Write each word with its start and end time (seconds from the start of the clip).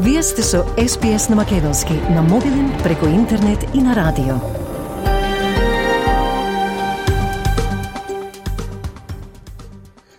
Вие 0.00 0.22
сте 0.22 0.42
со 0.42 0.58
SPS 0.76 1.30
на 1.30 1.36
Македонски 1.36 1.92
на 1.92 2.22
мобилен, 2.22 2.70
преку 2.82 3.06
интернет 3.06 3.58
и 3.74 3.80
на 3.80 3.96
радио. 3.96 4.34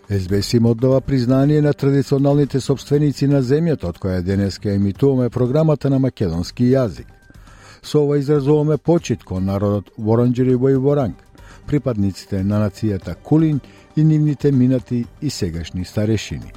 СБС 0.10 0.54
им 0.54 0.66
оддава 0.66 1.02
признание 1.02 1.62
на 1.62 1.74
традиционалните 1.74 2.60
собственици 2.60 3.28
на 3.28 3.40
земјата, 3.42 3.88
од 3.88 4.00
која 4.04 4.20
денеска 4.22 4.74
емитуваме 4.74 5.30
програмата 5.30 5.90
на 5.90 6.00
македонски 6.00 6.68
јазик. 6.76 7.08
Со 7.82 8.04
ова 8.04 8.20
изразуваме 8.20 8.78
почит 8.78 9.24
кон 9.24 9.46
народот 9.46 9.92
Воронџери 9.98 10.56
во 10.56 10.76
Воранг, 10.80 11.16
припадниците 11.68 12.44
на 12.44 12.68
нацијата 12.68 13.16
Кулин 13.16 13.62
и 13.96 14.04
нивните 14.04 14.52
минати 14.52 15.06
и 15.22 15.30
сегашни 15.30 15.86
старешини. 15.86 16.52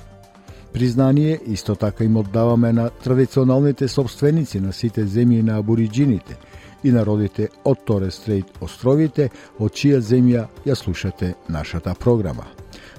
Признание 0.72 1.38
исто 1.46 1.76
така 1.76 2.04
им 2.04 2.16
оддаваме 2.16 2.72
на 2.72 2.90
традиционалните 2.90 3.88
собственици 3.88 4.60
на 4.60 4.72
сите 4.72 5.04
земји 5.04 5.42
на 5.42 5.58
абориджините 5.58 6.36
и 6.84 6.90
народите 6.90 7.48
од 7.64 7.84
Торе 7.84 8.10
Стрейт 8.10 8.48
островите, 8.60 9.28
од 9.60 9.72
чија 9.72 10.00
земја 10.00 10.46
ја 10.66 10.74
слушате 10.74 11.34
нашата 11.48 11.94
програма. 11.94 12.46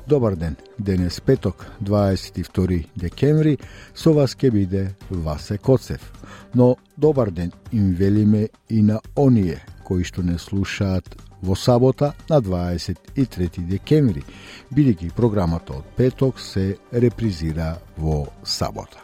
Добар 0.08 0.36
ден, 0.36 0.56
денес 0.80 1.22
петок, 1.22 1.66
22 1.82 2.86
декември, 2.96 3.58
со 3.96 4.14
вас 4.14 4.36
ке 4.36 4.52
биде 4.52 4.96
Васе 5.10 5.58
Коцев. 5.58 6.14
Но 6.56 6.76
добар 6.98 7.32
ден 7.32 7.52
им 7.72 7.94
велиме 7.94 8.50
и 8.70 8.82
на 8.82 9.00
оние 9.16 9.66
кои 9.84 10.04
што 10.04 10.24
не 10.24 10.38
слушаат 10.38 11.18
во 11.44 11.56
сабота 11.56 12.14
на 12.30 12.40
23 12.42 13.66
декември, 13.68 14.24
бидејќи 14.72 15.12
програмата 15.16 15.76
од 15.76 15.90
петок 15.98 16.40
се 16.40 16.78
репризира 16.92 17.76
во 17.98 18.24
сабота. 18.44 19.04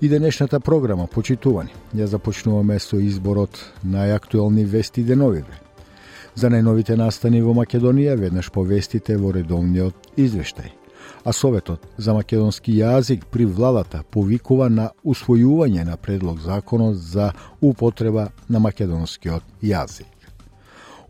И 0.00 0.08
денешната 0.08 0.60
програма, 0.60 1.06
почитувани, 1.06 1.72
ја 1.94 2.06
започнуваме 2.06 2.78
со 2.78 3.00
изборот 3.00 3.58
на 3.82 4.04
актуелни 4.14 4.64
вести 4.64 5.02
деновиве. 5.04 5.56
За 6.34 6.48
најновите 6.48 6.96
настани 6.96 7.40
во 7.42 7.52
Македонија 7.56 8.16
веднаш 8.16 8.52
повестите 8.52 9.16
во 9.16 9.32
редовниот 9.32 10.12
извештај. 10.16 10.76
А 11.24 11.32
Советот 11.32 11.84
за 11.98 12.14
македонски 12.14 12.72
јазик 12.72 13.24
при 13.30 13.44
владата 13.44 14.04
повикува 14.10 14.68
на 14.68 14.90
усвојување 15.04 15.84
на 15.84 15.96
предлог 15.96 16.40
законот 16.40 16.96
за 16.96 17.32
употреба 17.60 18.30
на 18.48 18.58
македонскиот 18.60 19.42
јазик. 19.62 20.19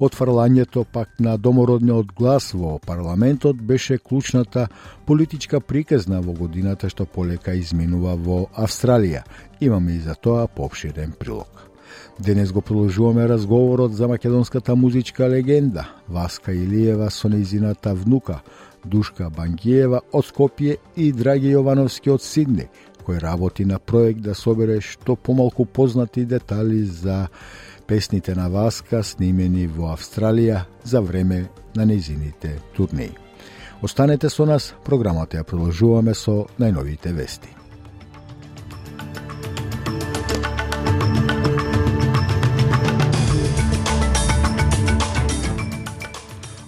Отфрлањето 0.01 0.85
пак 0.93 1.19
на 1.21 1.37
домородниот 1.37 2.13
глас 2.17 2.53
во 2.57 2.79
парламентот 2.79 3.57
беше 3.57 3.99
клучната 3.99 4.69
политичка 5.07 5.61
приказна 5.61 6.23
во 6.25 6.33
годината 6.33 6.89
што 6.89 7.05
полека 7.05 7.53
изминува 7.53 8.15
во 8.17 8.47
Австралија. 8.57 9.21
Имаме 9.61 9.99
и 9.99 10.01
за 10.01 10.15
тоа 10.15 10.47
поопширен 10.49 11.13
прилог. 11.19 11.69
Денес 12.19 12.53
го 12.53 12.61
продолжуваме 12.61 13.29
разговорот 13.29 13.93
за 13.95 14.09
македонската 14.09 14.77
музичка 14.77 15.29
легенда 15.29 15.89
Васка 16.09 16.53
Илиева 16.53 17.11
со 17.11 17.29
нејзината 17.29 17.93
внука 17.93 18.41
Душка 18.85 19.29
Бангиева 19.29 20.01
од 20.13 20.25
Скопје 20.25 20.79
и 20.97 21.13
Драги 21.13 21.53
Јовановски 21.53 22.09
од 22.15 22.25
Сидне, 22.25 22.71
кој 23.05 23.21
работи 23.21 23.65
на 23.65 23.79
проект 23.79 24.21
да 24.25 24.35
собере 24.35 24.81
што 24.81 25.17
помалку 25.17 25.65
познати 25.67 26.25
детали 26.25 26.85
за 26.85 27.29
песните 27.91 28.35
на 28.35 28.49
Васка 28.49 29.01
снимени 29.03 29.65
во 29.67 29.89
Австралија 29.91 30.61
за 30.87 31.01
време 31.03 31.49
на 31.75 31.83
незините 31.87 32.53
турнеи. 32.77 33.11
Останете 33.83 34.31
со 34.31 34.47
нас, 34.47 34.75
програмата 34.85 35.41
ја 35.41 35.43
продолжуваме 35.43 36.15
со 36.15 36.45
најновите 36.63 37.11
вести. 37.11 37.51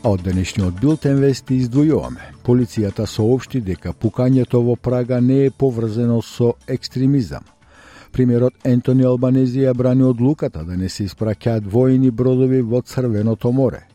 А 0.03 0.10
од 0.10 0.27
денешниот 0.27 0.75
билтен 0.83 1.22
вести 1.22 1.62
издвојуваме. 1.62 2.33
Полицијата 2.43 3.06
соопшти 3.06 3.62
дека 3.62 3.94
пукањето 3.94 4.59
во 4.66 4.75
Прага 4.75 5.21
не 5.21 5.44
е 5.47 5.50
поврзано 5.54 6.19
со 6.22 6.56
екстремизам. 6.66 7.52
Примерот 8.12 8.53
Ентони 8.65 9.06
Албанези 9.09 9.62
ја 9.65 9.73
брани 9.75 10.05
одлуката 10.05 10.65
да 10.69 10.77
не 10.77 10.89
се 10.93 11.06
испраќаат 11.09 11.65
војни 11.65 12.11
бродови 12.11 12.61
во 12.61 12.83
Црвеното 12.83 13.53
море. 13.56 13.87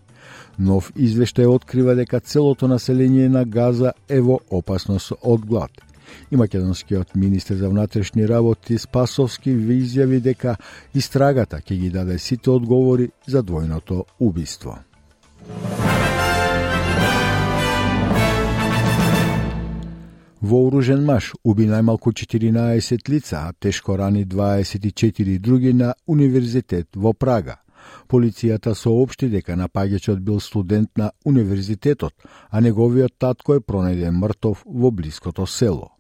Нов 0.58 0.90
извештај 0.96 1.46
открива 1.46 1.94
дека 1.96 2.20
целото 2.20 2.68
население 2.68 3.30
на 3.30 3.46
Газа 3.46 3.92
е 4.10 4.22
во 4.22 4.40
опасност 4.50 5.14
од 5.22 5.46
глад. 5.46 5.72
И 6.32 6.36
македонскиот 6.36 7.16
министер 7.16 7.56
за 7.56 7.70
внатрешни 7.70 8.28
работи 8.28 8.78
Спасовски 8.78 9.54
ви 9.54 9.82
изјави 9.84 10.20
дека 10.20 10.56
истрагата 10.96 11.62
ќе 11.62 11.78
ги 11.78 11.90
даде 11.90 12.18
сите 12.18 12.50
одговори 12.50 13.12
за 13.28 13.44
двојното 13.44 14.04
убиство. 14.20 14.80
Вооружен 20.42 21.02
маж 21.02 21.32
уби 21.44 21.66
најмалку 21.66 22.12
14 22.14 23.10
лица, 23.10 23.40
а 23.50 23.54
тешко 23.60 23.98
рани 23.98 24.24
24 24.26 25.40
други 25.40 25.74
на 25.74 25.96
универзитет 26.06 26.88
во 26.96 27.14
Прага. 27.14 27.58
Полицијата 28.08 28.76
соопшти 28.76 29.30
дека 29.34 29.58
напаѓачот 29.58 30.20
бил 30.20 30.40
студент 30.40 30.90
на 30.98 31.12
универзитетот, 31.26 32.14
а 32.50 32.62
неговиот 32.62 33.18
татко 33.18 33.58
е 33.58 33.66
пронајден 33.66 34.14
мртов 34.14 34.62
во 34.66 34.92
близкото 34.92 35.48
село. 35.48 35.97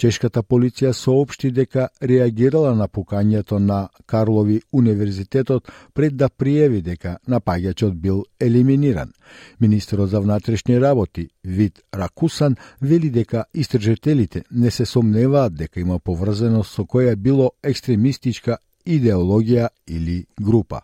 Чешката 0.00 0.40
полиција 0.40 0.94
соопшти 0.96 1.50
дека 1.52 1.90
реагирала 2.00 2.70
на 2.74 2.86
пукањето 2.88 3.58
на 3.60 3.88
Карлови 4.08 4.62
универзитетот 4.72 5.68
пред 5.94 6.14
да 6.16 6.30
пријави 6.30 6.80
дека 6.80 7.18
напаѓачот 7.28 7.92
бил 8.00 8.22
елиминиран. 8.40 9.12
Министерот 9.60 10.08
за 10.08 10.20
внатрешни 10.20 10.80
работи 10.80 11.28
Вит 11.44 11.82
Ракусан 11.94 12.56
вели 12.80 13.10
дека 13.10 13.44
истражителите 13.54 14.44
не 14.50 14.70
се 14.70 14.86
сомневаат 14.86 15.54
дека 15.54 15.80
има 15.80 15.98
поврзаност 15.98 16.72
со 16.72 16.86
која 16.88 17.16
било 17.16 17.50
екстремистичка 17.62 18.56
идеологија 18.86 19.68
или 19.86 20.24
група. 20.40 20.80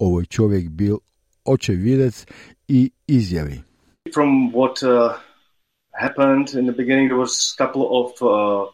Овој 0.00 0.26
човек 0.26 0.70
бил 0.70 0.98
очевидец 1.44 2.26
и 2.68 2.90
изјави. 3.08 3.62
From 4.10 4.50
what 4.50 4.82
uh, 4.82 5.14
happened 5.98 6.54
in 6.54 6.66
the 6.66 6.72
beginning. 6.72 7.08
There 7.08 7.16
was 7.16 7.54
a 7.54 7.56
couple 7.56 7.84
of 8.00 8.22
uh, 8.22 8.70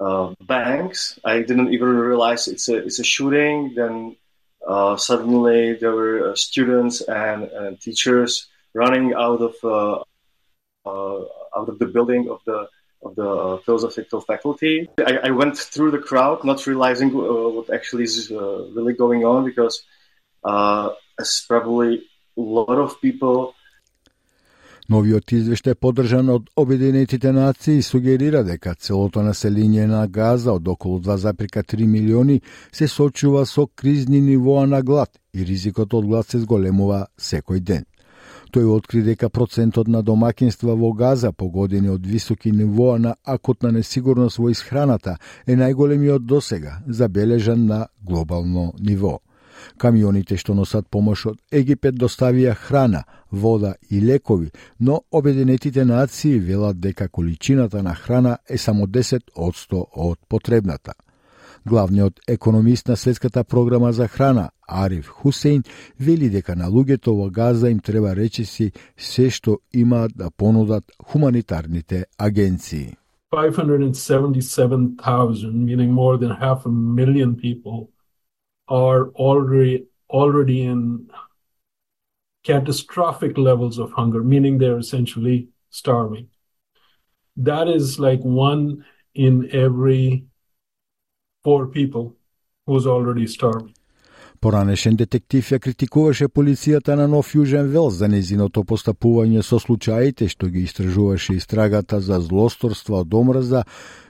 uh, 0.00 0.34
banks. 0.40 1.18
I 1.24 1.42
didn't 1.42 1.72
even 1.72 1.88
realize 1.88 2.48
it's 2.48 2.68
a 2.68 2.76
it's 2.76 2.98
a 2.98 3.04
shooting. 3.04 3.74
Then 3.74 4.16
uh, 4.66 4.96
suddenly 4.96 5.74
there 5.74 5.92
were 5.92 6.30
uh, 6.30 6.34
students 6.34 7.00
and, 7.00 7.44
and, 7.44 7.80
teachers 7.80 8.48
running 8.74 9.14
out 9.14 9.40
of 9.40 9.54
uh, 9.64 10.02
uh, 10.86 11.24
out 11.56 11.68
of 11.68 11.78
the 11.78 11.86
building 11.86 12.28
of 12.28 12.40
the 12.44 12.68
of 13.02 13.14
the 13.14 13.60
philosophical 13.64 14.20
faculty. 14.20 14.88
I, 14.98 15.18
I, 15.28 15.30
went 15.30 15.56
through 15.56 15.92
the 15.92 15.98
crowd, 15.98 16.42
not 16.42 16.66
realizing 16.66 17.10
what 17.10 17.72
actually 17.72 18.04
is 18.04 18.28
really 18.30 18.92
going 18.92 19.24
on, 19.24 19.44
because 19.44 19.84
as 20.44 21.44
probably 21.46 22.02
a 22.36 22.40
lot 22.40 22.78
of 22.78 23.00
people 23.00 23.54
Новиот 24.88 25.34
извештај 25.36 25.74
поддржан 25.76 26.30
од 26.32 26.46
Обединетите 26.56 27.28
нации 27.36 27.82
сугерира 27.84 28.40
дека 28.44 28.72
целото 28.74 29.20
население 29.22 29.84
на 29.86 30.06
Газа 30.08 30.54
од 30.56 30.68
околу 30.68 31.00
2,3 31.04 31.86
милиони 31.86 32.40
се 32.72 32.88
сочува 32.88 33.44
со 33.46 33.66
кризни 33.66 34.20
нивоа 34.20 34.64
на 34.66 34.80
глад 34.82 35.10
и 35.34 35.44
ризикот 35.44 35.92
од 35.94 36.06
глад 36.06 36.32
се 36.32 36.40
зголемува 36.40 37.04
секој 37.20 37.60
ден. 37.60 37.84
Тој 38.48 38.64
откри 38.64 39.02
дека 39.04 39.28
процентот 39.28 39.92
на 39.92 40.02
домакинства 40.02 40.72
во 40.72 40.94
Газа 40.96 41.32
погодени 41.32 41.92
од 41.92 42.06
високи 42.06 42.50
нивоа 42.52 42.96
на 42.98 43.14
акутна 43.24 43.72
несигурност 43.72 44.40
во 44.40 44.48
исхраната 44.48 45.18
е 45.46 45.52
најголемиот 45.52 46.24
досега, 46.24 46.80
забележан 46.88 47.66
на 47.66 47.86
глобално 48.00 48.72
ниво. 48.80 49.18
Камионите 49.76 50.36
што 50.36 50.54
носат 50.54 50.88
помош 50.90 51.26
од 51.26 51.38
Египет 51.52 51.94
доставија 51.94 52.54
храна, 52.54 53.04
вода 53.30 53.74
и 53.90 54.00
лекови, 54.00 54.50
но 54.80 55.02
Обединетите 55.10 55.84
нации 55.84 56.38
велат 56.38 56.80
дека 56.80 57.08
количината 57.08 57.82
на 57.82 57.94
храна 57.94 58.38
е 58.48 58.58
само 58.58 58.86
10% 58.86 59.84
од 59.96 60.18
потребната. 60.28 60.92
Главниот 61.66 62.20
економист 62.28 62.88
на 62.88 62.96
Светската 62.96 63.44
програма 63.44 63.92
за 63.92 64.08
храна, 64.08 64.50
Ариф 64.68 65.08
Хусейн, 65.08 65.62
вели 66.00 66.30
дека 66.30 66.56
на 66.56 66.70
луѓето 66.70 67.16
во 67.16 67.30
Газа 67.30 67.70
им 67.70 67.80
треба 67.80 68.16
речиси 68.16 68.72
се 68.96 69.30
што 69.30 69.58
имаат 69.72 70.12
да 70.16 70.30
понудат 70.30 70.84
хуманитарните 71.04 72.04
агенции. 72.18 72.96
577,000, 73.32 75.52
meaning 75.52 75.92
more 75.92 76.16
than 76.16 76.30
half 76.30 76.64
a 76.64 76.70
million 76.70 77.36
people, 77.36 77.90
are 78.68 79.08
already 79.10 79.86
already 80.10 80.62
in 80.62 81.10
catastrophic 82.44 83.36
levels 83.36 83.78
of 83.78 83.92
hunger, 83.92 84.22
meaning 84.22 84.58
they're 84.58 84.78
essentially 84.78 85.48
starving. 85.70 86.28
That 87.36 87.68
is 87.68 87.98
like 87.98 88.20
one 88.20 88.84
in 89.14 89.50
every 89.52 90.24
four 91.44 91.66
people 91.66 92.16
who's 92.66 92.86
already 92.86 93.26
starving. 93.26 93.74
Поранешен 94.40 94.96
детектив 94.96 95.48
ја 95.50 95.58
критикуваше 95.58 96.28
полицијата 96.30 96.94
на 96.94 97.08
Нов 97.10 97.34
Јужен 97.34 97.66
Велс 97.72 97.94
за 97.98 98.08
незиното 98.08 98.62
постапување 98.62 99.42
со 99.42 99.58
случаите 99.58 100.28
што 100.30 100.46
ги 100.46 100.62
истражуваше 100.62 101.34
истрагата 101.34 102.00
за 102.00 102.20
злосторство 102.22 103.00
од 103.00 103.14
омраза 103.14 103.64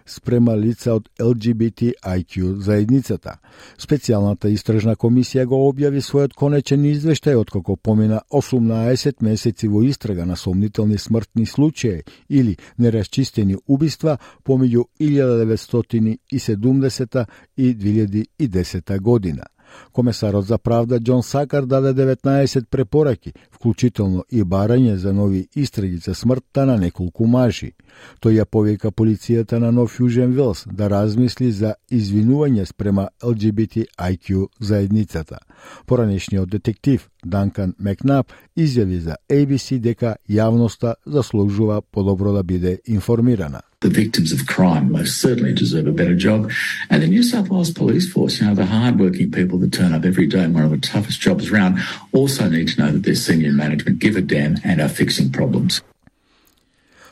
спрема 0.04 0.56
лица 0.56 0.94
од 0.94 1.08
LGBTIQ 1.18 2.60
заедницата. 2.60 3.38
Специјалната 3.80 4.48
истражна 4.52 4.96
комисија 4.96 5.44
го 5.48 5.68
објави 5.70 6.00
својот 6.04 6.34
конечен 6.36 6.84
извештај 6.84 7.34
откако 7.40 7.76
помина 7.76 8.20
18 8.28 9.22
месеци 9.24 9.68
во 9.68 9.82
истрага 9.88 10.26
на 10.26 10.36
сомнителни 10.36 10.98
смртни 10.98 11.46
случаи 11.46 12.02
или 12.28 12.56
нерасчистени 12.78 13.56
убиства 13.66 14.18
помеѓу 14.44 14.84
1970 15.00 17.24
и 17.56 17.74
2010 17.74 19.00
година. 19.00 19.44
Комесарот 19.92 20.46
за 20.46 20.58
правда 20.58 20.98
Џон 20.98 21.22
Сакар 21.22 21.66
даде 21.66 21.92
19 21.94 22.66
препораки, 22.70 23.32
вклучително 23.50 24.24
и 24.30 24.42
барање 24.42 24.94
за 24.94 25.12
нови 25.12 25.48
истраги 25.54 25.96
за 25.96 26.14
смртта 26.14 26.66
на 26.66 26.76
неколку 26.76 27.26
мажи. 27.26 27.72
Тој 28.20 28.40
ја 28.40 28.44
повика 28.44 28.90
полицијата 28.90 29.58
на 29.58 29.70
Нов 29.72 29.98
Јужен 30.00 30.34
Велс 30.36 30.64
да 30.66 30.88
размисли 30.88 31.50
за 31.52 31.74
извинување 31.90 32.64
спрема 32.64 33.08
LGBTIQ 33.22 34.46
заедницата. 34.60 35.38
Поранешниот 35.86 36.48
детектив 36.48 37.08
Данкан 37.24 37.74
Мекнап 37.78 38.32
изјави 38.56 38.98
за 38.98 39.16
ABC 39.30 39.78
дека 39.78 40.16
јавноста 40.28 40.94
заслужува 41.06 41.82
подобро 41.82 42.32
да 42.32 42.42
биде 42.42 42.78
информирана. 42.86 43.60
The 43.80 43.90
victims 43.90 44.32
of 44.32 44.46
crime 44.46 44.90
most 44.90 45.20
certainly 45.20 45.54
deserve 45.54 45.86
a 45.86 45.92
better 45.92 46.16
job. 46.16 46.50
And 46.90 47.00
the 47.00 47.06
New 47.06 47.22
South 47.22 47.48
Wales 47.48 47.70
Police 47.70 48.10
Force, 48.12 48.40
you 48.40 48.46
know, 48.46 48.54
the 48.54 48.66
hard-working 48.66 49.30
people 49.30 49.56
that 49.60 49.72
turn 49.72 49.94
up 49.94 50.04
every 50.04 50.26
day 50.26 50.42
in 50.42 50.52
one 50.52 50.64
of 50.64 50.72
the 50.72 50.78
toughest 50.78 51.20
jobs 51.20 51.52
around, 51.52 51.78
also 52.12 52.48
need 52.48 52.68
to 52.68 52.80
know 52.80 52.90
that 52.90 53.04
their 53.04 53.14
senior 53.14 53.52
management 53.52 54.00
give 54.00 54.16
a 54.16 54.20
damn 54.20 54.56
and 54.64 54.80
are 54.80 54.88
fixing 54.88 55.30
problems. 55.30 55.80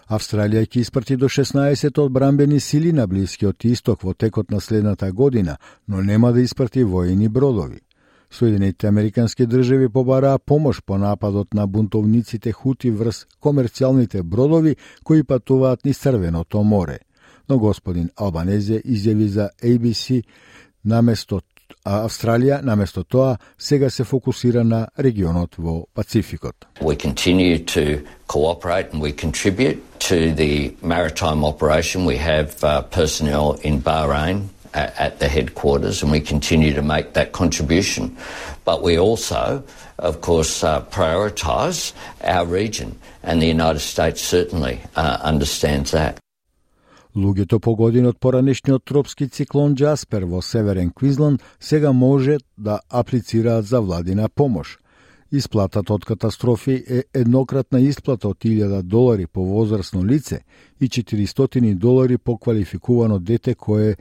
Австралија 0.06 0.66
ќе 0.66 0.80
испрати 0.80 1.16
до 1.16 1.28
16 1.28 1.98
одбранбени 1.98 2.60
сили 2.60 2.92
на 2.92 3.06
Блискиот 3.06 3.64
исток 3.64 4.02
во 4.02 4.14
текот 4.14 4.50
на 4.50 4.60
следната 4.60 5.12
година, 5.12 5.56
но 5.88 6.02
нема 6.02 6.32
да 6.32 6.40
испрати 6.40 6.84
воени 6.84 7.28
бродови. 7.28 7.80
Соединените 8.36 8.86
Американски 8.86 9.46
држави 9.46 9.88
побараа 9.88 10.38
помош 10.38 10.82
по 10.86 10.98
нападот 10.98 11.54
на 11.54 11.66
бунтовниците 11.66 12.52
хути 12.52 12.90
врз 12.90 13.24
комерцијалните 13.40 14.22
бродови 14.22 14.76
кои 15.04 15.24
патуваат 15.24 15.84
низ 15.84 15.98
Црвеното 15.98 16.62
море. 16.62 16.98
Но 17.48 17.58
господин 17.58 18.10
Албанезе 18.16 18.82
изјави 18.84 19.26
за 19.26 19.50
ABC 19.62 20.22
наместо 20.84 21.40
а 21.84 22.02
Австралија 22.04 22.60
наместо 22.62 23.04
тоа 23.04 23.38
сега 23.58 23.90
се 23.90 24.04
фокусира 24.04 24.64
на 24.64 24.88
регионот 24.98 25.56
во 25.58 25.86
Пацификот. 25.94 26.66
We 26.80 26.96
continue 26.96 27.64
to 27.64 28.04
cooperate 28.28 28.92
and 28.92 29.00
we 29.00 29.12
contribute 29.12 29.78
to 29.98 30.34
the 30.34 30.74
maritime 30.82 31.44
operation. 31.44 32.04
We 32.04 32.18
have 32.18 32.62
uh, 32.62 32.82
personnel 32.82 33.56
in 33.62 33.80
Bahrain 33.82 34.55
at, 34.76 35.18
the 35.18 35.28
headquarters 35.28 36.02
and 36.02 36.12
we 36.12 36.20
continue 36.20 36.72
to 36.74 36.82
make 36.82 37.12
that 37.14 37.32
contribution. 37.32 38.16
But 38.64 38.82
we 38.82 38.98
also, 38.98 39.64
of 39.98 40.20
course, 40.20 40.62
uh, 40.62 40.82
prioritise 40.82 41.92
our 42.22 42.46
region 42.46 42.98
and 43.22 43.40
the 43.40 43.46
United 43.46 43.80
States 43.80 44.20
certainly 44.20 44.80
uh, 44.96 45.18
understands 45.22 45.90
that. 45.92 46.20
Луѓето 47.16 47.58
погодени 47.64 48.10
од 48.12 48.18
поранешниот 48.20 48.82
тропски 48.84 49.30
циклон 49.32 49.74
Джаспер 49.74 50.26
во 50.28 50.42
Северен 50.44 50.90
Квизланд 50.92 51.40
сега 51.60 51.92
може 51.92 52.36
да 52.58 52.80
аплицираат 52.90 53.64
за 53.64 53.80
владина 53.80 54.28
помош. 54.28 54.78
Исплатата 55.32 55.94
од 55.94 56.04
катастрофи 56.04 56.84
е 56.88 57.02
еднократна 57.14 57.80
исплата 57.80 58.28
од 58.28 58.38
1000 58.38 58.82
долари 58.82 59.26
по 59.26 59.44
возрастно 59.44 60.04
лице 60.04 60.40
и 60.80 60.88
400 60.88 61.74
долари 61.74 62.18
по 62.18 62.38
квалификувано 62.38 63.18
дете 63.18 63.54
кое 63.54 63.96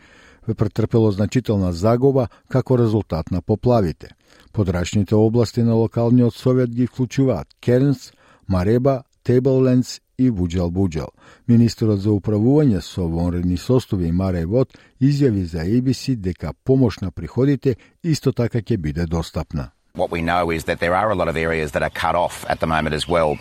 претрпело 0.53 1.11
значителна 1.11 1.73
загуба 1.73 2.27
како 2.49 2.77
резултат 2.77 3.31
на 3.31 3.41
поплавите. 3.41 4.09
Подрачните 4.53 5.15
области 5.15 5.63
на 5.63 5.73
локалниот 5.75 6.35
совет 6.35 6.69
ги 6.69 6.87
вклучуваат 6.87 7.47
Кернс, 7.61 8.11
Мареба, 8.47 9.03
Тейблендс 9.23 9.99
и 10.17 10.31
Буџал 10.31 10.71
Буџал. 10.71 11.11
Министерот 11.47 11.99
за 11.99 12.13
управување 12.15 12.79
со 12.81 13.07
вонредни 13.07 13.57
состави 13.57 14.11
Маре 14.11 14.45
Вод 14.45 14.77
изјави 15.01 15.43
за 15.43 15.65
ABC 15.65 16.15
дека 16.15 16.53
помош 16.63 16.99
на 17.01 17.11
приходите 17.11 17.75
исто 18.03 18.31
така 18.31 18.61
ќе 18.61 18.77
биде 18.77 19.05
достапна. 19.05 19.71
What 19.95 20.11
we 20.11 20.21
know 20.21 20.51
is 20.51 20.65
that 20.65 20.79
there 20.79 20.95
are 20.95 21.11
a 21.11 21.15
lot 21.15 21.27
of 21.27 21.37
areas 21.37 21.71
that 21.71 21.83
are 21.83 21.89
cut 21.89 22.15
off 22.15 22.45
at 22.49 22.59
the 22.59 22.67
moment 22.67 22.93
as 22.93 23.07
well. 23.07 23.37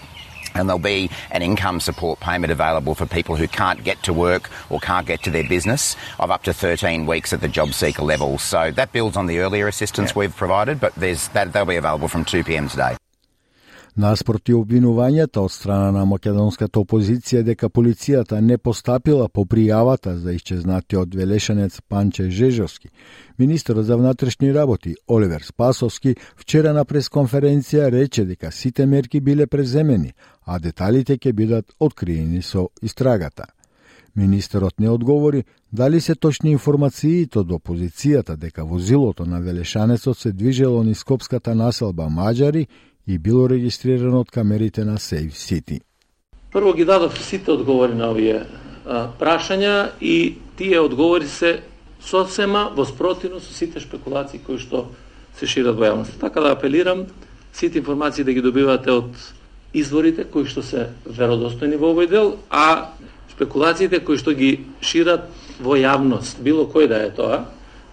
And 0.54 0.68
there'll 0.68 0.78
be 0.78 1.10
an 1.30 1.42
income 1.42 1.80
support 1.80 2.20
payment 2.20 2.52
available 2.52 2.94
for 2.94 3.06
people 3.06 3.36
who 3.36 3.48
can't 3.48 3.82
get 3.84 4.02
to 4.04 4.12
work 4.12 4.50
or 4.70 4.80
can't 4.80 5.06
get 5.06 5.22
to 5.24 5.30
their 5.30 5.48
business 5.48 5.96
of 6.18 6.30
up 6.30 6.44
to 6.44 6.52
13 6.52 7.06
weeks 7.06 7.32
at 7.32 7.40
the 7.40 7.48
job 7.48 7.74
seeker 7.74 8.02
level. 8.02 8.38
So 8.38 8.70
that 8.72 8.92
builds 8.92 9.16
on 9.16 9.26
the 9.26 9.38
earlier 9.40 9.68
assistance 9.68 10.10
yeah. 10.10 10.18
we've 10.20 10.36
provided, 10.36 10.80
but 10.80 10.94
there's 10.94 11.28
that 11.28 11.52
they'll 11.52 11.64
be 11.64 11.76
available 11.76 12.08
from 12.08 12.24
2 12.24 12.44
p.m. 12.44 12.68
today. 12.68 12.96
Наспроти 13.94 14.52
обвинувањата 14.52 15.38
од 15.40 15.52
страна 15.54 15.92
на 15.94 16.00
македонската 16.04 16.80
опозиција 16.80 17.44
дека 17.46 17.68
полицијата 17.70 18.40
не 18.42 18.56
постапила 18.58 19.28
по 19.28 19.44
пријавата 19.46 20.16
за 20.18 20.32
исчезнатиот 20.34 21.14
велешанец 21.14 21.78
Панче 21.88 22.26
Жежовски, 22.30 22.88
министерот 23.38 23.86
за 23.86 23.96
внатрешни 23.96 24.54
работи 24.54 24.96
Оливер 25.08 25.42
Спасовски 25.46 26.16
вчера 26.36 26.72
на 26.72 26.84
пресконференција 26.84 27.92
рече 27.92 28.24
дека 28.24 28.50
сите 28.52 28.86
мерки 28.86 29.20
биле 29.20 29.46
преземени, 29.46 30.12
а 30.46 30.58
деталите 30.58 31.16
ќе 31.18 31.32
бидат 31.32 31.72
откриени 31.80 32.42
со 32.42 32.68
истрагата. 32.82 33.44
Министерот 34.16 34.78
не 34.78 34.90
одговори 34.90 35.44
дали 35.72 36.00
се 36.00 36.14
точни 36.14 36.52
информациите 36.52 37.38
од 37.38 37.50
опозицијата 37.50 38.36
дека 38.36 38.64
возилото 38.64 39.24
на 39.26 39.40
Велешанецот 39.40 40.18
се 40.18 40.32
движело 40.32 40.82
низ 40.84 40.98
Скопската 40.98 41.54
населба 41.54 42.08
Маджари 42.08 42.66
и 43.06 43.18
било 43.18 43.48
регистрирано 43.48 44.20
од 44.20 44.30
камерите 44.30 44.84
на 44.84 44.98
Safe 44.98 45.34
City. 45.34 45.80
Прво 46.52 46.72
ги 46.72 46.84
дадов 46.84 47.18
сите 47.24 47.50
одговори 47.50 47.94
на 47.94 48.10
овие 48.10 48.46
а, 48.86 49.08
прашања 49.18 49.90
и 50.00 50.38
тие 50.56 50.80
одговори 50.80 51.26
се 51.28 51.62
сосема 52.00 52.70
во 52.76 52.84
спротивно 52.84 53.40
со 53.40 53.52
сите 53.52 53.80
шпекулации 53.80 54.38
кои 54.38 54.58
што 54.62 54.86
се 55.34 55.46
шират 55.46 55.74
во 55.76 55.90
јавноста. 55.90 56.20
Така 56.20 56.40
да 56.40 56.52
апелирам 56.54 57.06
сите 57.52 57.78
информации 57.78 58.24
да 58.24 58.32
ги 58.32 58.40
добивате 58.40 58.90
од 58.90 59.10
изворите 59.74 60.24
кои 60.24 60.46
што 60.46 60.62
се 60.62 60.88
веродостојни 61.04 61.76
во 61.76 61.92
овој 61.94 62.08
дел, 62.10 62.36
а 62.50 62.94
спекулациите 63.34 64.00
кои 64.00 64.18
што 64.18 64.34
ги 64.34 64.64
шират 64.80 65.28
во 65.60 65.76
јавност, 65.78 66.40
било 66.42 66.66
кој 66.70 66.88
да 66.88 67.02
е 67.04 67.10
тоа, 67.14 67.44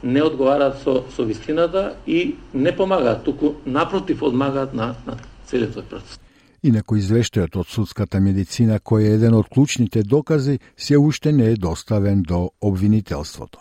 не 0.04 0.22
одговараат 0.24 0.82
со, 0.84 1.04
со 1.16 1.24
вистината 1.24 1.96
и 2.08 2.36
не 2.54 2.76
помагаат, 2.76 3.24
туку 3.24 3.56
напротив 3.66 4.24
одмагаат 4.24 4.74
на, 4.74 4.96
на 5.06 5.18
целиот 5.46 5.78
тој 5.78 5.90
процес. 5.90 6.20
Инако 6.64 6.96
извештајот 6.98 7.58
од 7.58 7.70
судската 7.74 8.20
медицина, 8.22 8.78
кој 8.78 9.08
е 9.08 9.14
еден 9.18 9.34
од 9.34 9.50
клучните 9.50 10.04
докази, 10.04 10.60
се 10.78 10.98
уште 10.98 11.32
не 11.32 11.52
е 11.52 11.58
доставен 11.58 12.22
до 12.22 12.52
обвинителството. 12.62 13.60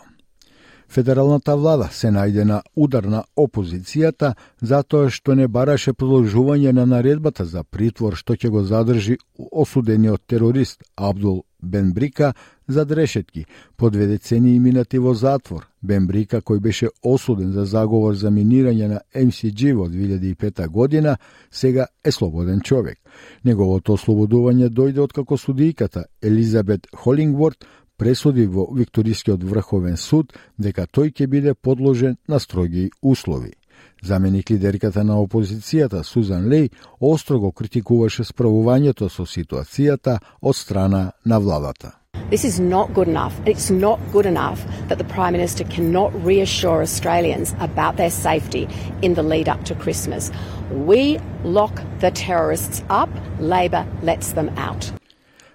Федералната 0.91 1.53
влада 1.55 1.85
се 1.95 2.09
најде 2.11 2.43
на 2.43 2.57
удар 2.75 3.05
на 3.07 3.21
опозицијата 3.39 4.33
затоа 4.71 5.11
што 5.17 5.35
не 5.39 5.47
бараше 5.47 5.93
продолжување 5.93 6.73
на 6.75 6.85
наредбата 6.85 7.45
за 7.45 7.63
притвор 7.63 8.17
што 8.19 8.35
ќе 8.35 8.51
го 8.51 8.63
задржи 8.67 9.15
осудениот 9.63 10.25
терорист 10.27 10.83
Абдул 10.97 11.43
Бенбрика 11.63 12.33
за 12.67 12.85
дрешетки, 12.85 13.45
по 13.77 13.89
две 13.89 14.07
децени 14.07 14.59
минати 14.59 14.99
во 14.99 15.13
затвор. 15.13 15.67
Бенбрика, 15.81 16.41
кој 16.41 16.59
беше 16.59 16.87
осуден 17.03 17.51
за 17.51 17.65
заговор 17.65 18.15
за 18.15 18.29
минирање 18.31 18.87
на 18.87 18.99
МСГ 19.15 19.73
во 19.77 19.87
2005 19.89 20.67
година, 20.67 21.17
сега 21.51 21.87
е 22.03 22.11
слободен 22.11 22.61
човек. 22.61 22.99
Неговото 23.43 23.93
ослободување 23.93 24.69
дојде 24.69 24.99
откако 24.99 25.37
судијката 25.37 26.05
Елизабет 26.21 26.87
Холингворд 26.95 27.65
пресуди 28.01 28.47
во 28.49 28.65
Викторискиот 28.73 29.43
врховен 29.45 29.97
суд 29.97 30.33
дека 30.57 30.87
тој 30.89 31.13
ќе 31.13 31.27
биде 31.29 31.53
подложен 31.53 32.17
на 32.27 32.39
строги 32.39 32.89
услови. 33.01 33.53
Заменик 34.01 34.49
лидерката 34.49 35.03
на 35.03 35.19
опозицијата 35.21 36.01
Сузан 36.03 36.47
Леј 36.49 36.71
остро 36.99 37.37
го 37.39 37.51
критикуваше 37.51 38.25
справувањето 38.25 39.09
со 39.09 39.25
ситуацијата 39.29 40.17
од 40.41 40.55
страна 40.55 41.11
на 41.25 41.39
владата. 41.39 41.91
This 42.31 42.43
is 42.43 42.59
not 42.59 42.93
good 42.95 43.07
enough. 43.07 43.35
It's 43.45 43.69
not 43.69 43.99
good 44.11 44.25
enough 44.25 44.59
that 44.87 44.97
the 44.97 45.09
Prime 45.13 45.33
Minister 45.33 45.63
cannot 45.65 46.11
reassure 46.25 46.81
Australians 46.81 47.53
about 47.59 47.97
their 47.97 48.09
safety 48.09 48.67
in 49.01 49.13
the 49.13 49.23
lead 49.23 49.47
up 49.47 49.63
to 49.65 49.75
Christmas. 49.75 50.31
We 50.71 51.19
lock 51.43 51.83
the 51.99 52.09
terrorists 52.09 52.83
up, 52.89 53.09
Labor 53.39 53.85
lets 54.01 54.33
them 54.33 54.49
out. 54.57 55.00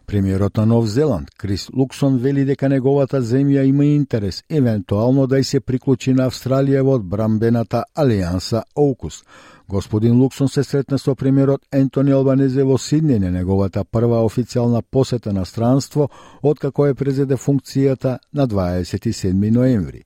Премиерот 0.06 0.56
на 0.56 0.66
Нов 0.66 0.86
Зеланд, 0.86 1.30
Крис 1.38 1.68
Луксон, 1.76 2.18
вели 2.18 2.44
дека 2.44 2.68
неговата 2.68 3.18
земја 3.22 3.64
има 3.66 3.84
интерес 3.84 4.44
евентуално 4.50 5.26
да 5.26 5.44
се 5.44 5.60
приклучи 5.60 6.14
на 6.14 6.28
Австралија 6.30 6.82
во 6.86 6.94
одбрамбената 6.94 7.82
алијанса 7.98 8.62
ОУКУС. 8.76 9.25
Господин 9.68 10.20
Луксон 10.20 10.48
се 10.48 10.62
сретна 10.64 10.98
со 10.98 11.14
премиерот 11.14 11.66
Ентони 11.72 12.12
Албанезе 12.12 12.62
во 12.62 12.78
Сиднеј 12.78 13.18
на 13.18 13.30
неговата 13.30 13.84
прва 13.84 14.22
официјална 14.22 14.82
посета 14.90 15.32
на 15.32 15.44
странство 15.44 16.08
откако 16.42 16.86
е 16.86 16.94
презеде 16.94 17.34
функцијата 17.34 18.18
на 18.32 18.46
27 18.46 19.50
ноември. 19.50 20.04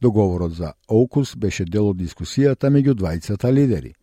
Договорот 0.00 0.54
за 0.54 0.72
ОУКУС 0.88 1.36
беше 1.36 1.64
дел 1.64 1.88
од 1.88 1.96
дискусијата 1.96 2.70
меѓу 2.70 2.94
двајцата 2.94 3.50
лидери. 3.52 3.94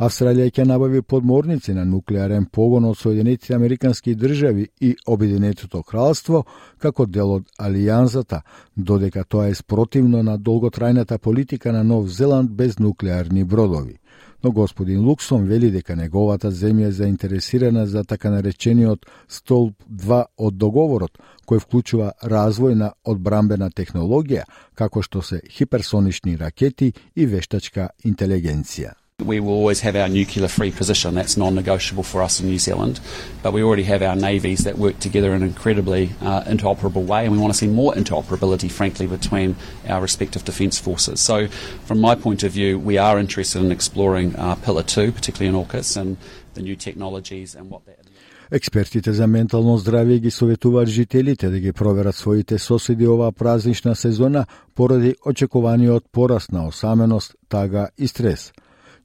Австралија 0.00 0.48
ќе 0.48 0.64
набави 0.64 1.02
подморници 1.04 1.74
на 1.76 1.82
нуклеарен 1.84 2.46
погон 2.48 2.86
од 2.88 2.96
Соединетите 2.96 3.52
Американски 3.54 4.14
држави 4.16 4.62
и 4.80 4.94
Обединетото 5.06 5.82
кралство 5.82 6.44
како 6.78 7.04
дел 7.06 7.32
од 7.34 7.50
алијанзата, 7.60 8.38
додека 8.76 9.24
тоа 9.28 9.50
е 9.50 9.58
спротивно 9.58 10.22
на 10.22 10.38
долготрајната 10.38 11.18
политика 11.18 11.72
на 11.72 11.82
Нов 11.84 12.08
Зеланд 12.08 12.50
без 12.50 12.78
нуклеарни 12.78 13.44
бродови. 13.44 13.98
Но 14.42 14.52
господин 14.52 15.04
Луксон 15.04 15.44
вели 15.44 15.70
дека 15.70 15.96
неговата 15.96 16.50
земја 16.50 16.88
е 16.88 16.92
заинтересирана 16.92 17.86
за 17.86 18.04
така 18.04 18.30
наречениот 18.30 19.04
столб 19.28 19.74
2 19.84 20.22
од 20.38 20.56
договорот, 20.56 21.18
кој 21.44 21.60
вклучува 21.60 22.12
развој 22.24 22.74
на 22.74 22.92
одбрамбена 23.04 23.68
технологија, 23.68 24.48
како 24.74 25.02
што 25.02 25.20
се 25.20 25.42
хиперсонични 25.50 26.38
ракети 26.40 26.92
и 27.16 27.26
вештачка 27.26 27.90
интелигенција. 28.04 28.96
We 29.23 29.39
will 29.39 29.53
always 29.53 29.79
have 29.79 29.95
our 29.95 30.09
nuclear 30.09 30.49
free 30.49 30.71
position. 30.71 31.15
That's 31.15 31.37
non 31.37 31.55
negotiable 31.55 32.03
for 32.03 32.21
us 32.21 32.41
in 32.41 32.47
New 32.47 32.59
Zealand. 32.59 32.99
But 33.41 33.53
we 33.53 33.63
already 33.63 33.83
have 33.83 34.01
our 34.01 34.15
navies 34.15 34.65
that 34.65 34.77
work 34.77 34.99
together 34.99 35.33
in 35.33 35.41
an 35.41 35.47
incredibly 35.47 36.09
uh, 36.21 36.43
interoperable 36.43 37.05
way, 37.05 37.23
and 37.23 37.31
we 37.31 37.37
want 37.37 37.53
to 37.53 37.57
see 37.57 37.67
more 37.67 37.93
interoperability, 37.93 38.69
frankly, 38.69 39.07
between 39.07 39.55
our 39.87 40.01
respective 40.01 40.43
defence 40.43 40.77
forces. 40.79 41.21
So, 41.21 41.47
from 41.85 42.01
my 42.01 42.15
point 42.15 42.43
of 42.43 42.51
view, 42.51 42.77
we 42.77 42.97
are 42.97 43.17
interested 43.17 43.61
in 43.61 43.71
exploring 43.71 44.35
uh, 44.35 44.55
Pillar 44.55 44.83
2, 44.83 45.13
particularly 45.13 45.47
in 45.47 45.65
AUKUS, 45.65 45.95
and 45.95 46.17
the 46.55 46.61
new 46.61 46.75
technologies 46.75 47.55
and 47.55 47.69
what 47.69 47.85
that. 47.85 48.05
Експертите 48.51 49.13
за 49.13 49.27
ментално 49.27 49.77
здравје 49.77 50.19
ги 50.19 50.31
советуваат 50.31 50.87
жителите 50.87 51.49
да 51.49 51.59
ги 51.59 51.73
проверат 51.73 52.15
своите 52.15 52.59
соседи 52.59 53.07
оваа 53.07 53.31
празнична 53.31 53.95
сезона 53.95 54.45
поради 54.75 55.15
очекуваниот 55.25 56.03
пораст 56.11 56.51
на 56.51 56.67
осаменост, 56.67 57.35
тага 57.49 57.89
и 57.97 58.07
стрес. 58.07 58.51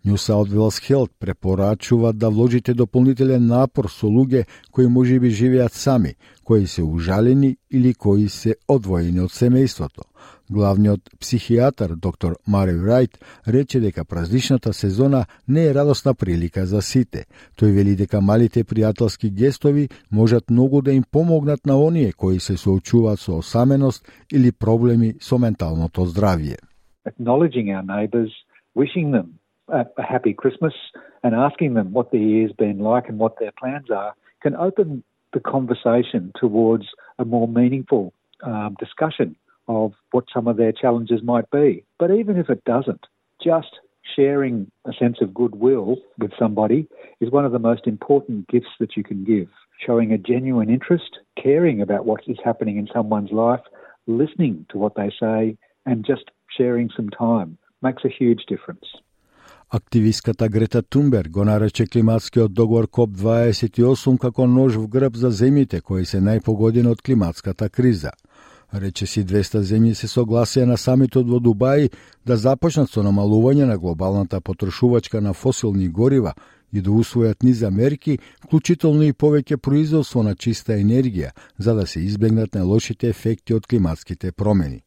New 0.06 0.18
South 0.18 0.50
Wales 0.50 0.80
Health 0.90 1.12
препорачува 1.20 2.14
да 2.14 2.30
вложите 2.30 2.74
дополнителен 2.74 3.48
напор 3.48 3.90
со 3.90 4.06
луѓе 4.06 4.46
кои 4.72 4.88
може 4.88 5.20
би 5.20 5.30
живеат 5.30 5.74
сами, 5.74 6.14
кои 6.44 6.68
се 6.68 6.84
ужалени 6.84 7.58
или 7.72 7.94
кои 7.94 8.30
се 8.30 8.56
одвоени 8.68 9.20
од 9.20 9.32
семејството. 9.34 10.06
Главниот 10.52 11.10
психијатар 11.18 11.96
доктор 11.96 12.36
Мари 12.48 12.78
Рајт 12.78 13.18
рече 13.48 13.80
дека 13.80 14.06
празничната 14.06 14.74
сезона 14.74 15.26
не 15.48 15.66
е 15.66 15.74
радосна 15.74 16.14
прилика 16.14 16.66
за 16.66 16.82
сите. 16.82 17.26
Тој 17.58 17.74
вели 17.74 17.96
дека 17.96 18.22
малите 18.22 18.64
пријателски 18.64 19.32
гестови 19.34 19.90
можат 20.12 20.52
многу 20.52 20.82
да 20.82 20.94
им 20.94 21.04
помогнат 21.12 21.66
на 21.66 21.82
оние 21.82 22.12
кои 22.14 22.40
се 22.40 22.58
соочуваат 22.58 23.20
со 23.20 23.38
осаменост 23.38 24.06
или 24.34 24.52
проблеми 24.52 25.16
со 25.20 25.38
менталното 25.38 26.06
здравје. 26.06 26.62
Acknowledging 27.10 27.74
our 27.74 27.82
neighbors, 27.82 28.30
wishing 28.76 29.10
them 29.10 29.42
a, 29.70 29.86
a 29.98 30.04
happy 30.04 30.34
Christmas 30.34 30.74
and 31.24 31.36
asking 31.36 31.74
them 31.74 31.94
what 31.94 32.12
the 32.12 32.20
year's 32.20 32.52
been 32.52 32.80
like 32.80 33.08
and 33.10 33.20
what 33.20 33.40
their 33.40 33.52
plans 33.52 33.90
are 33.90 34.14
can 34.42 34.56
open 34.56 35.04
the 35.34 35.40
conversation 35.40 36.32
towards 36.40 36.86
a 37.20 37.26
more 37.26 37.48
meaningful 37.48 38.14
um, 38.44 38.76
discussion 38.80 39.36
of 39.68 39.94
what 40.12 40.26
some 40.34 40.48
of 40.48 40.58
their 40.58 40.72
challenges 40.72 41.22
might 41.24 41.50
be. 41.50 41.84
But 41.98 42.12
even 42.12 42.38
if 42.38 42.50
it 42.50 42.64
doesn't, 42.64 43.06
just 43.44 43.80
sharing 44.16 44.72
a 44.86 44.94
sense 44.94 45.18
of 45.22 45.34
goodwill 45.34 45.98
with 46.20 46.32
somebody 46.38 46.88
is 47.20 47.32
one 47.32 47.46
of 47.46 47.52
the 47.52 47.60
most 47.60 47.88
important 47.88 48.48
gifts 48.48 48.70
that 48.80 48.96
you 48.96 49.04
can 49.04 49.24
give. 49.24 49.48
Showing 49.86 50.14
a 50.14 50.18
genuine 50.18 50.70
interest, 50.70 51.20
caring 51.42 51.82
about 51.82 52.06
what 52.06 52.22
is 52.28 52.38
happening 52.44 52.78
in 52.78 52.88
someone's 52.94 53.32
life, 53.32 53.62
listening 54.08 54.66
to 54.70 54.78
what 54.78 54.96
they 54.96 55.12
say, 55.20 55.58
and 55.86 56.06
just 56.06 56.32
sharing 56.56 56.90
some 56.96 57.10
time 57.10 57.58
makes 57.82 58.06
a 58.06 58.10
huge 58.10 58.46
difference. 58.48 58.86
Активистката 59.76 60.50
Грета 60.50 60.82
Тумбер 60.82 61.28
го 61.30 61.46
нарече 61.46 61.86
климатскиот 61.86 62.54
договор 62.54 62.88
КОП-28 62.88 64.18
како 64.18 64.48
нож 64.48 64.76
в 64.76 64.88
грб 64.88 65.18
за 65.18 65.32
земите 65.32 65.82
кои 65.82 66.06
се 66.06 66.22
најпогодени 66.24 66.94
од 66.94 67.02
климатската 67.02 67.68
криза. 67.70 68.14
Рече 68.74 69.06
си 69.06 69.26
200 69.26 69.60
земји 69.72 69.92
се 69.94 70.08
согласија 70.08 70.64
на 70.64 70.78
самитот 70.78 71.28
во 71.28 71.42
Дубај 71.44 71.90
да 72.26 72.38
започнат 72.38 72.90
со 72.90 73.04
намалување 73.04 73.68
на 73.68 73.76
глобалната 73.78 74.40
потрошувачка 74.40 75.22
на 75.22 75.34
фосилни 75.34 75.90
горива 75.90 76.34
и 76.72 76.80
да 76.82 76.96
усвојат 76.96 77.44
низа 77.44 77.72
мерки, 77.72 78.20
вклучително 78.48 79.04
и 79.04 79.12
повеќе 79.12 79.58
производство 79.58 80.24
на 80.24 80.36
чиста 80.36 80.80
енергија, 80.80 81.36
за 81.60 81.76
да 81.76 81.86
се 81.86 82.00
избегнат 82.00 82.56
најлошите 82.56 83.12
ефекти 83.12 83.54
од 83.54 83.68
климатските 83.68 84.32
промени 84.32 84.85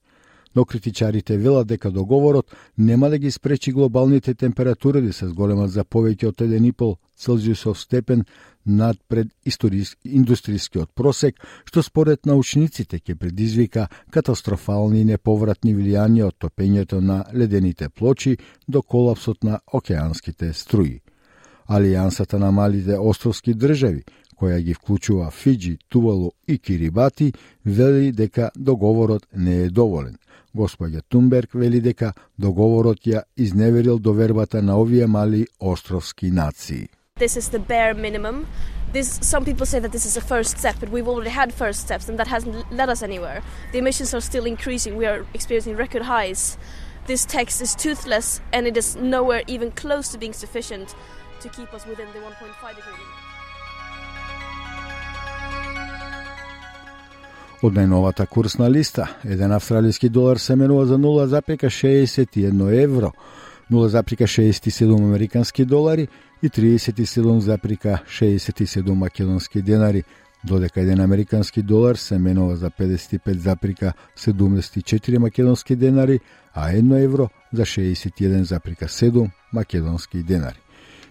но 0.56 0.64
критичарите 0.64 1.38
велат 1.38 1.66
дека 1.66 1.90
договорот 1.90 2.52
нема 2.78 3.10
да 3.10 3.18
ги 3.18 3.30
спречи 3.30 3.72
глобалните 3.72 4.34
температури 4.34 5.02
да 5.02 5.12
се 5.12 5.28
зголемат 5.28 5.70
за 5.70 5.84
повеќе 5.84 6.28
од 6.28 6.36
1,5 6.36 6.96
Целзиусов 7.16 7.80
степен 7.80 8.24
над 8.66 8.98
пред 9.08 9.28
индустријскиот 9.46 10.92
просек, 10.94 11.40
што 11.64 11.82
според 11.82 12.26
научниците 12.26 13.00
ќе 13.00 13.16
предизвика 13.16 13.88
катастрофални 14.10 15.00
и 15.00 15.08
неповратни 15.08 15.74
влијанија 15.74 16.28
од 16.28 16.36
топењето 16.38 17.00
на 17.00 17.24
ледените 17.34 17.88
плочи 17.88 18.36
до 18.68 18.82
колапсот 18.82 19.44
на 19.44 19.60
океанските 19.72 20.52
струи. 20.52 21.00
Алијансата 21.68 22.38
на 22.38 22.50
малите 22.52 22.98
островски 22.98 23.54
држави, 23.54 24.04
која 24.38 24.60
ги 24.62 24.74
вклучува 24.74 25.30
Фиджи, 25.30 25.78
Тувалу 25.88 26.32
и 26.46 26.58
Кирибати, 26.58 27.32
вели 27.64 28.12
дека 28.12 28.50
договорот 28.56 29.26
не 29.36 29.62
е 29.62 29.70
доволен. 29.70 30.16
Господја 30.54 31.02
Тумберг 31.08 31.54
вели 31.54 31.80
дека 31.80 32.12
договорот 32.38 33.06
ја 33.06 33.22
изневерил 33.36 33.98
довербата 33.98 34.62
на 34.62 34.80
овие 34.80 35.06
мали 35.06 35.46
островски 35.60 36.30
нации. 36.30 36.88
This 37.18 37.36
is 37.36 37.48
the 37.50 37.58
bare 37.58 37.94
minimum. 37.94 38.46
This, 38.92 39.18
some 39.20 39.44
people 39.44 39.66
say 39.66 39.80
that 39.80 39.92
this 39.92 40.06
is 40.06 40.16
a 40.16 40.20
first 40.20 40.56
step, 40.56 40.76
but 40.80 40.88
we've 40.88 41.08
already 41.08 41.30
had 41.30 41.52
first 41.52 41.80
steps, 41.80 42.08
and 42.08 42.18
that 42.18 42.28
hasn't 42.28 42.72
led 42.72 42.88
us 42.88 43.02
anywhere. 43.02 43.42
The 43.72 43.78
emissions 43.78 44.14
are 44.14 44.20
still 44.20 44.46
increasing. 44.46 44.96
We 44.96 45.04
are 45.04 45.26
experiencing 45.34 45.76
record 45.76 46.02
highs. 46.02 46.56
This 47.06 47.26
text 47.26 47.60
is 47.60 47.74
toothless, 47.74 48.40
and 48.52 48.66
it 48.66 48.76
is 48.76 48.96
nowhere 48.96 49.42
even 49.46 49.72
close 49.72 50.08
to 50.12 50.18
being 50.18 50.32
sufficient 50.32 50.94
to 51.40 51.48
keep 51.50 51.74
us 51.74 51.86
within 51.86 52.06
the 52.14 52.20
1.5 52.20 52.76
degree 52.76 52.92
limit. 52.92 53.27
Од 57.58 57.74
најновата 57.74 58.22
курсна 58.30 58.68
листа, 58.70 59.08
еден 59.26 59.50
австралијски 59.50 60.06
долар 60.14 60.38
се 60.38 60.54
менува 60.56 60.86
за 60.86 60.94
0,61 60.94 62.82
евро, 62.82 63.10
0,67 63.70 64.94
американски 64.94 65.64
долари 65.64 66.08
и 66.42 66.48
37,67 66.48 68.94
македонски 68.94 69.62
денари, 69.62 70.04
додека 70.44 70.80
еден 70.80 71.00
американски 71.00 71.62
долар 71.62 71.96
се 71.96 72.18
менува 72.18 72.56
за 72.56 72.70
55,74 72.70 75.18
македонски 75.18 75.76
денари, 75.76 76.20
а 76.54 76.70
едно 76.70 76.96
евро 76.96 77.28
за 77.52 77.62
61,7 77.62 79.30
македонски 79.52 80.22
денари. 80.22 80.58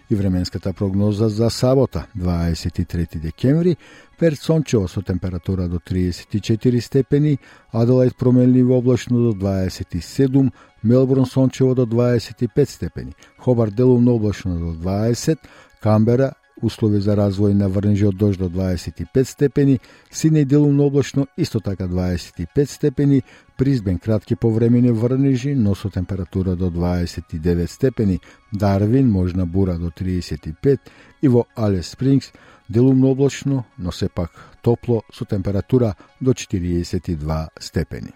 И 0.09 0.15
временската 0.15 0.73
прогноза 0.73 1.29
за 1.29 1.49
сабота, 1.49 2.05
23 2.17 3.19
декември, 3.19 3.75
Перт 4.19 4.39
сончево 4.41 4.87
со 4.87 5.03
температура 5.03 5.67
до 5.67 5.79
34 5.79 6.81
степени, 6.81 7.39
Аделајд 7.71 8.15
променливо 8.17 8.77
облачно 8.77 9.31
до 9.31 9.33
27, 9.33 10.51
Мелбурн 10.83 11.25
сончево 11.25 11.75
до 11.75 11.85
25 11.85 12.69
степени, 12.69 13.13
Хобар 13.37 13.71
делумно 13.71 14.15
облачно 14.15 14.57
до 14.57 14.73
20, 14.73 15.37
Камбера 15.81 16.33
услови 16.61 16.99
за 16.99 17.13
развој 17.15 17.53
на 17.53 17.67
врнежи 17.69 18.07
од 18.07 18.17
дожд 18.17 18.39
до 18.39 18.49
25 18.49 19.27
степени, 19.27 19.79
Сиднеј 20.11 20.45
делумно 20.45 20.85
облачно 20.85 21.27
исто 21.37 21.59
така 21.59 21.87
25 21.87 22.69
степени, 22.69 23.23
Призбен 23.57 23.99
кратки 23.99 24.35
повремени 24.35 24.91
врнежи, 24.91 25.55
но 25.55 25.75
со 25.75 25.89
температура 25.89 26.55
до 26.55 26.69
29 26.69 27.69
степени, 27.69 28.19
Дарвин 28.51 29.11
можна 29.11 29.45
бура 29.45 29.77
до 29.77 29.91
35 29.91 30.79
и 31.21 31.27
во 31.27 31.45
Алес 31.55 31.89
Спрингс 31.89 32.31
делумно 32.69 33.07
облачно, 33.07 33.65
но 33.77 33.91
сепак 33.91 34.31
топло 34.61 35.03
со 35.13 35.25
температура 35.25 35.95
до 36.21 36.33
42 36.33 37.47
степени. 37.59 38.13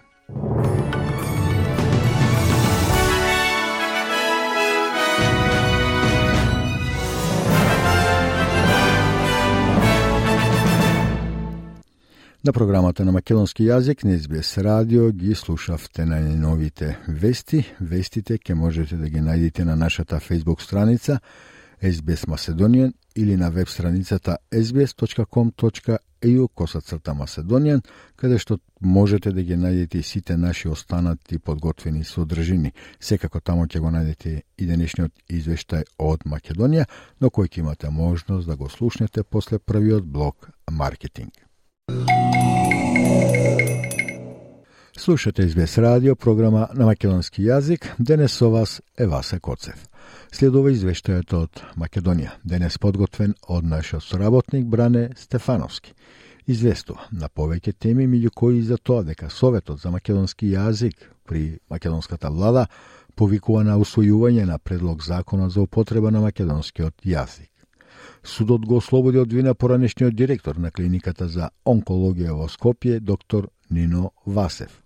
На 12.44 12.52
програмата 12.52 13.04
на 13.04 13.12
македонски 13.14 13.62
јазик 13.62 14.00
на 14.02 14.16
СБС 14.18 14.58
радио 14.58 15.12
ги 15.12 15.34
слушавте 15.34 16.04
на 16.04 16.18
новите 16.20 16.98
вести. 17.06 17.62
Вестите 17.80 18.34
ќе 18.34 18.56
можете 18.58 18.96
да 18.98 19.06
ги 19.08 19.22
најдете 19.22 19.62
на 19.62 19.76
нашата 19.76 20.18
Facebook 20.18 20.60
страница 20.60 21.20
SBS 21.82 22.26
Macedonian 22.26 22.92
или 23.16 23.36
на 23.36 23.50
веб 23.50 23.68
страницата 23.68 24.38
sbs.com.eu 24.52 26.48
косацрта 26.54 27.10
Macedonian, 27.10 27.82
каде 28.16 28.38
што 28.38 28.58
можете 28.80 29.32
да 29.32 29.42
ги 29.42 29.58
најдете 29.58 29.98
и 29.98 30.02
сите 30.02 30.36
наши 30.36 30.68
останати 30.68 31.38
подготвени 31.38 32.04
содржини. 32.04 32.72
Секако 33.00 33.40
тамо 33.40 33.66
ќе 33.66 33.80
го 33.82 33.90
најдете 33.90 34.42
и 34.58 34.66
денешниот 34.66 35.12
извештај 35.28 35.84
од 35.98 36.22
Македонија, 36.22 36.86
но 37.20 37.30
кој 37.30 37.50
ќе 37.50 37.60
имате 37.66 37.90
можност 37.90 38.46
да 38.46 38.56
го 38.56 38.68
слушнете 38.68 39.22
после 39.22 39.58
првиот 39.58 40.04
блок 40.06 40.50
маркетинг. 40.70 41.34
Слушате 44.96 45.42
Избес 45.42 45.78
радио, 45.78 46.16
програма 46.16 46.68
на 46.74 46.84
македонски 46.84 47.40
јазик. 47.42 47.86
Денес 47.98 48.32
со 48.36 48.50
вас 48.50 48.82
е 48.98 49.06
Васе 49.06 49.38
Коцев. 49.40 49.88
Следува 50.28 50.68
извештајот 50.68 51.32
од 51.32 51.62
Македонија, 51.80 52.34
денес 52.44 52.76
подготвен 52.78 53.32
од 53.48 53.64
нашиот 53.64 54.04
соработник 54.04 54.66
Бране 54.66 55.08
Стефановски. 55.16 55.94
Известува 56.46 57.08
на 57.10 57.30
повеќе 57.32 57.72
теми, 57.72 58.04
меѓу 58.04 58.34
кои 58.34 58.60
за 58.62 58.76
тоа 58.76 59.02
дека 59.02 59.30
Советот 59.30 59.80
за 59.80 59.90
македонски 59.90 60.52
јазик 60.52 61.08
при 61.24 61.58
македонската 61.70 62.28
влада 62.30 62.66
повикува 63.16 63.64
на 63.64 63.78
усвојување 63.80 64.44
на 64.44 64.58
предлог 64.58 65.02
закона 65.02 65.48
за 65.48 65.62
употреба 65.62 66.10
на 66.10 66.20
македонскиот 66.20 67.00
јазик. 67.00 67.48
Судот 68.22 68.66
го 68.66 68.76
ослободи 68.76 69.18
од 69.18 69.32
вина 69.32 69.54
поранешниот 69.54 70.14
директор 70.14 70.56
на 70.56 70.70
клиниката 70.70 71.28
за 71.28 71.48
онкологија 71.64 72.36
во 72.36 72.48
Скопје, 72.52 73.00
доктор 73.00 73.48
Нино 73.70 74.12
Васев. 74.26 74.81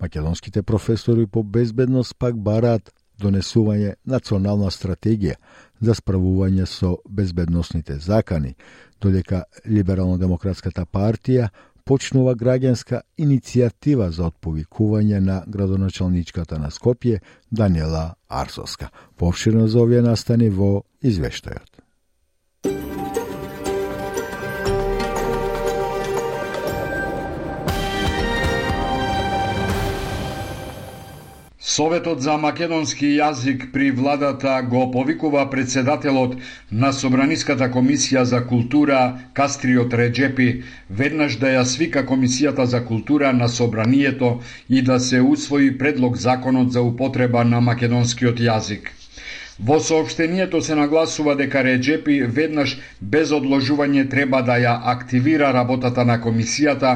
Македонските 0.00 0.62
професори 0.62 1.26
по 1.26 1.42
безбедност 1.42 2.16
пак 2.18 2.36
бараат 2.36 2.92
донесување 3.20 3.94
национална 4.08 4.70
стратегија 4.72 5.36
за 5.80 5.94
справување 5.94 6.66
со 6.66 6.96
безбедносните 7.08 7.98
закани, 7.98 8.54
додека 9.00 9.44
Либерално-демократската 9.68 10.86
партија 10.86 11.50
почнува 11.84 12.34
граѓанска 12.38 13.02
иницијатива 13.18 14.08
за 14.14 14.28
отповикување 14.30 15.20
на 15.20 15.42
градоначалничката 15.46 16.58
на 16.58 16.70
Скопје 16.70 17.20
Даниела 17.50 18.14
Арсовска. 18.28 18.88
Повширно 19.16 19.68
за 19.68 19.82
овие 19.82 20.02
настани 20.02 20.50
во 20.50 20.84
извештајот. 21.02 21.69
Советот 31.70 32.18
за 32.20 32.32
македонски 32.36 33.08
јазик 33.08 33.66
при 33.72 33.90
владата 33.92 34.54
го 34.62 34.80
повикува 34.90 35.44
председателот 35.50 36.34
на 36.74 36.90
Собраниската 36.92 37.68
комисија 37.70 38.22
за 38.24 38.40
култура 38.44 38.98
Кастриот 39.32 39.94
Реджепи 39.94 40.48
веднаш 40.92 41.36
да 41.36 41.52
ја 41.54 41.62
свика 41.64 42.02
комисијата 42.04 42.66
за 42.66 42.80
култура 42.84 43.32
на 43.32 43.48
собранието 43.48 44.32
и 44.68 44.82
да 44.82 44.98
се 45.00 45.20
усвои 45.22 45.70
предлог 45.78 46.16
законот 46.18 46.72
за 46.72 46.82
употреба 46.82 47.44
на 47.44 47.60
македонскиот 47.62 48.40
јазик. 48.40 48.90
Во 49.60 49.76
сообштението 49.78 50.60
се 50.60 50.74
нагласува 50.74 51.34
дека 51.36 51.60
Реджепи 51.64 52.14
веднаш 52.26 52.70
без 53.02 53.28
одложување 53.30 54.06
треба 54.08 54.40
да 54.42 54.56
ја 54.56 54.72
активира 54.84 55.50
работата 55.52 56.04
на 56.04 56.16
комисијата 56.18 56.92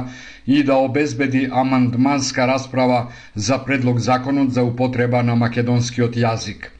и 0.46 0.62
да 0.62 0.74
обезбеди 0.76 1.42
амандманска 1.52 2.46
расправа 2.46 3.02
за 3.36 3.58
предлог 3.58 3.98
законот 4.00 4.52
за 4.52 4.64
употреба 4.64 5.22
на 5.22 5.36
македонскиот 5.36 6.16
јазик. 6.16 6.70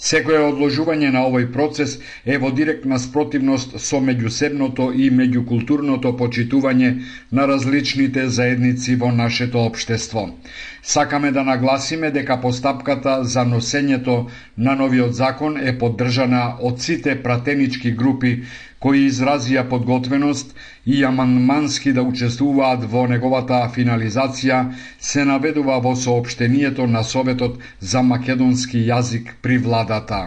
Секое 0.00 0.38
одложување 0.40 1.10
на 1.12 1.26
овој 1.28 1.50
процес 1.52 1.98
е 2.24 2.38
во 2.40 2.50
директна 2.50 2.98
спротивност 2.98 3.74
со 3.78 3.98
меѓусебното 4.00 4.86
и 4.96 5.10
меѓукултурното 5.12 6.14
почитување 6.16 6.88
на 7.30 7.44
различните 7.46 8.24
заедници 8.28 8.96
во 8.96 9.10
нашето 9.12 9.60
општество. 9.60 10.24
Сакаме 10.84 11.30
да 11.30 11.44
нагласиме 11.44 12.10
дека 12.10 12.38
постапката 12.40 13.18
за 13.24 13.44
носењето 13.44 14.16
на 14.56 14.74
новиот 14.74 15.14
закон 15.14 15.60
е 15.60 15.76
поддржана 15.78 16.42
од 16.60 16.80
сите 16.80 17.18
пратенички 17.22 17.92
групи 17.92 18.32
кои 18.80 19.06
изразија 19.06 19.62
подготвеност 19.68 20.54
и 20.86 21.04
аманмански 21.04 21.92
да 21.92 22.02
учествуваат 22.02 22.84
во 22.86 23.06
неговата 23.06 23.60
финализација, 23.70 24.60
се 25.00 25.24
наведува 25.24 25.78
во 25.80 25.92
сообштението 25.96 26.86
на 26.88 27.04
Советот 27.04 27.58
за 27.82 28.02
македонски 28.04 28.78
јазик 28.82 29.34
при 29.42 29.58
владата. 29.58 30.22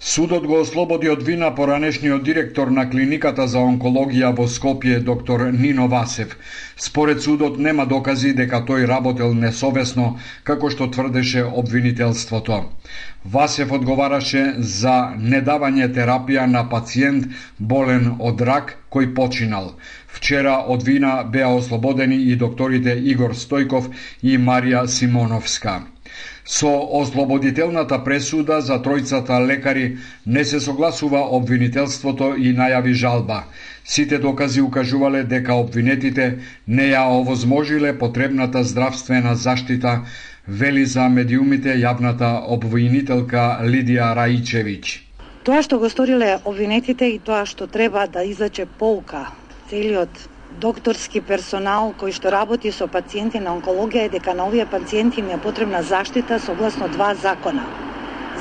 Судот 0.00 0.46
го 0.46 0.58
ослободи 0.60 1.08
од 1.08 1.22
вина 1.22 1.54
поранешниот 1.54 2.22
директор 2.24 2.68
на 2.68 2.84
клиниката 2.90 3.46
за 3.46 3.60
онкологија 3.62 4.32
во 4.36 4.46
Скопје, 4.50 4.98
доктор 5.00 5.44
Нино 5.52 5.86
Васев. 5.88 6.36
Според 6.76 7.22
судот 7.22 7.58
нема 7.58 7.86
докази 7.86 8.32
дека 8.34 8.60
тој 8.66 8.86
работел 8.90 9.32
несовесно, 9.34 10.18
како 10.42 10.70
што 10.70 10.90
тврдеше 10.90 11.44
обвинителството. 11.44 12.60
Васев 13.24 13.72
одговараше 13.72 14.44
за 14.58 15.14
недавање 15.16 15.88
терапија 15.94 16.50
на 16.50 16.66
пациент 16.68 17.30
болен 17.58 18.16
од 18.18 18.42
рак 18.42 18.76
кој 18.90 19.14
починал. 19.14 19.74
Вчера 20.08 20.58
од 20.66 20.82
вина 20.82 21.22
беа 21.24 21.54
ослободени 21.54 22.18
и 22.32 22.36
докторите 22.36 22.98
Игор 22.98 23.34
Стојков 23.34 23.90
и 24.22 24.38
Марија 24.38 24.86
Симоновска. 24.86 25.93
Со 26.44 26.72
ослободителната 27.00 27.98
пресуда 28.04 28.60
за 28.60 28.76
тројцата 28.82 29.38
лекари 29.46 29.96
не 30.26 30.44
се 30.44 30.60
согласува 30.60 31.22
обвинителството 31.38 32.34
и 32.36 32.52
најави 32.56 32.92
жалба. 32.92 33.44
Сите 33.84 34.18
докази 34.18 34.60
укажувале 34.60 35.24
дека 35.24 35.54
обвинетите 35.54 36.38
не 36.66 36.90
ја 36.90 37.06
овозможиле 37.20 37.98
потребната 37.98 38.64
здравствена 38.64 39.34
заштита, 39.36 40.04
вели 40.48 40.84
за 40.86 41.08
медиумите 41.08 41.76
јавната 41.80 42.44
обвинителка 42.48 43.60
Лидија 43.62 44.12
Раичевиќ. 44.16 45.00
Тоа 45.44 45.62
што 45.62 45.78
го 45.78 45.88
сториле 45.88 46.38
обвинетите 46.44 47.08
и 47.14 47.18
тоа 47.18 47.44
што 47.46 47.66
треба 47.66 48.06
да 48.08 48.24
излече 48.24 48.66
полка 48.66 49.26
целиот 49.68 50.28
докторски 50.60 51.20
персонал 51.20 51.92
кој 52.00 52.12
што 52.16 52.30
работи 52.30 52.72
со 52.72 52.86
пациенти 52.86 53.40
на 53.40 53.54
онкологија 53.56 54.06
е 54.06 54.12
дека 54.16 54.34
на 54.34 54.46
овие 54.46 54.66
пациенти 54.66 55.20
им 55.20 55.30
е 55.30 55.40
потребна 55.40 55.82
заштита 55.82 56.40
согласно 56.40 56.88
два 56.88 57.14
закона. 57.14 57.64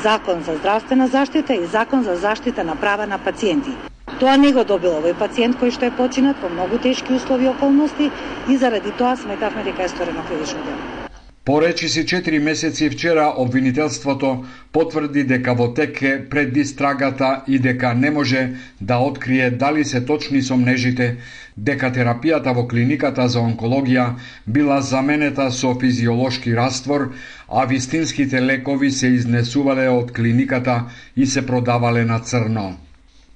Закон 0.03 0.43
за 0.43 0.55
здравствена 0.55 1.07
заштита 1.07 1.53
и 1.53 1.65
закон 1.65 2.03
за 2.03 2.15
заштита 2.15 2.63
на 2.63 2.75
права 2.75 3.07
на 3.07 3.19
пациенти. 3.19 3.77
Тоа 4.19 4.37
не 4.37 4.51
го 4.53 4.63
добил 4.63 4.99
овој 4.99 5.17
пациент 5.19 5.57
кој 5.61 5.71
што 5.71 5.89
е 5.89 5.95
починат 5.97 6.37
по 6.41 6.49
многу 6.49 6.77
тешки 6.77 7.13
услови 7.13 7.45
и 7.45 7.53
околности 7.53 8.11
и 8.49 8.57
заради 8.57 8.91
тоа 8.91 9.15
сметавме 9.17 9.63
дека 9.63 9.83
е 9.83 9.89
сторено 9.89 10.23
клинично 10.27 10.63
дело. 10.63 11.02
Поречи 11.45 11.89
си 11.89 12.05
4 12.05 12.39
месеци 12.39 12.89
вчера 12.89 13.33
обвинителството 13.37 14.45
потврди 14.71 15.23
дека 15.23 15.53
во 15.53 15.73
теке 15.73 16.11
пред 16.29 16.57
истрагата 16.57 17.43
и 17.47 17.59
дека 17.59 17.93
не 17.93 18.11
може 18.11 18.49
да 18.81 18.97
открие 18.97 19.49
дали 19.51 19.83
се 19.85 20.05
точни 20.05 20.41
сомнежите 20.41 21.17
дека 21.57 21.91
терапијата 21.91 22.53
во 22.55 22.63
клиниката 22.67 23.27
за 23.27 23.43
онкологија 23.43 24.05
била 24.47 24.79
заменета 24.81 25.49
со 25.51 25.73
физиолошки 25.75 26.55
раствор, 26.55 27.11
а 27.49 27.65
вистинските 27.65 28.41
лекови 28.41 28.91
се 28.91 29.07
изнесувале 29.07 29.89
од 29.89 30.15
клиниката 30.15 30.83
и 31.15 31.25
се 31.25 31.45
продавале 31.45 32.05
на 32.05 32.19
црно. 32.19 32.77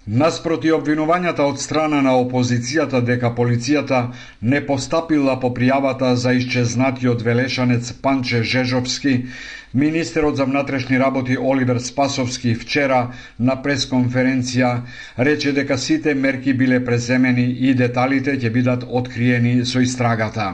Наспроти 0.07 0.69
обвинувањата 0.71 1.43
од 1.43 1.57
страна 1.59 1.97
на 2.01 2.13
опозицијата 2.15 3.01
дека 3.03 3.33
полицијата 3.35 3.97
не 4.41 4.61
постапила 4.65 5.33
по 5.39 5.49
пријавата 5.51 6.13
за 6.15 6.31
исчезнатиот 6.33 7.21
велешанец 7.21 7.91
Панче 7.91 8.39
Жежовски, 8.43 9.25
министерот 9.73 10.37
за 10.37 10.45
внатрешни 10.45 10.99
работи 10.99 11.35
Оливер 11.37 11.79
Спасовски 11.79 12.55
вчера 12.55 13.01
на 13.39 13.57
пресконференција 13.61 14.69
рече 15.19 15.51
дека 15.51 15.77
сите 15.77 16.13
мерки 16.15 16.53
биле 16.53 16.79
преземени 16.85 17.43
и 17.43 17.73
деталите 17.73 18.37
ќе 18.39 18.49
бидат 18.49 18.87
откриени 18.87 19.65
со 19.65 19.83
истрагата. 19.83 20.53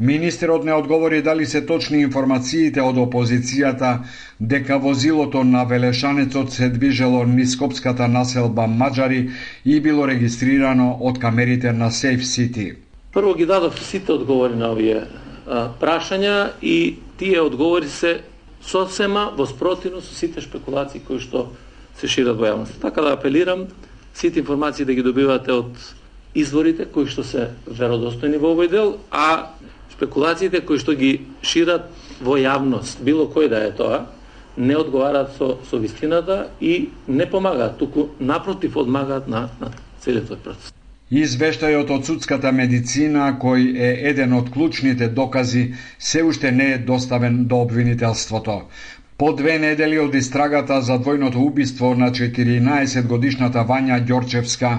Министерот 0.00 0.64
не 0.64 0.72
одговори 0.72 1.22
дали 1.22 1.46
се 1.46 1.60
точни 1.66 1.98
информациите 2.00 2.80
од 2.80 2.96
опозицијата 2.96 3.98
дека 4.40 4.78
возилото 4.80 5.42
на 5.44 5.64
Велешанецот 5.68 6.52
се 6.52 6.68
движело 6.72 7.24
низ 7.28 7.52
скопската 7.52 8.08
населба 8.08 8.66
Маджари 8.66 9.30
и 9.64 9.80
било 9.80 10.08
регистрирано 10.08 10.96
од 11.00 11.18
камерите 11.20 11.72
на 11.72 11.90
Safe 11.90 12.24
City. 12.24 12.76
Прво 13.12 13.34
ги 13.34 13.46
дадов 13.46 13.84
сите 13.84 14.12
одговори 14.12 14.56
на 14.56 14.72
овие 14.72 15.04
а, 15.46 15.68
прашања 15.80 16.56
и 16.62 16.96
тие 17.18 17.40
одговори 17.40 17.88
се 17.88 18.20
сосема 18.62 19.32
во 19.36 19.44
спротивно 19.46 20.00
со 20.00 20.14
сите 20.14 20.40
шпекулации 20.40 21.04
кои 21.04 21.20
што 21.20 21.50
се 22.00 22.08
шират 22.08 22.40
во 22.40 22.48
јавност. 22.48 22.80
Така 22.80 23.04
да 23.04 23.12
апелирам 23.20 23.68
сите 24.14 24.40
информации 24.40 24.88
да 24.88 24.94
ги 24.94 25.02
добивате 25.02 25.52
од 25.52 25.76
изворите 26.34 26.88
кои 26.88 27.04
што 27.04 27.20
се 27.20 27.50
веродостојни 27.68 28.40
во 28.40 28.56
овој 28.56 28.70
дел, 28.70 28.96
а 29.10 29.52
спекулациите 30.00 30.64
кои 30.64 30.80
што 30.80 30.96
ги 30.96 31.12
шират 31.44 31.92
во 32.24 32.38
јавност, 32.40 33.04
било 33.04 33.28
кој 33.28 33.52
да 33.52 33.60
е 33.68 33.76
тоа, 33.76 34.00
не 34.56 34.76
одговараат 34.76 35.36
со, 35.36 35.58
со 35.68 35.76
вистината 35.76 36.48
и 36.60 36.88
не 37.08 37.26
помагаат, 37.28 37.76
туку 37.78 38.08
напротив 38.20 38.76
одмагаат 38.80 39.28
на, 39.28 39.48
на 39.60 39.72
целиот 40.00 40.32
тој 40.32 40.40
процес. 40.44 40.72
Извештајот 41.10 41.90
од 41.90 42.06
судската 42.06 42.52
медицина, 42.54 43.32
кој 43.42 43.74
е 43.74 43.90
еден 44.08 44.32
од 44.32 44.48
клучните 44.54 45.08
докази, 45.10 45.74
се 45.98 46.22
уште 46.22 46.52
не 46.52 46.72
е 46.74 46.78
доставен 46.78 47.44
до 47.50 47.60
обвинителството. 47.66 48.62
По 49.20 49.32
две 49.36 49.58
недели 49.58 49.98
од 50.00 50.14
истрагата 50.16 50.78
за 50.80 50.94
двојното 50.96 51.42
убиство 51.44 51.90
на 52.02 52.06
14 52.18 53.02
годишната 53.08 53.60
Вања 53.68 53.98
Ѓорчевска 54.10 54.70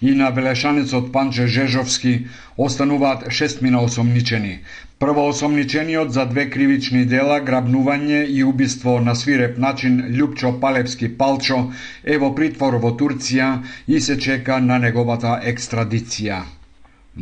и 0.00 0.14
на 0.20 0.30
велешанецот 0.38 1.10
Панче 1.12 1.44
Жежовски 1.46 2.12
остануваат 2.56 3.26
шестмина 3.38 3.82
осомничени. 3.84 4.54
Прво 4.98 5.26
осомничениот 5.28 6.14
за 6.16 6.24
две 6.30 6.46
кривични 6.54 7.04
дела, 7.04 7.42
грабнување 7.44 8.22
и 8.24 8.40
убиство 8.44 8.94
на 9.00 9.14
свиреп 9.14 9.58
начин 9.58 10.00
Лјупчо 10.16 10.54
Палевски 10.60 11.10
Палчо 11.18 11.58
е 12.04 12.16
во 12.16 12.32
притвор 12.40 12.78
во 12.80 12.94
Турција 12.96 13.50
и 13.86 14.00
се 14.00 14.16
чека 14.16 14.62
на 14.70 14.78
неговата 14.78 15.36
екстрадиција. 15.44 16.40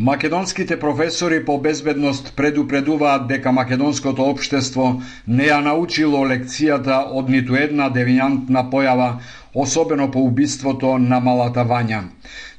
Македонските 0.00 0.78
професори 0.78 1.44
по 1.44 1.58
безбедност 1.58 2.32
предупредуваат 2.36 3.26
дека 3.26 3.52
македонското 3.52 4.22
општество 4.22 5.02
не 5.26 5.48
ја 5.48 5.58
научило 5.60 6.20
лекцијата 6.22 7.00
од 7.12 7.28
ниту 7.28 7.56
една 7.56 7.88
девијантна 7.90 8.62
појава, 8.70 9.08
особено 9.54 10.06
по 10.10 10.22
убиството 10.22 10.98
на 10.98 11.18
малата 11.20 11.64
Вања. 11.64 12.04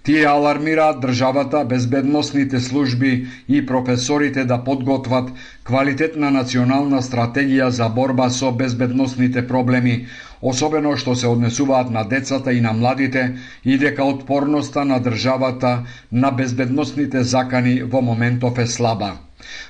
Тие 0.10 0.26
алармираат 0.26 1.00
државата, 1.02 1.66
безбедносните 1.66 2.60
служби 2.60 3.28
и 3.50 3.66
професорите 3.66 4.46
да 4.46 4.58
подготват 4.64 5.30
квалитетна 5.64 6.32
национална 6.34 7.02
стратегија 7.06 7.68
за 7.70 7.90
борба 7.94 8.30
со 8.34 8.50
безбедносните 8.52 9.44
проблеми, 9.48 10.08
особено 10.42 10.96
што 10.98 11.14
се 11.16 11.30
однесуваат 11.30 11.92
на 11.94 12.04
децата 12.10 12.54
и 12.54 12.62
на 12.62 12.74
младите 12.74 13.38
и 13.64 13.78
дека 13.78 14.04
отпорноста 14.04 14.86
на 14.86 14.98
државата 15.00 15.84
на 16.12 16.32
безбедносните 16.32 17.22
закани 17.24 17.84
во 17.84 18.02
моментов 18.02 18.58
е 18.58 18.66
слаба. 18.66 19.12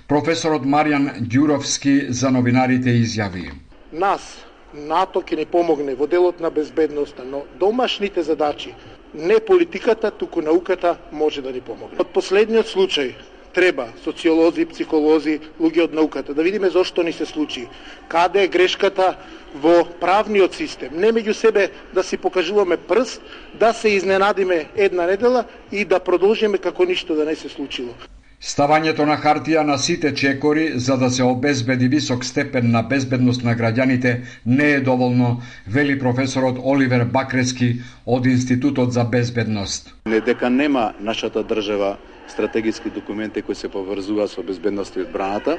Професорот 0.07 0.63
Маријан 0.63 1.09
Ѓуровски 1.19 2.11
за 2.21 2.31
новинарите 2.31 2.95
изјави. 3.01 3.51
Нас, 3.91 4.23
НАТО 4.71 5.19
ќе 5.19 5.35
ни 5.43 5.45
помогне 5.45 5.99
во 5.99 6.07
делот 6.07 6.39
на 6.39 6.49
безбедноста, 6.49 7.27
но 7.27 7.43
домашните 7.59 8.23
задачи, 8.23 8.71
не 9.13 9.39
политиката, 9.39 10.11
туку 10.11 10.41
науката 10.41 10.97
може 11.11 11.41
да 11.41 11.51
ни 11.51 11.61
помогне. 11.61 11.97
Од 11.99 12.13
последниот 12.13 12.69
случај 12.69 13.13
треба 13.53 13.89
социолози, 14.03 14.65
психолози, 14.69 15.39
луѓе 15.59 15.89
од 15.89 15.93
науката 15.93 16.33
да 16.33 16.43
видиме 16.43 16.69
зошто 16.69 17.03
ни 17.03 17.13
се 17.13 17.25
случи, 17.25 17.67
каде 18.07 18.43
е 18.43 18.47
грешката 18.47 19.15
во 19.55 19.83
правниот 19.99 20.53
систем, 20.53 20.93
не 20.93 21.11
меѓу 21.11 21.33
себе 21.33 21.69
да 21.93 22.03
си 22.03 22.17
покажуваме 22.17 22.77
прст, 22.77 23.21
да 23.53 23.73
се 23.73 23.89
изненадиме 23.89 24.69
една 24.75 25.05
недела 25.05 25.45
и 25.71 25.85
да 25.85 25.99
продолжиме 25.99 26.57
како 26.57 26.85
ништо 26.85 27.15
да 27.15 27.25
не 27.25 27.35
се 27.35 27.49
случило. 27.49 27.93
Ставањето 28.39 29.03
на 29.03 29.17
хартија 29.19 29.65
на 29.67 29.75
сите 29.77 30.13
чекори 30.15 30.79
за 30.79 30.95
да 30.97 31.09
се 31.09 31.23
обезбеди 31.23 31.87
висок 31.87 32.23
степен 32.25 32.71
на 32.71 32.83
безбедност 32.83 33.43
на 33.43 33.55
граѓаните 33.55 34.21
не 34.45 34.69
е 34.71 34.79
доволно, 34.79 35.41
вели 35.67 35.99
професорот 35.99 36.57
Оливер 36.63 37.03
Бакрески 37.05 37.81
од 38.05 38.25
Институтот 38.25 38.93
за 38.93 39.03
безбедност. 39.03 39.93
Не 40.05 40.21
дека 40.21 40.49
нема 40.49 40.93
нашата 40.99 41.43
држава 41.43 41.97
стратегиски 42.27 42.89
документи 42.89 43.41
кои 43.41 43.55
се 43.55 43.67
поврзуваат 43.67 44.31
со 44.31 44.43
безбедност 44.43 44.95
и 44.95 45.01
одбраната. 45.01 45.57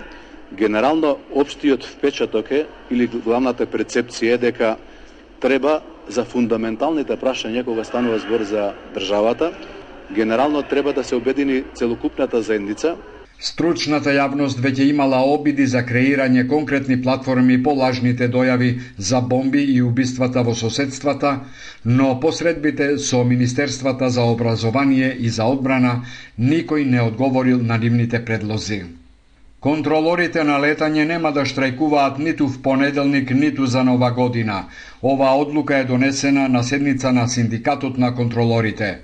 Генерално, 0.52 1.18
општиот 1.34 1.84
впечаток 1.84 2.50
е, 2.50 2.66
или 2.90 3.06
главната 3.06 3.66
перцепција 3.66 4.34
е 4.34 4.38
дека 4.38 4.76
треба 5.40 5.82
за 6.08 6.24
фундаменталните 6.24 7.16
прашања 7.20 7.64
кога 7.64 7.84
станува 7.84 8.18
збор 8.18 8.42
за 8.42 8.72
државата, 8.94 9.52
генерално 10.14 10.62
треба 10.62 10.92
да 10.92 11.04
се 11.04 11.14
обедини 11.14 11.64
целокупната 11.74 12.42
заедница 12.42 12.96
Стручната 13.40 14.12
јавност 14.12 14.58
веќе 14.60 14.84
имала 14.92 15.18
обиди 15.34 15.64
за 15.74 15.80
креирање 15.90 16.42
конкретни 16.48 16.98
платформи 17.04 17.54
по 17.66 17.72
лажните 17.78 18.26
дојави 18.34 18.68
за 19.10 19.20
бомби 19.30 19.62
и 19.74 19.78
убиствата 19.82 20.42
во 20.48 20.54
соседствата, 20.62 21.30
но 21.84 22.08
посредбите 22.20 22.88
со 22.98 23.22
Министерствата 23.24 24.10
за 24.10 24.26
образование 24.34 25.08
и 25.18 25.32
за 25.38 25.46
одбрана 25.54 25.94
никој 26.38 26.84
не 26.84 27.00
одговорил 27.00 27.62
на 27.72 27.78
нивните 27.78 28.20
предлози. 28.24 28.82
Контролорите 29.60 30.44
на 30.44 30.60
летање 30.60 31.08
нема 31.08 31.32
да 31.32 31.46
штрајкуваат 31.48 32.20
ниту 32.26 32.46
в 32.48 32.60
понеделник, 32.62 33.30
ниту 33.30 33.66
за 33.66 33.84
нова 33.84 34.12
година. 34.20 34.64
Ова 35.02 35.32
одлука 35.40 35.78
е 35.78 35.84
донесена 35.84 36.48
на 36.48 36.62
седница 36.62 37.12
на 37.12 37.26
Синдикатот 37.28 37.98
на 37.98 38.14
контролорите. 38.14 38.98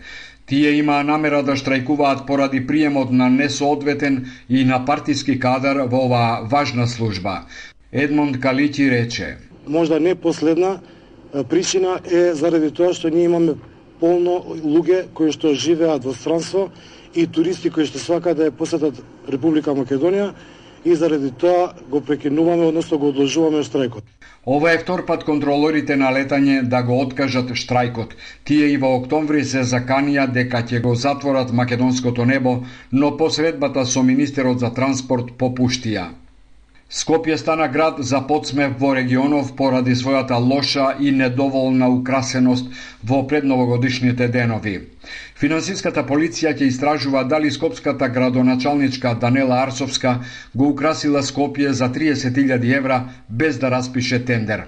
Тие 0.46 0.76
имаа 0.78 1.02
намера 1.02 1.40
да 1.42 1.56
штрајкуваат 1.58 2.20
поради 2.26 2.60
приемот 2.66 3.10
на 3.10 3.26
несоодветен 3.28 4.26
и 4.48 4.62
на 4.64 4.84
партиски 4.86 5.34
кадар 5.42 5.80
во 5.90 6.04
оваа 6.06 6.46
важна 6.46 6.86
служба. 6.86 7.40
Едмонд 7.92 8.38
Каличи 8.40 8.90
рече. 8.90 9.38
Можда 9.66 9.98
не 10.00 10.14
последна 10.14 10.78
причина 11.50 11.98
е 12.06 12.34
заради 12.34 12.70
тоа 12.70 12.94
што 12.94 13.10
ние 13.10 13.26
имаме 13.26 13.56
полно 13.98 14.38
луѓе 14.62 15.08
кои 15.14 15.34
што 15.34 15.54
живеат 15.54 16.06
во 16.06 16.14
странство 16.14 16.70
и 17.14 17.26
туристи 17.26 17.70
кои 17.70 17.86
што 17.86 17.98
свака 17.98 18.34
да 18.34 18.46
ја 18.46 18.54
посетат 18.54 19.02
Република 19.26 19.74
Македонија 19.74 20.30
и 20.84 20.94
заради 20.94 21.30
тоа 21.30 21.72
го 21.90 22.00
прекинуваме, 22.00 22.66
односно 22.66 22.98
го 22.98 23.08
одложуваме 23.08 23.62
штрајкот. 23.62 24.02
Ова 24.46 24.72
е 24.72 24.78
втор 24.78 25.04
пат 25.06 25.24
контролорите 25.24 25.96
на 25.96 26.12
летање 26.14 26.60
да 26.62 26.82
го 26.82 27.00
откажат 27.00 27.50
штрајкот. 27.50 28.12
Тие 28.44 28.68
и 28.74 28.76
во 28.76 28.92
октомври 28.98 29.44
се 29.44 29.64
заканија 29.66 30.28
дека 30.32 30.62
ќе 30.62 30.82
го 30.84 30.94
затворат 30.94 31.52
македонското 31.52 32.24
небо, 32.24 32.60
но 32.92 33.16
посредбата 33.16 33.86
со 33.86 34.02
министерот 34.02 34.60
за 34.60 34.70
транспорт 34.74 35.34
попуштија. 35.38 36.06
Скопје 36.90 37.36
стана 37.36 37.66
град 37.68 37.96
за 37.98 38.20
подсмев 38.26 38.76
во 38.78 38.92
регионов 38.94 39.48
поради 39.58 39.94
својата 39.98 40.36
лоша 40.38 40.92
и 41.00 41.10
недоволна 41.10 41.88
украсеност 41.90 42.68
во 43.02 43.26
предновогодишните 43.26 44.28
денови. 44.28 44.76
Финансиската 45.34 46.04
полиција 46.06 46.52
ќе 46.54 46.68
истражува 46.70 47.24
дали 47.24 47.50
скопската 47.50 48.08
градоначалничка 48.08 49.14
Данела 49.14 49.58
Арсовска 49.64 50.20
го 50.54 50.68
украсила 50.68 51.22
Скопје 51.22 51.70
за 51.70 51.88
30.000 51.90 52.76
евра 52.76 53.02
без 53.28 53.58
да 53.58 53.70
распише 53.70 54.24
тендер. 54.24 54.64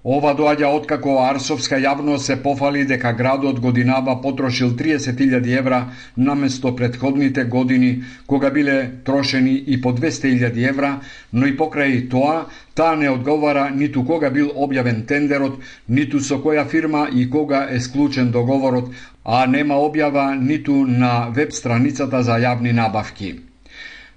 Ова 0.00 0.30
доаѓа 0.32 0.68
откако 0.72 1.18
Арсовска 1.20 1.76
јавност 1.76 2.24
се 2.24 2.36
пофали 2.42 2.86
дека 2.88 3.10
градот 3.12 3.58
годинава 3.60 4.14
потрошил 4.22 4.70
30.000 4.70 5.58
евра 5.58 5.80
наместо 6.16 6.74
предходните 6.76 7.44
години 7.44 8.04
кога 8.26 8.50
биле 8.50 8.92
трошени 9.04 9.62
и 9.66 9.80
по 9.80 9.92
200.000 9.92 10.68
евра, 10.68 11.00
но 11.32 11.46
и 11.46 11.56
покрај 11.56 12.08
тоа, 12.08 12.46
таа 12.74 12.96
не 12.96 13.10
одговара 13.10 13.68
ниту 13.70 14.06
кога 14.06 14.30
бил 14.30 14.48
објавен 14.56 15.04
тендерот, 15.04 15.60
ниту 15.88 16.20
со 16.20 16.40
која 16.40 16.64
фирма 16.64 17.08
и 17.12 17.28
кога 17.28 17.66
е 17.68 17.80
склучен 17.80 18.32
договорот, 18.32 18.88
а 19.24 19.44
нема 19.46 19.76
објава 19.76 20.32
ниту 20.40 20.86
на 20.86 21.28
веб 21.28 21.52
страницата 21.52 22.22
за 22.22 22.40
јавни 22.40 22.72
набавки. 22.72 23.49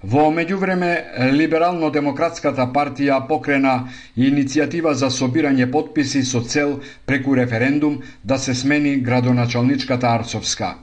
Во 0.04 0.22
меѓувреме, 0.30 0.88
Либерално-демократската 1.32 2.66
партија 2.74 3.22
покрена 3.28 3.72
иницијатива 4.20 4.92
за 5.02 5.08
собирање 5.08 5.70
подписи 5.72 6.20
со 6.30 6.42
цел 6.44 6.74
преку 7.06 7.36
референдум 7.38 7.96
да 8.22 8.38
се 8.38 8.54
смени 8.54 8.94
градоначалничката 9.00 10.12
Арцовска. 10.12 10.74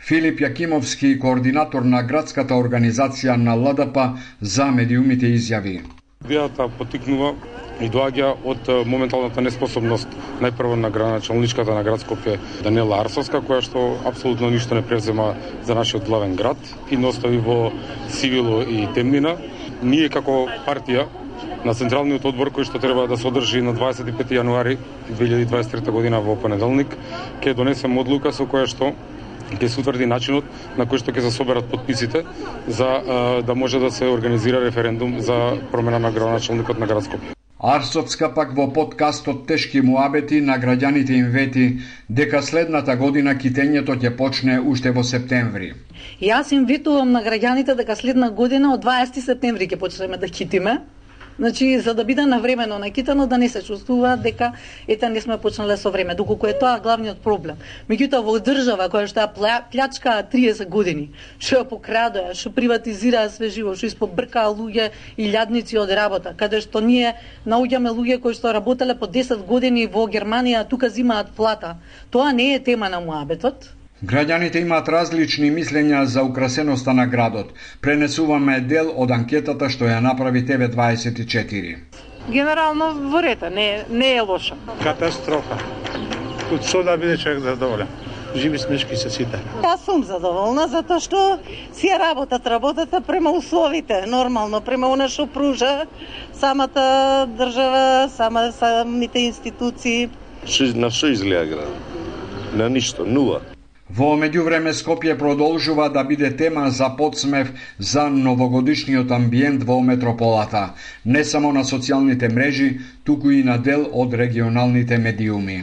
Филип 0.00 0.40
Јакимовски, 0.40 1.18
координатор 1.20 1.84
на 1.84 2.02
градската 2.02 2.56
организација 2.56 3.36
на 3.36 3.54
ЛДП 3.54 4.08
за 4.40 4.70
медиумите 4.72 5.28
изјави. 5.36 5.80
Идејата 6.20 6.66
потикнува 6.78 7.30
и 7.80 7.88
доаѓа 7.88 8.26
од 8.52 8.68
моменталната 8.86 9.40
неспособност 9.40 10.12
најпрво 10.44 10.76
на 10.76 10.90
граначалничката 10.92 11.72
на 11.74 11.80
град 11.82 12.04
Скопје 12.04 12.34
Данела 12.62 12.98
Арсовска, 13.00 13.40
која 13.40 13.64
што 13.64 13.84
апсолутно 14.10 14.50
ништо 14.52 14.76
не 14.76 14.82
презема 14.84 15.30
за 15.64 15.74
нашиот 15.74 16.04
главен 16.04 16.36
град 16.36 16.60
и 16.90 16.98
не 17.00 17.08
остави 17.08 17.40
во 17.40 17.72
сивило 18.08 18.60
и 18.60 18.84
темнина. 18.94 19.32
Ние 19.82 20.12
како 20.12 20.44
партија 20.68 21.06
на 21.64 21.72
Централниот 21.74 22.28
одбор 22.28 22.52
кој 22.52 22.68
што 22.68 22.78
треба 22.84 23.08
да 23.08 23.16
се 23.16 23.26
одржи 23.32 23.64
на 23.64 23.72
25 23.72 24.36
јануари 24.36 24.76
2023 25.08 25.90
година 25.90 26.20
во 26.20 26.36
понеделник, 26.36 26.98
ќе 27.40 27.56
донесем 27.56 27.96
одлука 27.98 28.30
со 28.36 28.44
која 28.44 28.68
што 28.68 28.92
ќе 29.58 29.68
се 29.68 29.80
утврди 29.80 30.06
начинот 30.06 30.44
на 30.78 30.86
кој 30.86 31.02
што 31.02 31.12
ќе 31.12 31.26
се 31.26 31.30
соберат 31.34 31.70
подписите 31.70 32.24
за 32.68 32.90
да 33.46 33.54
може 33.54 33.80
да 33.80 33.90
се 33.90 34.06
организира 34.06 34.60
референдум 34.60 35.20
за 35.20 35.58
промена 35.72 35.98
на 35.98 36.10
градоначалникот 36.12 36.78
на 36.78 36.86
град 36.86 37.04
Скопје. 37.04 37.34
Пак 38.34 38.56
во 38.56 38.72
подкастот 38.72 39.46
Тешки 39.46 39.80
муабети 39.80 40.40
на 40.40 40.58
граѓаните 40.58 41.10
им 41.10 41.26
вети 41.30 41.78
дека 42.08 42.42
следната 42.42 42.96
година 42.96 43.34
китењето 43.34 43.98
ќе 44.00 44.16
почне 44.16 44.60
уште 44.60 44.90
во 44.90 45.02
септември. 45.02 45.74
Јас 46.20 46.52
им 46.52 46.64
ветувам 46.64 47.12
на 47.12 47.20
граѓаните 47.22 47.76
дека 47.76 47.96
следна 47.96 48.30
година 48.30 48.72
од 48.74 48.84
20 48.84 49.20
септември 49.20 49.68
ќе 49.68 49.76
почнеме 49.76 50.16
да 50.16 50.28
китиме 50.28 50.78
Значи, 51.40 51.78
за 51.80 51.94
да 51.94 52.04
биде 52.04 52.26
навремено 52.26 52.78
накитано, 52.78 53.26
да 53.26 53.38
не 53.38 53.48
се 53.48 53.62
чувствува 53.62 54.16
дека 54.16 54.52
ете 54.88 55.08
не 55.08 55.20
сме 55.20 55.38
почнале 55.38 55.76
со 55.76 55.90
време, 55.90 56.14
доколку 56.14 56.46
е 56.46 56.52
тоа 56.52 56.76
главниот 56.84 57.22
проблем. 57.24 57.56
Меѓутоа 57.88 58.20
во 58.20 58.34
држава 58.44 58.90
која 58.92 59.08
што 59.08 59.24
ја 59.24 59.62
плячкаа 59.72 60.20
30 60.20 60.68
години, 60.68 61.08
што 61.40 61.62
ја 61.62 61.64
покрадоа, 61.64 62.36
што 62.36 62.52
приватизираа 62.52 63.32
све 63.32 63.48
живо, 63.48 63.72
што 63.72 63.88
испобркаа 63.88 64.52
луѓе 64.52 64.92
и 65.16 65.32
лјадници 65.32 65.80
од 65.80 65.96
работа, 65.96 66.36
каде 66.36 66.60
што 66.60 66.84
ние 66.84 67.16
наоѓаме 67.48 67.88
луѓе 67.88 68.20
кои 68.20 68.36
што 68.36 68.52
работеле 68.52 68.92
по 68.92 69.08
10 69.08 69.40
години 69.48 69.88
во 69.88 70.04
Германија, 70.12 70.68
тука 70.68 70.92
зимаат 70.92 71.32
плата. 71.32 71.78
Тоа 72.10 72.36
не 72.36 72.52
е 72.52 72.60
тема 72.60 72.92
на 72.92 73.00
муабетот 73.00 73.79
Граѓаните 74.00 74.62
имаат 74.64 74.86
различни 74.88 75.50
мислења 75.52 76.04
за 76.08 76.22
украсеноста 76.24 76.92
на 76.96 77.04
градот. 77.06 77.50
Пренесуваме 77.84 78.54
дел 78.60 78.94
од 78.96 79.10
анкетата 79.12 79.68
што 79.68 79.90
ја 79.90 79.98
направи 80.00 80.40
ТВ24. 80.48 81.74
Генерално 82.30 82.94
во 83.12 83.20
рета, 83.20 83.50
не, 83.50 83.84
не 83.90 84.14
е 84.16 84.22
лоша. 84.24 84.56
Катастрофа. 84.82 85.58
Од 86.48 86.64
со 86.64 86.82
да 86.82 86.96
биде 86.96 87.18
човек 87.20 87.44
задоволен. 87.44 87.92
Живи 88.34 88.58
смешки 88.58 88.96
се 88.96 89.10
сите. 89.10 89.42
Јас 89.60 89.84
сум 89.84 90.06
задоволна 90.08 90.64
затоа 90.72 90.96
што 91.04 91.36
си 91.76 91.92
ја 91.92 92.00
работат 92.00 92.46
работата 92.48 93.02
према 93.04 93.36
условите, 93.36 94.06
нормално, 94.08 94.64
према 94.64 94.88
она 94.88 95.12
што 95.12 95.26
пружа 95.26 95.84
самата 96.32 97.28
држава, 97.36 98.08
сама 98.16 98.48
самите 98.56 99.28
институции. 99.28 100.08
Ши, 100.46 100.72
на 100.72 100.88
што 100.88 101.12
изгледа 101.12 101.44
град? 101.52 101.96
На 102.56 102.72
ништо, 102.72 103.04
нула. 103.04 103.42
Во 103.90 104.12
меѓувреме 104.14 104.70
Скопје 104.70 105.16
продолжува 105.18 105.88
да 105.90 106.04
биде 106.06 106.28
тема 106.36 106.68
за 106.70 106.92
подсмев 106.98 107.48
за 107.78 108.04
новогодишниот 108.10 109.10
амбиент 109.10 109.64
во 109.66 109.80
метрополата, 109.82 110.74
не 111.04 111.24
само 111.24 111.50
на 111.52 111.64
социјалните 111.66 112.30
мрежи, 112.30 112.70
туку 113.04 113.30
и 113.34 113.42
на 113.42 113.58
дел 113.58 113.88
од 113.92 114.14
регионалните 114.14 114.98
медиуми. 114.98 115.58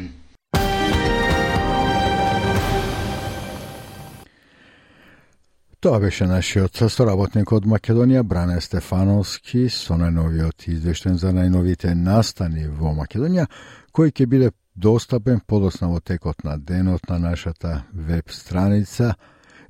Тоа 5.80 6.00
беше 6.04 6.28
нашиот 6.28 6.84
соработник 6.92 7.52
од 7.54 7.64
Македонија, 7.64 8.28
Бране 8.28 8.60
Стефановски, 8.62 9.70
со 9.72 9.96
најновиот 9.96 10.68
извештен 10.68 11.16
за 11.16 11.32
најновите 11.32 11.96
настани 11.96 12.68
во 12.68 12.92
Македонија, 12.98 13.48
кој 13.96 14.12
ќе 14.12 14.26
биде 14.28 14.52
достапен 14.78 15.42
подосна 15.48 15.90
во 15.90 16.00
текот 16.00 16.44
на 16.44 16.58
денот 16.58 17.10
на 17.10 17.18
нашата 17.20 17.84
веб 17.94 18.30
страница 18.30 19.16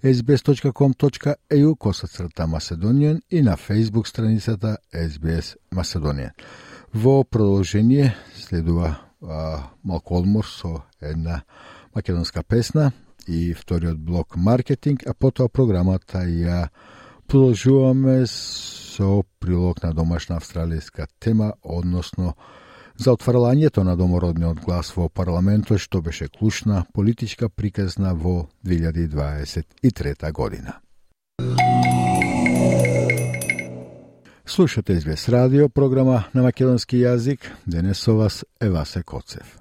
sbs.com.eu 0.04 1.76
косацрта 1.76 2.44
Macedonian 2.44 3.22
и 3.30 3.42
на 3.42 3.56
Facebook 3.56 4.08
страницата 4.08 4.78
SBS 4.94 5.56
Macedonian. 5.74 6.32
Во 6.94 7.24
продолжение 7.24 8.16
следува 8.36 8.98
а, 9.22 9.70
малку 9.84 10.18
одмор 10.18 10.46
со 10.46 10.84
една 11.02 11.44
македонска 11.96 12.44
песна 12.44 12.92
и 13.28 13.54
вториот 13.54 13.98
блок 13.98 14.36
маркетинг, 14.36 15.08
а 15.08 15.14
потоа 15.14 15.48
програмата 15.48 16.28
ја 16.28 16.68
продолжуваме 17.28 18.28
со 18.28 19.24
прилог 19.40 19.84
на 19.84 19.94
домашна 19.94 20.38
австралијска 20.38 21.08
тема, 21.20 21.54
односно 21.64 22.36
за 22.98 23.14
отфрлањето 23.14 23.84
на 23.84 23.96
домородниот 23.96 24.60
глас 24.66 24.92
во 24.96 25.10
парламентот 25.10 25.80
што 25.80 26.02
беше 26.02 26.28
клучна 26.28 26.86
политичка 26.94 27.50
приказна 27.50 28.14
во 28.14 28.48
2023 28.66 30.32
година. 30.32 30.74
Слушате 34.46 34.94
Извес 34.94 35.30
радио, 35.30 35.70
програма 35.70 36.24
на 36.34 36.42
македонски 36.42 36.98
јазик, 37.04 37.52
денес 37.68 38.00
со 38.00 38.16
вас 38.16 38.46
е 38.62 38.70
Васе 38.70 39.04
Коцев. 39.04 39.60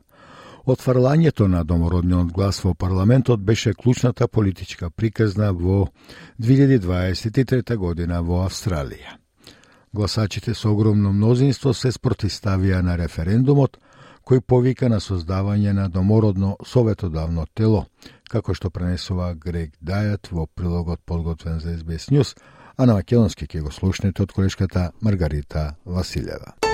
Отфрлањето 0.66 1.46
на 1.46 1.64
домородниот 1.64 2.32
глас 2.32 2.60
во 2.64 2.74
парламентот 2.74 3.40
беше 3.40 3.74
клучната 3.74 4.28
политичка 4.28 4.90
приказна 4.90 5.52
во 5.52 5.88
2023 6.40 7.76
година 7.76 8.22
во 8.22 8.44
Австралија. 8.46 9.25
Гласачите 9.96 10.54
со 10.54 10.68
огромно 10.68 11.08
мнозинство 11.12 11.70
се 11.72 11.88
спротиставија 11.88 12.82
на 12.84 12.98
референдумот, 13.00 13.78
кој 14.28 14.42
повика 14.44 14.90
на 14.92 14.98
создавање 15.00 15.72
на 15.72 15.86
домородно 15.88 16.50
советодавно 16.60 17.46
тело, 17.54 17.86
како 18.28 18.52
што 18.52 18.68
пренесува 18.68 19.30
Грег 19.32 19.72
Дајат 19.80 20.28
во 20.36 20.44
прилогот 20.52 21.00
подготвен 21.00 21.64
за 21.64 21.78
SBS 21.78 22.12
News, 22.12 22.36
а 22.76 22.84
на 22.84 23.00
македонски 23.00 23.48
ќе 23.48 23.64
го 23.64 23.72
слушнете 23.72 24.28
од 24.28 24.36
колешката 24.36 24.90
Маргарита 25.00 25.70
Василева. 25.86 26.65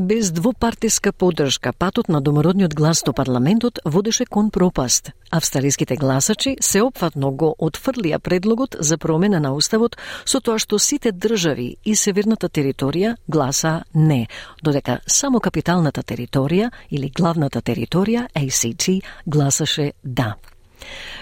Без 0.00 0.30
двопартиска 0.30 1.12
поддршка, 1.12 1.72
патот 1.72 2.08
на 2.08 2.20
домородниот 2.20 2.74
глас 2.74 3.02
до 3.04 3.12
парламентот 3.12 3.78
водеше 3.84 4.24
кон 4.24 4.50
пропаст. 4.50 5.10
Австралиските 5.30 5.96
гласачи 5.96 6.56
се 6.60 6.80
опфатно 6.82 7.30
го 7.30 7.50
отфрлија 7.60 8.18
предлогот 8.18 8.76
за 8.80 8.96
промена 8.98 9.40
на 9.40 9.52
уставот 9.52 9.98
со 10.24 10.40
тоа 10.40 10.56
што 10.56 10.78
сите 10.78 11.12
држави 11.12 11.76
и 11.84 11.92
северната 11.94 12.48
територија 12.48 13.16
гласа 13.28 13.84
не, 13.94 14.26
додека 14.62 15.00
само 15.06 15.40
капиталната 15.40 16.00
територија 16.02 16.70
или 16.90 17.10
главната 17.10 17.60
територија 17.60 18.24
ACT 18.32 19.02
гласаше 19.26 19.92
да. 20.04 20.36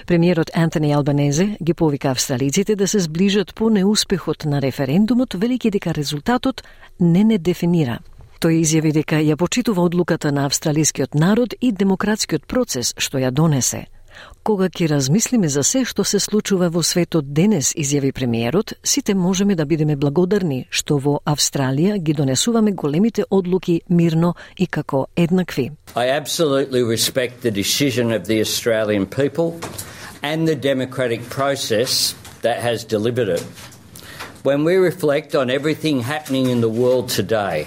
Премиерот 0.06 0.54
Антони 0.54 0.92
Албанезе 0.92 1.56
ги 1.62 1.74
повика 1.74 2.10
австралиците 2.10 2.76
да 2.76 2.86
се 2.88 2.98
зближат 2.98 3.54
по 3.54 3.70
неуспехот 3.70 4.44
на 4.44 4.62
референдумот, 4.62 5.34
велики 5.34 5.70
дека 5.70 5.94
резултатот 5.94 6.62
не 7.00 7.24
не 7.24 7.38
дефинира 7.38 7.98
Тој 8.38 8.60
изјави 8.62 8.92
дека 8.94 9.18
ја 9.18 9.34
почитува 9.34 9.82
одлуката 9.82 10.30
на 10.30 10.44
австралискиот 10.46 11.14
народ 11.18 11.54
и 11.60 11.72
демократскиот 11.72 12.44
процес 12.46 12.92
што 12.94 13.18
ја 13.18 13.32
донесе. 13.34 13.88
Кога 14.46 14.68
ќе 14.70 14.86
размислиме 14.92 15.48
за 15.48 15.64
се 15.66 15.82
што 15.84 16.04
се 16.04 16.20
случува 16.22 16.68
во 16.70 16.82
светот 16.86 17.32
денес, 17.34 17.72
изјави 17.74 18.12
премиерот, 18.14 18.74
сите 18.84 19.14
можеме 19.14 19.56
да 19.58 19.66
бидеме 19.66 19.96
благодарни 19.96 20.68
што 20.70 21.00
во 21.02 21.18
Австралија 21.26 21.98
ги 21.98 22.14
донесуваме 22.14 22.72
големите 22.72 23.24
одлуки 23.30 23.80
мирно 23.90 24.34
и 24.56 24.66
како 24.66 25.08
еднакви. 25.16 25.72
I 25.96 26.06
absolutely 26.06 26.84
respect 26.86 27.42
the 27.42 27.50
decision 27.50 28.12
of 28.14 28.28
the 28.30 28.38
Australian 28.40 29.06
people 29.06 29.58
and 30.22 30.46
the 30.46 30.54
democratic 30.54 31.28
process 31.28 32.14
that 32.42 32.62
has 32.62 32.86
delivered 32.86 33.28
it. 33.28 33.42
When 34.44 34.62
we 34.62 34.76
reflect 34.76 35.34
on 35.34 35.50
everything 35.50 36.02
happening 36.02 36.46
in 36.46 36.60
the 36.60 36.70
world 36.70 37.10
today, 37.10 37.66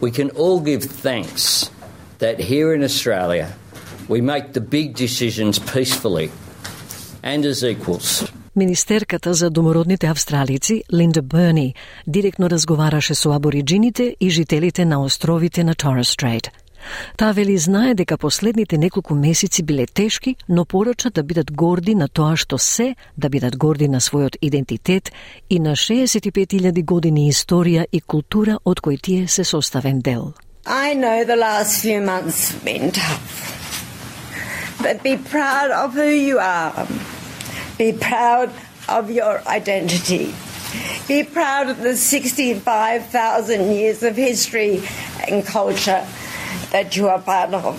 we 0.00 0.10
can 0.10 0.30
all 0.30 0.60
give 0.60 0.82
thanks 1.06 1.70
that 2.18 2.36
here 2.38 2.74
in 2.76 2.82
Australia 2.82 3.48
we 4.08 4.20
make 4.20 4.52
the 4.52 4.60
big 4.60 4.88
decisions 4.96 5.58
peacefully 5.58 6.30
and 7.22 7.44
as 7.44 7.62
equals. 7.62 8.32
Министерката 8.56 9.34
за 9.34 9.50
домородните 9.50 10.06
австралици 10.06 10.84
Линда 10.92 11.22
Берни 11.22 11.74
директно 12.06 12.50
разговараше 12.50 13.14
со 13.14 13.32
абориджините 13.32 14.16
и 14.20 14.30
жителите 14.30 14.84
на 14.84 15.04
островите 15.04 15.64
на 15.64 15.74
Torres 15.74 16.02
Strait. 16.02 16.48
Таа 17.16 17.32
вели 17.32 17.56
знае 17.58 17.94
дека 17.94 18.16
последните 18.16 18.78
неколку 18.78 19.14
месеци 19.14 19.62
биле 19.62 19.86
тешки, 19.86 20.36
но 20.48 20.64
порача 20.64 21.10
да 21.10 21.22
бидат 21.22 21.52
горди 21.52 21.94
на 21.94 22.08
тоа 22.08 22.36
што 22.36 22.58
се, 22.58 22.94
да 23.16 23.28
бидат 23.28 23.56
горди 23.56 23.88
на 23.88 24.00
својот 24.00 24.36
идентитет 24.40 25.12
и 25.50 25.58
на 25.58 25.76
65.000 25.76 26.84
години 26.84 27.28
историја 27.32 27.86
и 27.92 28.00
култура 28.00 28.58
од 28.64 28.80
кои 28.80 28.98
тие 28.98 29.28
се 29.28 29.44
составен 29.44 30.00
дел. 30.00 30.32
I 30.66 30.94
know 30.94 31.24
the 31.24 31.36
last 31.36 31.82
few 31.82 32.00
months 32.00 32.50
have 32.50 32.64
been 32.64 32.92
tough. 32.92 33.50
But 34.82 35.02
be 35.02 35.16
proud 35.16 35.70
of 35.70 35.94
who 35.94 36.08
you 36.08 36.38
are. 36.38 36.86
Be 37.78 37.92
proud 37.92 38.50
of 38.88 39.10
your 39.10 39.42
identity. 39.46 40.34
Be 41.08 41.24
proud 41.24 41.68
of 41.68 41.82
the 41.82 41.96
65,000 41.96 43.72
years 43.72 44.02
of 44.02 44.16
history 44.16 44.82
and 45.28 45.44
culture 45.44 46.04
that 46.72 46.96
you 46.96 47.06
are 47.08 47.22
part 47.24 47.52
of. 47.54 47.74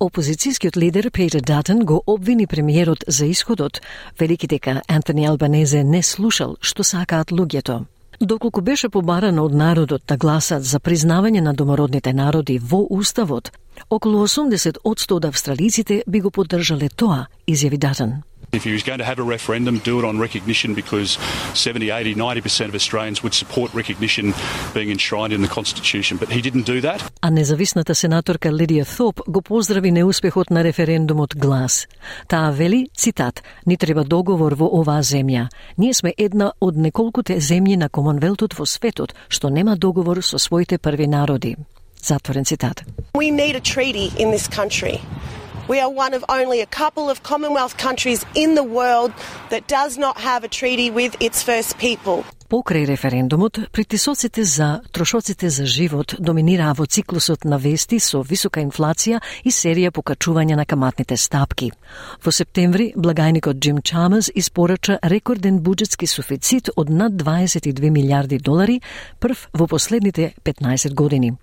Опозицијскиот 0.00 0.76
лидер 0.76 1.10
Петер 1.10 1.40
Датен 1.40 1.78
го 1.84 2.02
обвини 2.06 2.46
премиерот 2.46 3.04
за 3.08 3.26
исходот, 3.26 3.80
велики 4.18 4.46
дека 4.46 4.82
Антони 4.88 5.26
Албанезе 5.26 5.84
не 5.84 6.02
слушал 6.02 6.56
што 6.60 6.84
сакаат 6.84 7.32
луѓето. 7.32 7.84
Доколку 8.20 8.60
беше 8.60 8.88
побарано 8.88 9.44
од 9.44 9.54
народот 9.54 10.02
да 10.08 10.16
гласат 10.16 10.64
за 10.64 10.80
признавање 10.80 11.40
на 11.40 11.54
домородните 11.54 12.12
народи 12.12 12.58
во 12.58 12.86
Уставот, 12.90 13.52
околу 13.90 14.26
80 14.26 14.78
од 14.84 15.24
австралиците 15.24 16.02
би 16.06 16.20
го 16.20 16.30
поддржале 16.30 16.88
тоа, 16.88 17.26
изјави 17.46 17.78
Датен. 17.78 18.22
If 18.56 18.64
he 18.64 18.72
was 18.72 18.82
going 18.82 19.00
to 19.04 19.08
have 19.10 19.18
a 19.18 19.26
referendum, 19.36 19.74
do 19.90 19.94
it 20.00 20.04
on 20.10 20.18
recognition 20.18 20.74
because 20.74 21.18
70, 21.54 21.90
80, 21.90 22.14
90% 22.14 22.68
of 22.68 22.74
Australians 22.74 23.22
would 23.22 23.34
support 23.34 23.68
recognition 23.74 24.34
being 24.74 24.90
enshrined 24.90 25.32
in 25.36 25.42
the 25.42 25.52
Constitution. 25.58 26.16
But 26.16 26.28
he 26.30 26.40
didn't 26.40 26.66
do 26.66 26.80
that. 26.80 27.00
А 27.20 27.30
независната 27.30 27.94
сенаторка 27.94 28.48
Лидија 28.48 28.84
Thope 28.84 29.20
го 29.28 29.42
поздрави 29.42 29.90
неуспехот 29.90 30.50
на 30.50 30.64
референдумот 30.64 31.36
глас. 31.36 31.86
Таа 32.28 32.50
вели, 32.52 32.88
цитат, 32.96 33.42
ни 33.66 33.76
треба 33.76 34.04
договор 34.04 34.54
во 34.54 34.66
оваа 34.80 35.02
земја. 35.02 35.48
Ние 35.78 35.94
сме 35.94 36.14
една 36.18 36.52
од 36.60 36.76
неколкуте 36.76 37.36
земји 37.40 37.76
на 37.76 37.88
Комонвелтот 37.88 38.54
во 38.54 38.66
светот 38.66 39.14
што 39.28 39.50
нема 39.50 39.76
договор 39.76 40.22
со 40.22 40.38
своите 40.38 40.78
први 40.78 41.06
народи. 41.06 41.56
Затворен 42.02 42.44
цитат. 42.44 42.84
We 43.14 43.30
need 43.30 43.56
a 43.56 43.60
treaty 43.60 44.12
in 44.18 44.30
this 44.30 44.48
country. 44.48 45.00
We 45.68 45.80
are 45.80 45.90
one 45.90 46.14
of 46.14 46.24
only 46.28 46.60
a 46.60 46.66
couple 46.66 47.10
of 47.10 47.24
Commonwealth 47.24 47.76
countries 47.76 48.24
in 48.36 48.54
the 48.54 48.62
world 48.62 49.12
that 49.50 49.66
does 49.66 49.98
not 49.98 50.16
have 50.18 50.44
a 50.44 50.48
treaty 50.48 50.92
with 50.92 51.16
its 51.18 51.42
first 51.42 51.76
people. 51.78 52.22
Покрај 52.48 52.86
референдумот, 52.86 53.58
притисоците 53.72 54.44
за 54.44 54.80
трошоците 54.92 55.50
за 55.50 55.66
живот 55.66 56.14
доминираа 56.20 56.74
во 56.78 56.86
циклусот 56.86 57.44
на 57.44 57.58
вести 57.58 57.98
со 57.98 58.22
висока 58.22 58.62
инфлација 58.62 59.18
и 59.42 59.50
серија 59.50 59.90
покачување 59.90 60.54
на 60.54 60.64
каматните 60.64 61.16
стапки. 61.16 61.72
Во 62.22 62.30
септември, 62.30 62.92
благајникот 62.94 63.58
Джим 63.58 63.82
Чамас 63.82 64.30
испорача 64.34 65.00
рекорден 65.02 65.58
буџетски 65.58 66.06
суфицит 66.06 66.70
од 66.76 66.90
над 66.90 67.18
22 67.18 67.90
милиарди 67.90 68.38
долари, 68.38 68.78
прв 69.18 69.48
во 69.52 69.66
последните 69.66 70.34
15 70.44 70.94
години. 70.94 71.34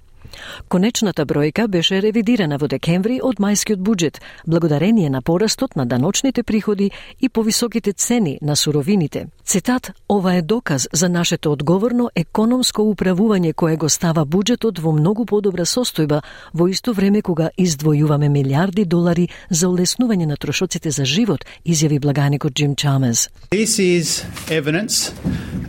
Конечната 0.68 1.26
бројка 1.26 1.68
беше 1.68 2.02
ревидирана 2.02 2.58
во 2.58 2.68
декември 2.68 3.20
од 3.24 3.40
мајскиот 3.40 3.80
буџет, 3.80 4.22
благодарение 4.48 5.10
на 5.10 5.22
порастот 5.22 5.76
на 5.76 5.86
даночните 5.86 6.44
приходи 6.44 6.92
и 7.22 7.30
повисоките 7.30 7.94
цени 7.94 8.38
на 8.42 8.56
суровините. 8.56 9.28
Цитат, 9.46 9.92
ова 10.10 10.34
е 10.34 10.42
доказ 10.42 10.88
за 10.94 11.10
нашето 11.10 11.52
одговорно 11.52 12.10
економско 12.16 12.82
управување 12.82 13.54
кое 13.54 13.76
го 13.76 13.90
става 13.90 14.26
буџетот 14.26 14.80
во 14.80 14.92
многу 14.92 15.26
подобра 15.26 15.66
состојба 15.66 16.22
во 16.54 16.68
исто 16.68 16.94
време 16.94 17.22
кога 17.22 17.50
издвојуваме 17.58 18.30
милиарди 18.30 18.86
долари 18.86 19.28
за 19.50 19.68
олеснување 19.68 20.26
на 20.26 20.38
трошоците 20.38 20.92
за 20.92 21.06
живот, 21.06 21.46
изјави 21.66 22.00
благаникот 22.00 22.54
Джим 22.54 22.76
Чамез. 22.76 23.30
This 23.52 23.80
is 23.80 24.24
evidence 24.50 25.12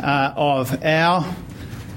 uh, 0.00 0.32
of 0.36 0.78
our 0.82 1.24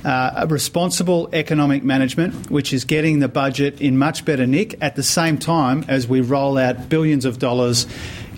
uh, 0.06 0.46
responsible 0.50 1.30
economic 1.34 1.84
management, 1.84 2.50
which 2.50 2.74
is 2.74 2.86
getting 2.86 3.20
the 3.20 3.28
budget 3.28 3.82
in 3.82 3.98
much 3.98 4.26
better 4.26 4.48
nick 4.48 4.76
at 4.82 4.96
the 4.96 5.04
same 5.04 5.38
time 5.38 5.84
as 5.88 6.08
we 6.08 6.22
roll 6.22 6.58
out 6.58 6.90
billions 6.90 7.26
of 7.26 7.40
dollars 7.40 7.88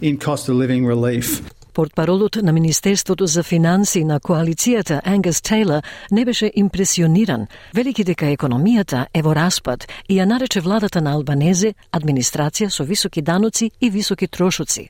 in 0.01 0.17
cost 0.17 0.49
of 0.49 0.55
living 0.55 0.85
relief. 0.85 1.41
Портпаролот 1.73 2.35
на 2.35 2.51
Министерството 2.51 3.25
за 3.25 3.43
финанси 3.43 4.03
на 4.03 4.19
коалицијата 4.19 5.01
Ангас 5.03 5.41
Тейлор 5.41 5.81
не 6.11 6.25
беше 6.25 6.51
импресиониран, 6.55 7.47
велики 7.73 8.03
дека 8.03 8.25
економијата 8.25 9.05
е 9.13 9.21
во 9.21 9.35
распад 9.35 9.87
и 10.09 10.19
ја 10.19 10.25
нарече 10.25 10.59
владата 10.59 11.01
на 11.01 11.13
Албанезе 11.13 11.73
администрација 11.91 12.69
со 12.69 12.83
високи 12.83 13.21
даноци 13.21 13.71
и 13.81 13.89
високи 13.89 14.27
трошоци. 14.27 14.89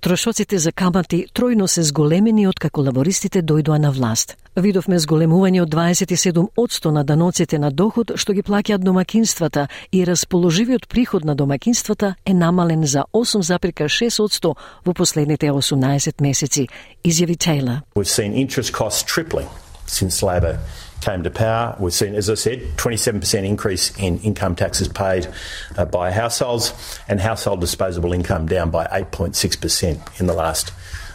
Трошоците 0.00 0.58
за 0.58 0.72
камати 0.72 1.26
тројно 1.34 1.66
се 1.66 1.82
зголемени 1.82 2.46
од 2.46 2.58
како 2.58 2.82
лабористите 2.82 3.42
дојдоа 3.42 3.78
на 3.78 3.90
власт. 3.90 4.36
Видовме 4.56 4.98
зголемување 4.98 5.62
од 5.62 5.70
27 5.74 6.46
одсто 6.56 6.90
на 6.90 7.04
даноците 7.04 7.58
на 7.58 7.70
доход 7.70 8.12
што 8.16 8.32
ги 8.32 8.42
плаќаат 8.42 8.84
домакинствата 8.84 9.68
и 9.92 10.04
расположивиот 10.04 10.88
приход 10.88 11.24
на 11.24 11.34
домакинствата 11.34 12.14
е 12.24 12.34
намален 12.34 12.86
за 12.86 13.04
8,6 13.12 14.22
одсто 14.22 14.56
во 14.84 14.94
последните 14.94 15.50
18 15.50 16.20
месеци, 16.20 16.68
изјави 17.04 17.36
Тейлор. 17.36 17.82
We've 17.94 18.08
seen 18.08 18.32
interest 18.32 18.72
costs 18.72 19.02
tripling 19.04 19.48
since 19.86 20.22
Labor 20.22 20.58
came 21.06 21.22
to 21.22 21.30
power. 21.30 21.64
We've 21.78 21.98
seen, 22.02 22.14
as 22.14 22.28
I 22.28 22.34
said, 22.34 22.58
27% 22.76 23.44
increase 23.44 23.84
in 24.06 24.18
income 24.28 24.54
taxes 24.56 24.88
paid 24.88 25.28
uh, 25.76 25.84
by 25.84 26.06
households 26.10 26.74
and 27.08 27.20
household 27.20 27.60
disposable 27.60 28.12
income 28.12 28.46
down 28.46 28.68
by 28.70 28.84
8.6% 28.86 30.20
in 30.20 30.26
the 30.26 30.34
last 30.34 30.72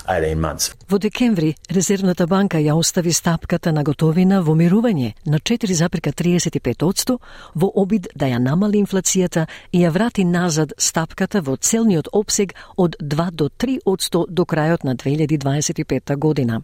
18 0.08 0.39
months. 0.39 0.73
Во 0.89 0.97
декември, 0.99 1.56
Резервната 1.69 2.27
банка 2.27 2.58
ја 2.58 2.73
остави 2.73 3.13
стапката 3.13 3.71
на 3.71 3.84
готовина 3.84 4.41
во 4.41 4.56
мирување 4.56 5.13
на 5.25 5.39
4,35% 5.39 7.17
во 7.56 7.71
обид 7.75 8.08
да 8.15 8.25
ја 8.25 8.39
намали 8.39 8.82
инфлацијата 8.82 9.45
и 9.71 9.84
ја 9.84 9.91
врати 9.91 10.25
назад 10.25 10.73
стапката 10.77 11.41
во 11.41 11.56
целниот 11.56 12.08
обсег 12.13 12.56
од 12.77 12.95
2 12.99 13.32
до 13.32 13.49
3% 13.49 14.25
до 14.30 14.43
крајот 14.43 14.84
на 14.84 14.95
2025 14.95 16.15
година. 16.15 16.62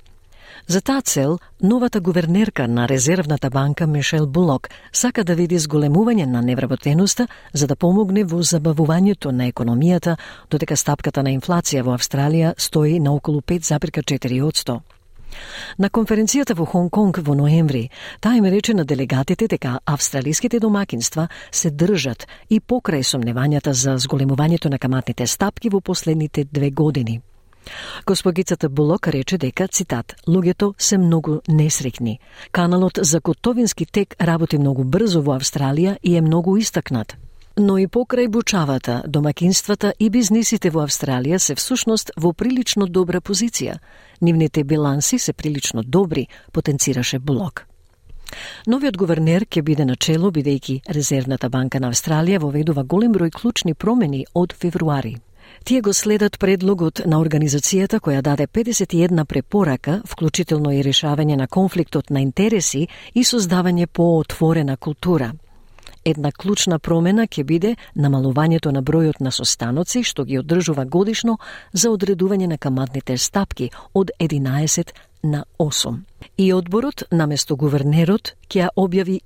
За 0.65 0.81
таа 0.81 1.01
цел, 1.01 1.39
новата 1.61 1.99
гувернерка 2.01 2.67
на 2.67 2.87
Резервната 2.87 3.49
банка 3.49 3.87
Мишел 3.87 4.27
Булок 4.27 4.69
сака 4.91 5.23
да 5.23 5.35
види 5.35 5.59
зголемување 5.59 6.25
на 6.25 6.41
невработеноста 6.41 7.27
за 7.53 7.67
да 7.67 7.75
помогне 7.75 8.23
во 8.23 8.41
забавувањето 8.41 9.31
на 9.31 9.51
економијата, 9.51 10.17
додека 10.49 10.75
стапката 10.75 11.23
на 11.23 11.29
инфлација 11.29 11.83
во 11.83 11.93
Австралија 11.93 12.53
стои 12.57 12.99
на 12.99 13.13
околу 13.13 13.41
5,4%. 13.41 14.79
На 15.77 15.89
конференцијата 15.89 16.55
во 16.55 16.65
Хонг 16.65 16.91
Конг 16.91 17.19
во 17.21 17.35
ноември, 17.35 17.89
таа 18.19 18.37
им 18.37 18.45
рече 18.45 18.73
на 18.73 18.85
делегатите 18.85 19.47
дека 19.47 19.79
австралиските 19.85 20.59
домакинства 20.59 21.27
се 21.51 21.69
држат 21.69 22.27
и 22.49 22.59
покрај 22.59 23.03
сомневањата 23.03 23.71
за 23.71 23.97
зголемувањето 23.97 24.69
на 24.69 24.79
каматните 24.79 25.27
стапки 25.27 25.69
во 25.69 25.81
последните 25.81 26.43
две 26.43 26.71
години. 26.71 27.21
Госпогицата 28.05 28.69
Булок 28.69 29.07
рече 29.07 29.37
дека, 29.37 29.67
цитат, 29.67 30.15
луѓето 30.27 30.73
се 30.77 30.97
многу 30.97 31.39
несрекни. 31.47 32.19
Каналот 32.51 32.99
за 33.01 33.21
Котовински 33.21 33.85
тек 33.85 34.15
работи 34.21 34.57
многу 34.57 34.83
брзо 34.83 35.21
во 35.21 35.37
Австралија 35.37 35.97
и 36.03 36.15
е 36.15 36.21
многу 36.21 36.57
истакнат. 36.57 37.17
Но 37.57 37.77
и 37.77 37.87
покрај 37.87 38.27
бучавата, 38.29 39.03
домакинствата 39.07 39.93
и 39.99 40.09
бизнисите 40.09 40.69
во 40.69 40.83
Австралија 40.85 41.37
се 41.37 41.55
всушност 41.55 42.11
во 42.17 42.33
прилично 42.33 42.85
добра 42.85 43.21
позиција. 43.21 43.79
Нивните 44.21 44.63
биланси 44.63 45.19
се 45.19 45.33
прилично 45.33 45.83
добри, 45.83 46.27
потенцираше 46.51 47.19
Булок. 47.19 47.65
Новиот 48.67 48.97
гувернер 48.97 49.45
ќе 49.45 49.61
биде 49.61 49.85
на 49.85 49.95
чело 49.95 50.29
бидејќи 50.31 50.81
Резервната 50.93 51.49
банка 51.49 51.79
на 51.79 51.89
Австралија 51.89 52.41
воведува 52.43 52.83
голем 52.83 53.13
број 53.13 53.31
клучни 53.31 53.73
промени 53.73 54.25
од 54.33 54.53
февруари. 54.53 55.17
Тие 55.63 55.81
го 55.81 55.93
следат 55.93 56.39
предлогот 56.39 57.01
на 57.05 57.19
организацијата 57.19 57.99
која 57.99 58.21
даде 58.21 58.47
51 58.47 59.25
препорака, 59.25 60.01
вклучително 60.05 60.71
и 60.71 60.83
решавање 60.83 61.35
на 61.35 61.47
конфликтот 61.47 62.09
на 62.09 62.21
интереси 62.21 62.87
и 63.13 63.23
создавање 63.23 63.87
поотворена 63.87 64.77
култура. 64.77 65.33
Една 66.05 66.31
клучна 66.31 66.79
промена 66.79 67.25
ќе 67.27 67.43
биде 67.43 67.75
намалувањето 67.95 68.71
на 68.71 68.81
бројот 68.81 69.19
на 69.19 69.31
состаноци 69.31 70.03
што 70.03 70.23
ги 70.23 70.39
одржува 70.39 70.85
годишно 70.85 71.37
за 71.73 71.89
одредување 71.89 72.47
на 72.47 72.57
каматните 72.57 73.17
стапки 73.17 73.69
од 73.93 74.11
11 74.19 74.93
на 75.23 75.45
8. 75.59 75.97
И 76.37 76.53
одборот 76.53 77.03
наместо 77.11 77.55
гувернерот 77.55 78.35
ќе 78.49 78.65
ја 78.65 78.69
објави 78.75 79.19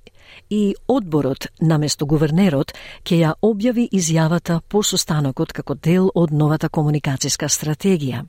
и 0.50 0.74
одборот 0.88 1.46
наместо 1.60 2.06
гувернерот 2.06 2.72
ќе 3.04 3.16
ја 3.22 3.32
објави 3.42 3.88
изјавата 3.92 4.60
по 4.68 4.82
состанокот 4.82 5.52
како 5.52 5.74
дел 5.74 6.10
од 6.14 6.32
новата 6.32 6.68
комуникацијска 6.68 7.48
стратегија. 7.48 8.24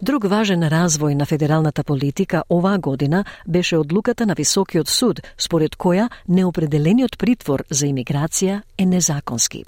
Друг 0.00 0.24
важен 0.24 0.62
развој 0.62 1.14
на 1.14 1.26
федералната 1.26 1.84
политика 1.84 2.42
оваа 2.48 2.78
година 2.78 3.24
беше 3.46 3.76
одлуката 3.76 4.26
на 4.26 4.34
Високиот 4.34 4.88
суд, 4.88 5.20
според 5.36 5.76
која 5.76 6.08
неопределениот 6.28 7.18
притвор 7.18 7.64
за 7.70 7.86
имиграција 7.86 8.62
е 8.78 8.86
незаконски. 8.86 9.64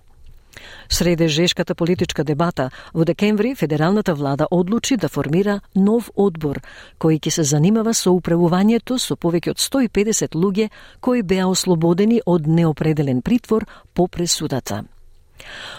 Среде 0.88 1.28
жешката 1.28 1.74
политичка 1.74 2.24
дебата, 2.24 2.70
во 2.94 3.04
декември 3.04 3.54
федералната 3.54 4.14
влада 4.14 4.46
одлучи 4.50 4.96
да 4.96 5.08
формира 5.08 5.60
нов 5.74 6.10
одбор 6.16 6.60
кој 7.00 7.18
ќе 7.20 7.30
се 7.30 7.42
занимава 7.42 7.94
со 7.94 8.12
управувањето 8.12 8.98
со 8.98 9.16
повеќе 9.16 9.50
од 9.50 9.58
150 9.58 10.36
луѓе 10.36 10.70
кои 11.00 11.22
беа 11.22 11.48
ослободени 11.48 12.20
од 12.26 12.46
неопределен 12.46 13.22
притвор 13.22 13.66
по 13.94 14.08
пресудата. 14.08 14.84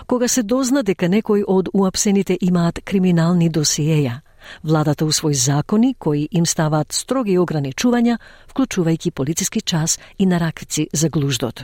Кога 0.07 0.27
се 0.27 0.43
дозна 0.43 0.83
дека 0.83 1.09
некои 1.09 1.43
од 1.47 1.69
уапсените 1.73 2.37
имаат 2.41 2.81
криминални 2.83 3.49
досиеја, 3.51 4.19
владата 4.63 5.05
усвои 5.05 5.33
закони 5.33 5.95
кои 5.99 6.27
им 6.31 6.45
ставаат 6.45 6.91
строги 6.91 7.37
ограничувања, 7.39 8.17
вклучувајќи 8.51 9.11
полициски 9.11 9.61
час 9.61 9.99
и 10.19 10.25
нараквици 10.25 10.87
за 10.93 11.09
глуждот. 11.09 11.63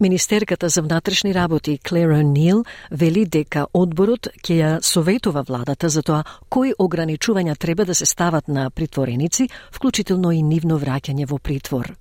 Министерката 0.00 0.68
за 0.68 0.82
внатрешни 0.82 1.34
работи 1.34 1.78
Клера 1.78 2.22
Нил 2.22 2.64
вели 2.90 3.26
дека 3.26 3.66
одборот 3.74 4.30
ќе 4.40 4.54
ја 4.56 4.70
советува 4.80 5.42
владата 5.44 5.90
за 5.92 6.00
тоа 6.02 6.24
кои 6.48 6.72
ограничувања 6.72 7.58
треба 7.58 7.84
да 7.84 7.94
се 7.94 8.06
стават 8.06 8.48
на 8.48 8.70
притвореници, 8.70 9.50
вклучително 9.72 10.32
и 10.32 10.42
нивно 10.42 10.80
враќање 10.80 11.28
во 11.28 11.38
притвор. 11.38 11.92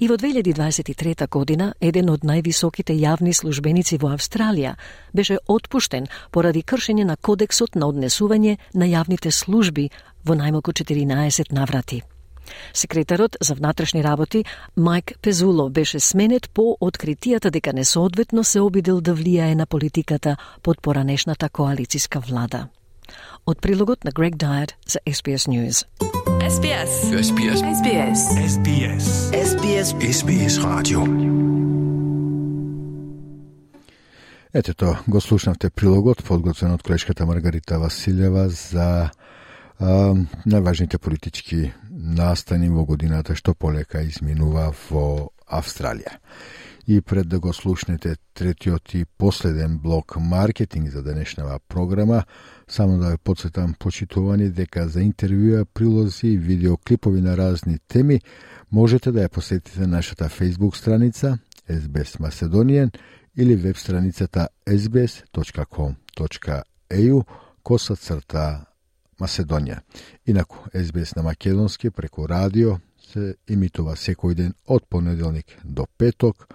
И 0.00 0.08
во 0.08 0.20
2023 0.20 1.28
година, 1.28 1.72
еден 1.80 2.10
од 2.10 2.28
највисоките 2.28 2.92
јавни 2.92 3.32
службеници 3.32 3.96
во 3.96 4.12
Австралија 4.12 4.76
беше 5.14 5.38
отпуштен 5.48 6.06
поради 6.30 6.62
кршење 6.62 7.04
на 7.04 7.16
кодексот 7.16 7.74
на 7.74 7.88
однесување 7.88 8.58
на 8.74 8.84
јавните 8.84 9.30
служби 9.30 9.88
во 10.24 10.36
најмалку 10.36 10.76
14 10.76 11.52
наврати. 11.52 12.02
Секретарот 12.74 13.36
за 13.40 13.54
внатрешни 13.54 14.04
работи 14.04 14.44
Майк 14.76 15.12
Пезуло 15.22 15.70
беше 15.70 16.00
сменет 16.00 16.50
по 16.50 16.76
откритијата 16.80 17.50
дека 17.50 17.72
несоодветно 17.72 18.44
се 18.44 18.60
обидел 18.60 19.00
да 19.00 19.14
влијае 19.14 19.54
на 19.54 19.66
политиката 19.66 20.36
под 20.62 20.82
поранешната 20.82 21.48
коалициска 21.48 22.20
влада. 22.20 22.68
Од 23.46 23.60
прилогот 23.60 24.04
на 24.04 24.10
Грег 24.10 24.36
Дайер 24.36 24.74
за 24.88 24.98
SBS 25.06 25.48
News. 25.48 25.84
SBS. 26.40 26.92
SBS. 27.28 27.58
SBS. 27.78 28.20
SBS. 28.52 29.04
SBS. 29.50 29.88
SBS 30.12 30.54
Radio. 30.64 31.00
Ето 34.54 34.96
го 35.08 35.20
слушнавте 35.20 35.70
прилогот 35.70 36.24
подготвен 36.24 36.72
од 36.72 36.82
колешката 36.82 37.26
Маргарита 37.26 37.78
Василева 37.78 38.48
за 38.48 39.10
а, 39.78 40.14
најважните 40.46 40.98
политички 40.98 41.72
настани 41.90 42.68
во 42.68 42.84
годината 42.84 43.34
што 43.34 43.54
полека 43.54 44.02
изминува 44.02 44.72
во 44.90 45.30
Австралија. 45.48 46.18
И 46.86 47.00
пред 47.00 47.28
да 47.28 47.40
го 47.40 47.52
слушнете 47.52 48.16
третиот 48.34 48.94
и 48.94 49.04
последен 49.04 49.78
блок 49.78 50.16
маркетинг 50.16 50.90
за 50.90 51.02
денешнава 51.02 51.58
програма, 51.68 52.24
само 52.68 52.98
да 52.98 53.10
ве 53.10 53.16
подсетам 53.16 53.74
почитувани 53.78 54.50
дека 54.50 54.88
за 54.88 55.00
интервјуа, 55.00 55.64
прилози 55.64 56.26
и 56.26 56.38
видеоклипови 56.38 57.20
на 57.20 57.36
разни 57.36 57.78
теми 57.88 58.20
можете 58.70 59.12
да 59.12 59.20
ја 59.24 59.28
посетите 59.28 59.86
нашата 59.86 60.28
Facebook 60.28 60.76
страница 60.76 61.38
SBS 61.68 62.20
Macedonian 62.20 62.90
или 63.36 63.56
веб 63.56 63.76
страницата 63.76 64.48
sbs.com.eu 64.66 65.14
коса 67.62 67.96
црта 69.14 69.24
Маседонија. 69.24 69.80
Инаку, 70.26 70.56
SBS 70.74 71.16
на 71.16 71.22
македонски 71.22 71.90
преку 71.90 72.28
радио 72.28 72.78
се 73.12 73.36
имитува 73.48 73.96
секој 73.96 74.34
ден 74.34 74.54
од 74.66 74.84
понеделник 74.88 75.46
до 75.64 75.86
петок 75.98 76.48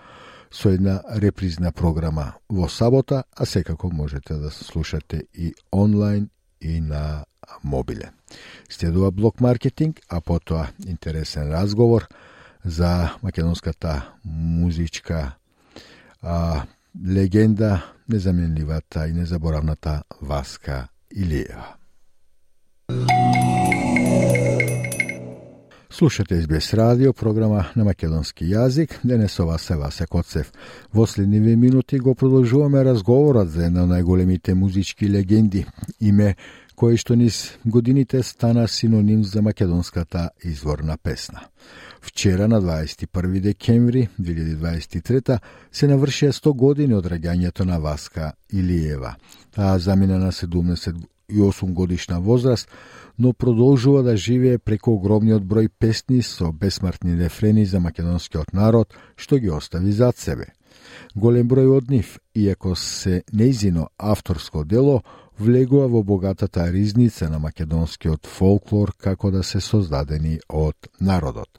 со 0.52 0.70
една 0.70 1.02
репризна 1.22 1.72
програма 1.72 2.34
во 2.50 2.68
сабота, 2.68 3.24
а 3.36 3.46
секако 3.46 3.90
можете 3.92 4.34
да 4.34 4.52
слушате 4.52 5.24
и 5.34 5.54
онлайн 5.72 6.30
и 6.62 6.80
на 6.82 7.26
мобиле. 7.64 8.12
Следува 8.70 9.12
блок 9.12 9.42
маркетинг, 9.42 10.00
а 10.10 10.22
потоа 10.22 10.68
интересен 10.88 11.52
разговор 11.52 12.08
за 12.66 13.18
македонската 13.24 14.14
музичка 14.26 15.36
а, 16.22 16.66
легенда, 17.08 17.86
незаменливата 18.10 19.08
и 19.08 19.14
незаборавната 19.14 20.04
Васка 20.22 20.88
Илиева. 21.16 21.79
Слушате 26.00 26.42
СБС 26.42 26.74
радио, 26.74 27.14
програма 27.14 27.66
на 27.76 27.84
македонски 27.84 28.46
јазик. 28.48 28.94
Денес 29.04 29.40
ова 29.40 29.58
се 29.60 29.76
Васе 29.76 30.06
Коцев. 30.08 30.52
Во 30.94 31.04
следниве 31.08 31.56
минути 31.56 32.00
го 32.00 32.16
продолжуваме 32.16 32.84
разговорот 32.84 33.50
за 33.50 33.66
една 33.66 33.84
од 33.84 33.92
најголемите 33.92 34.56
музички 34.56 35.10
легенди, 35.12 35.66
име 36.00 36.38
кој 36.80 36.96
што 36.96 37.20
низ 37.20 37.58
годините 37.66 38.24
стана 38.24 38.68
синоним 38.68 39.24
за 39.24 39.42
македонската 39.42 40.30
изворна 40.44 40.98
песна. 41.04 41.42
Вчера 42.02 42.48
на 42.48 42.62
21 42.62 43.40
декември 43.40 44.08
2023 44.22 45.40
се 45.72 45.88
навршија 45.88 46.32
100 46.32 46.56
години 46.56 46.94
од 46.96 47.12
раѓањето 47.12 47.68
на 47.68 47.80
Васка 47.80 48.32
Илиева. 48.54 49.16
Таа 49.52 49.80
замина 49.80 50.20
на 50.20 50.32
78 51.30 51.74
годишна 51.74 52.20
возраст, 52.20 52.70
но 53.20 53.34
продолжува 53.34 54.04
да 54.04 54.18
живее 54.18 54.58
преку 54.58 54.92
огромниот 54.96 55.44
број 55.44 55.70
песни 55.70 56.22
со 56.22 56.52
бесмртни 56.52 57.16
рефрени 57.16 57.66
за 57.66 57.80
македонскиот 57.80 58.54
народ, 58.54 58.94
што 59.16 59.38
ги 59.38 59.50
остави 59.50 59.92
зад 59.92 60.18
себе. 60.18 60.54
Голем 61.16 61.48
број 61.48 61.68
од 61.78 61.90
нив, 61.90 62.20
иако 62.36 62.76
се 62.76 63.24
неизино 63.34 63.90
авторско 63.98 64.64
дело, 64.64 65.04
влегува 65.40 65.88
во 65.88 66.04
богатата 66.04 66.72
ризница 66.72 67.30
на 67.30 67.40
македонскиот 67.40 68.28
фолклор 68.28 68.94
како 68.98 69.32
да 69.32 69.44
се 69.44 69.60
создадени 69.60 70.40
од 70.50 70.76
народот. 71.00 71.50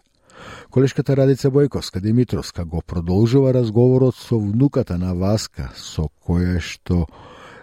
Колешката 0.70 1.16
Радица 1.16 1.50
Бојковска 1.50 2.00
Димитровска 2.00 2.64
го 2.64 2.80
продолжува 2.80 3.52
разговорот 3.52 4.16
со 4.16 4.38
внуката 4.38 4.98
на 4.98 5.14
Васка, 5.14 5.70
со 5.76 6.08
која 6.24 6.60
што 6.60 7.06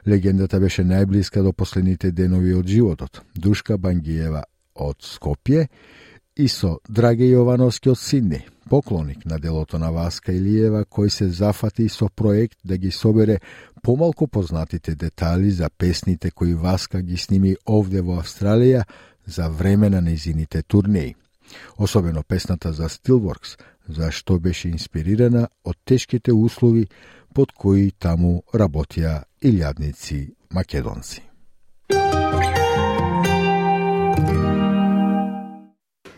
Легендата 0.07 0.59
беше 0.59 0.85
најблиска 0.87 1.41
до 1.43 1.51
последните 1.53 2.11
денови 2.11 2.53
од 2.55 2.67
животот. 2.67 3.21
Душка 3.35 3.77
Бангиева 3.77 4.43
од 4.75 5.03
Скопје 5.03 5.67
и 6.37 6.47
со 6.47 6.77
Драге 6.87 7.27
Јовановски 7.33 7.91
од 7.91 7.99
Сидни, 7.99 8.39
поклоник 8.69 9.25
на 9.25 9.39
делото 9.39 9.79
на 9.79 9.91
Васка 9.91 10.31
Илиева, 10.31 10.85
кој 10.85 11.09
се 11.09 11.27
зафати 11.27 11.89
со 11.89 12.07
проект 12.07 12.59
да 12.63 12.77
ги 12.77 12.91
собере 12.91 13.39
помалку 13.83 14.27
познатите 14.27 14.95
детали 14.95 15.51
за 15.51 15.69
песните 15.69 16.31
кои 16.31 16.53
Васка 16.53 17.01
ги 17.01 17.17
сними 17.17 17.55
овде 17.65 18.01
во 18.01 18.21
Австралија 18.21 18.85
за 19.25 19.49
време 19.49 19.89
на 19.89 20.01
незините 20.01 20.63
турнеи. 20.63 21.15
Особено 21.77 22.23
песната 22.23 22.73
за 22.73 22.89
Steelworks, 22.89 23.59
за 23.89 24.11
што 24.11 24.39
беше 24.39 24.69
инспирирана 24.69 25.47
од 25.63 25.75
тешките 25.85 26.31
услови 26.31 26.87
под 27.33 27.51
кои 27.51 27.91
таму 27.91 28.43
работија 28.53 29.26
илјадници 29.41 30.33
македонци. 30.53 31.21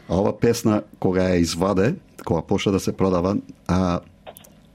А 0.10 0.16
ова 0.16 0.34
песна, 0.40 0.84
кога 1.00 1.28
ја 1.30 1.42
изваде, 1.44 1.96
кога 2.26 2.42
почна 2.42 2.72
да 2.72 2.80
се 2.80 2.94
продава, 2.98 3.38
а, 3.68 4.00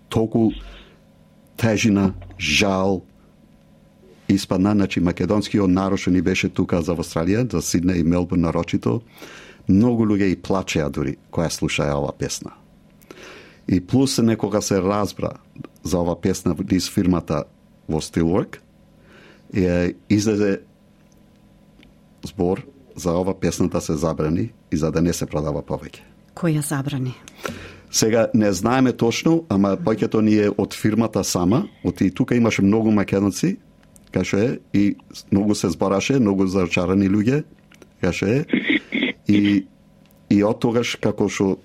толку 0.08 0.50
тежина, 1.56 2.14
жал, 2.38 3.02
испадна, 4.28 4.72
значи 4.72 5.00
македонскиот 5.00 5.70
народ 5.70 6.00
што 6.00 6.10
ни 6.10 6.22
беше 6.22 6.48
тука 6.48 6.82
за 6.82 6.94
Австралија, 6.94 7.50
за 7.50 7.62
Сидне 7.62 7.98
и 7.98 8.04
Мелбурн 8.04 8.40
нарочито, 8.40 9.02
многу 9.68 10.04
луѓе 10.04 10.32
и 10.32 10.36
плачеа 10.36 10.90
дури 10.90 11.16
која 11.32 11.50
слушаја 11.50 11.96
ова 11.96 12.12
песна. 12.12 12.52
И 13.68 13.80
плюс 13.80 14.18
некога 14.18 14.62
се 14.62 14.82
разбра 14.82 15.32
за 15.82 15.98
ова 15.98 16.20
песна 16.20 16.54
низ 16.70 16.90
фирмата 16.90 17.44
во 17.88 18.00
Steelwork, 18.00 18.60
е, 19.54 19.94
излезе 20.08 20.60
збор 22.26 22.64
за 22.96 23.12
ова 23.12 23.34
песна 23.40 23.68
да 23.68 23.80
се 23.80 23.96
забрани 23.96 24.52
и 24.72 24.76
за 24.76 24.90
да 24.90 25.02
не 25.02 25.12
се 25.12 25.26
продава 25.26 25.62
повеќе. 25.62 26.02
Која 26.34 26.62
забрани? 26.62 27.14
Сега 27.90 28.26
не 28.34 28.52
знаеме 28.52 28.92
точно, 28.92 29.44
ама 29.48 29.76
повеќето 29.76 30.20
ни 30.20 30.34
е 30.34 30.50
од 30.50 30.74
фирмата 30.74 31.24
сама, 31.24 31.66
од 31.84 32.00
и 32.00 32.10
тука 32.10 32.34
имаше 32.34 32.62
многу 32.62 32.90
македонци, 32.90 33.56
кај 34.14 34.34
е, 34.38 34.58
и 34.72 34.96
многу 35.30 35.54
се 35.54 35.70
збораше, 35.70 36.18
многу 36.18 36.46
зачарани 36.46 37.08
луѓе, 37.10 37.44
кај 38.02 38.26
е, 38.26 38.44
и, 39.28 39.66
и 40.30 40.42
од 40.42 40.58
тогаш 40.58 40.96
како 40.96 41.28
што 41.28 41.58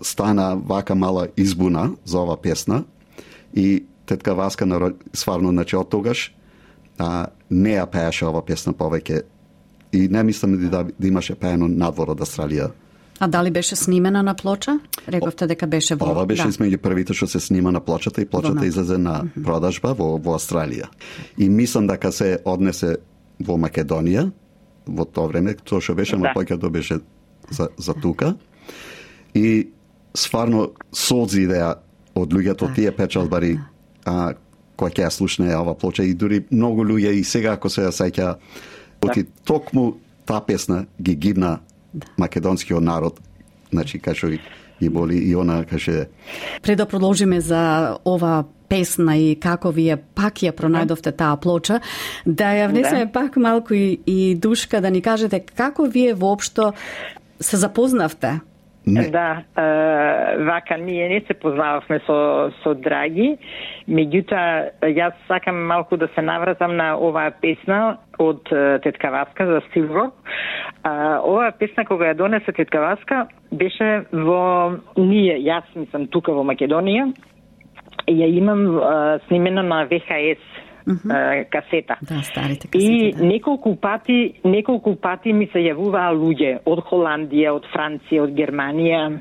стана 0.00 0.54
вака 0.56 0.94
мала 0.94 1.28
избуна 1.36 1.90
за 2.04 2.20
ова 2.20 2.36
песна, 2.36 2.84
и 3.54 3.84
тетка 4.08 4.34
Васка 4.34 4.66
сварно, 5.12 5.52
значи 5.52 5.76
од 5.76 5.88
тогаш 5.92 6.30
а, 6.98 7.28
не 7.50 7.76
ја 7.76 7.86
пееше 7.86 8.26
ова 8.26 8.42
песна 8.42 8.72
повеќе 8.72 9.22
и 9.92 10.08
не 10.08 10.22
мислам 10.22 10.56
да, 10.70 10.84
да 10.84 11.08
имаше 11.08 11.34
пеено 11.34 11.68
надвор 11.68 12.12
од 12.16 12.20
Австралија. 12.20 12.70
А 13.20 13.26
дали 13.26 13.50
беше 13.50 13.76
снимена 13.76 14.22
на 14.22 14.34
плоча? 14.34 14.78
Рековте 15.08 15.46
дека 15.46 15.66
беше 15.66 15.96
во... 15.96 16.12
Ова 16.12 16.26
беше 16.26 16.46
да. 16.46 16.52
измеѓу 16.52 16.78
првите 16.78 17.14
што 17.14 17.26
се 17.26 17.40
снима 17.40 17.70
на 17.74 17.80
плочата 17.80 18.22
и 18.22 18.26
плочата 18.26 18.66
излезе 18.66 18.98
на 18.98 19.24
продажба 19.44 19.94
во, 19.98 20.16
во 20.22 20.36
Австралија. 20.38 20.86
И 21.38 21.48
мислам 21.48 21.88
дека 21.90 22.12
се 22.12 22.38
однесе 22.44 22.96
во 23.40 23.58
Македонија 23.58 24.28
во 24.86 25.04
тоа 25.04 25.32
време, 25.32 25.54
тоа 25.54 25.80
што 25.80 25.94
беше, 25.94 26.16
да. 26.16 26.32
но 26.62 26.70
беше 26.70 27.00
за, 27.50 27.68
за 27.76 27.94
тука. 27.94 28.36
И 29.34 29.70
стварно 30.14 30.70
солзи 30.92 31.48
идеја 31.48 31.74
од 32.14 32.32
луѓето 32.32 32.70
тие 32.74 32.92
печалбари 32.92 33.58
а, 34.04 34.34
кој 34.78 34.94
ќе 34.94 35.06
ја 35.06 35.10
слушне 35.10 35.54
ова 35.56 35.74
плоча 35.74 36.04
и 36.06 36.14
дури 36.14 36.44
многу 36.50 36.84
луѓе 36.86 37.18
и 37.18 37.24
сега 37.24 37.56
ако 37.58 37.68
се 37.68 37.88
ја 37.88 37.92
сеќа 37.94 38.34
оти 39.02 39.22
да. 39.22 39.30
токму 39.44 39.98
таа 40.26 40.40
песна 40.46 40.86
ги 41.02 41.14
гидна 41.14 41.58
да. 41.92 42.06
македонскиот 42.16 42.82
народ 42.82 43.20
значи 43.72 43.98
кај 43.98 44.14
што 44.14 44.30
ги 44.80 44.88
боли 44.88 45.18
и 45.18 45.34
она 45.34 45.64
каже 45.64 46.08
Пред 46.62 46.78
да 46.78 46.86
продолжиме 46.86 47.40
за 47.40 47.98
ова 48.04 48.44
песна 48.68 49.16
и 49.16 49.34
како 49.40 49.70
вие 49.70 49.96
пак 49.96 50.42
ја 50.44 50.52
пронајдовте 50.52 51.12
таа 51.16 51.36
плоча, 51.40 51.80
да 52.26 52.52
ја 52.52 52.68
внесеме 52.68 53.06
да. 53.06 53.12
пак 53.12 53.36
малку 53.36 53.74
и, 53.74 54.00
и 54.06 54.34
душка 54.34 54.80
да 54.80 54.90
ни 54.90 55.02
кажете 55.02 55.40
како 55.40 55.88
вие 55.88 56.14
воопшто 56.14 56.72
се 57.40 57.56
запознавте 57.56 58.40
Не. 58.86 59.10
Да, 59.10 59.42
е, 59.56 60.44
вака 60.44 60.78
ние 60.78 61.08
не 61.08 61.20
се 61.20 61.34
познававме 61.34 62.00
со 62.06 62.50
со 62.62 62.74
Драги, 62.74 63.36
меѓутоа 63.88 64.70
јас 64.96 65.12
сакам 65.28 65.60
малку 65.66 65.96
да 65.96 66.08
се 66.14 66.22
навратам 66.22 66.76
на 66.76 66.94
оваа 66.96 67.30
песна 67.42 67.98
од 68.18 68.48
Тетка 68.82 69.10
Васка 69.10 69.46
за 69.46 69.60
Силво. 69.72 70.10
А, 70.82 71.20
оваа 71.20 71.52
песна 71.58 71.84
кога 71.84 72.08
ја 72.12 72.16
донесе 72.16 72.52
Тетка 72.52 72.80
Васка 72.80 73.26
беше 73.52 74.06
во 74.12 74.78
ние, 74.96 75.36
јас 75.36 75.68
мислам 75.74 76.06
тука 76.06 76.32
во 76.32 76.46
Македонија, 76.46 77.12
ја 78.08 78.30
имам 78.40 78.64
а, 78.78 79.18
снимена 79.28 79.62
на 79.62 79.84
ВХС 79.84 80.57
-hmm. 80.88 81.48
касета. 81.50 81.96
Да, 82.02 82.22
старите 82.22 82.68
касети. 82.68 83.08
И 83.08 83.12
да. 83.12 83.24
неколку 83.24 83.76
пати, 83.76 84.34
неколку 84.44 84.96
пати 84.96 85.32
ми 85.32 85.46
се 85.52 85.58
јавуваа 85.58 86.12
луѓе 86.14 86.58
од 86.64 86.78
Холандија, 86.88 87.52
од 87.52 87.64
Франција, 87.72 88.22
од 88.22 88.32
Германија. 88.34 89.20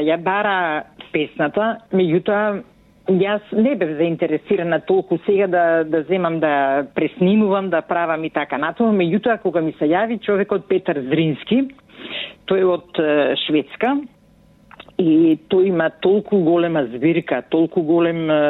Ја 0.00 0.16
бара 0.22 0.84
песната, 1.12 1.78
меѓутоа 1.92 2.62
Јас 3.06 3.52
не 3.54 3.76
бев 3.78 3.92
заинтересирана 3.98 4.80
толку 4.80 5.18
сега 5.26 5.46
да 5.46 5.84
да 5.84 6.02
земам 6.02 6.40
да 6.40 6.86
преснимувам, 6.94 7.70
да 7.70 7.82
правам 7.82 8.24
и 8.24 8.30
така 8.30 8.58
натаму, 8.58 8.90
меѓутоа 8.92 9.38
кога 9.42 9.60
ми 9.60 9.72
се 9.78 9.86
јави 9.86 10.18
човекот 10.20 10.66
Петар 10.68 10.98
Зрински, 11.00 11.68
тој 12.50 12.64
од 12.66 12.98
Шведска, 13.46 13.94
и 14.98 15.36
тој 15.50 15.68
има 15.68 15.90
толку 16.00 16.40
голема 16.44 16.86
збирка, 16.86 17.42
толку 17.50 17.82
голем 17.84 18.30
е, 18.30 18.40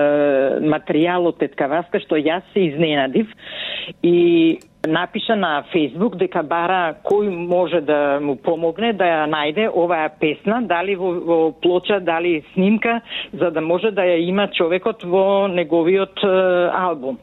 материјал 0.62 1.26
од 1.32 1.40
Тетка 1.42 1.66
Васка, 1.68 2.00
што 2.00 2.18
јас 2.20 2.46
се 2.54 2.68
изненадив 2.70 3.32
и 4.02 4.58
напиша 4.86 5.34
на 5.36 5.64
Фейсбук 5.72 6.14
дека 6.16 6.42
бара 6.46 6.94
кој 7.04 7.30
може 7.30 7.80
да 7.82 8.18
му 8.22 8.36
помогне 8.36 8.92
да 8.94 9.04
ја 9.04 9.24
најде 9.30 9.66
оваа 9.74 10.08
песна, 10.20 10.60
дали 10.62 10.94
во, 10.94 11.10
во 11.26 11.38
плоча, 11.62 11.98
дали 12.00 12.44
снимка, 12.54 13.00
за 13.32 13.50
да 13.50 13.60
може 13.60 13.90
да 13.90 14.06
ја 14.06 14.20
има 14.28 14.46
човекот 14.54 15.02
во 15.02 15.48
неговиот 15.48 16.22
е, 16.22 16.30
албум. 16.70 17.18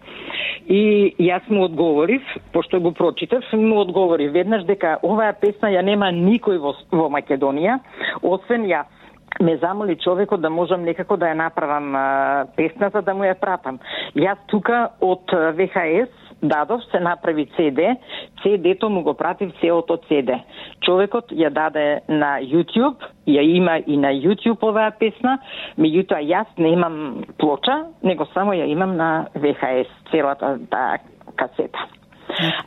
И 0.67 1.15
јас 1.19 1.47
му 1.49 1.63
одговорив, 1.63 2.23
пошто 2.51 2.79
го 2.79 2.91
прочитав, 2.91 3.43
му 3.53 3.79
одговорив 3.79 4.33
веднаш 4.33 4.65
дека 4.67 4.97
оваа 5.03 5.33
песна 5.39 5.71
ја 5.71 5.83
нема 5.83 6.11
никој 6.11 6.59
во, 6.59 6.75
во 6.91 7.07
Македонија, 7.07 7.79
освен 8.21 8.67
јас 8.67 9.02
ме 9.41 9.57
замоли 9.57 9.95
човекот 9.95 10.41
да 10.41 10.49
можам 10.49 10.83
некако 10.83 11.17
да 11.17 11.25
ја 11.25 11.33
направам 11.33 11.95
а, 11.95 12.45
песната 12.55 13.01
да 13.01 13.13
му 13.13 13.23
ја 13.23 13.33
пратам. 13.39 13.79
Јас 14.15 14.37
тука 14.47 14.89
од 15.01 15.31
ВХС 15.57 16.23
дадов 16.43 16.81
се 16.91 16.99
направи 16.99 17.47
CD, 17.57 17.95
CD-то 18.43 18.89
му 18.89 19.03
го 19.03 19.13
пратив 19.13 19.53
целото 19.61 19.97
CD. 20.09 20.39
Човекот 20.81 21.31
ја 21.31 21.49
даде 21.49 22.01
на 22.07 22.39
YouTube, 22.41 22.99
ја 23.27 23.41
има 23.41 23.79
и 23.87 23.97
на 23.97 24.11
YouTube 24.13 24.63
оваа 24.67 24.91
песна, 24.99 25.39
меѓутоа 25.79 26.19
јас 26.21 26.47
не 26.57 26.73
имам 26.75 27.23
плоча, 27.39 27.85
него 28.03 28.27
само 28.33 28.53
ја 28.53 28.67
имам 28.67 28.97
на 28.97 29.27
ВХС 29.35 29.89
целата 30.11 30.59
таа 30.69 30.99
касета. 31.35 32.02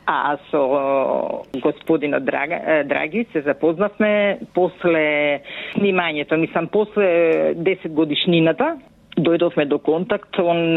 А 0.05 0.37
со 0.51 1.43
господинот 1.61 2.25
Драга, 2.25 2.83
Драги 2.85 3.25
се 3.31 3.41
запознавме 3.41 4.39
после 4.53 5.41
снимањето, 5.75 6.37
мислам 6.37 6.67
после 6.67 7.53
10 7.55 7.89
годишнината 7.89 8.77
дојдовме 9.17 9.65
до 9.65 9.79
контакт, 9.79 10.39
он 10.39 10.73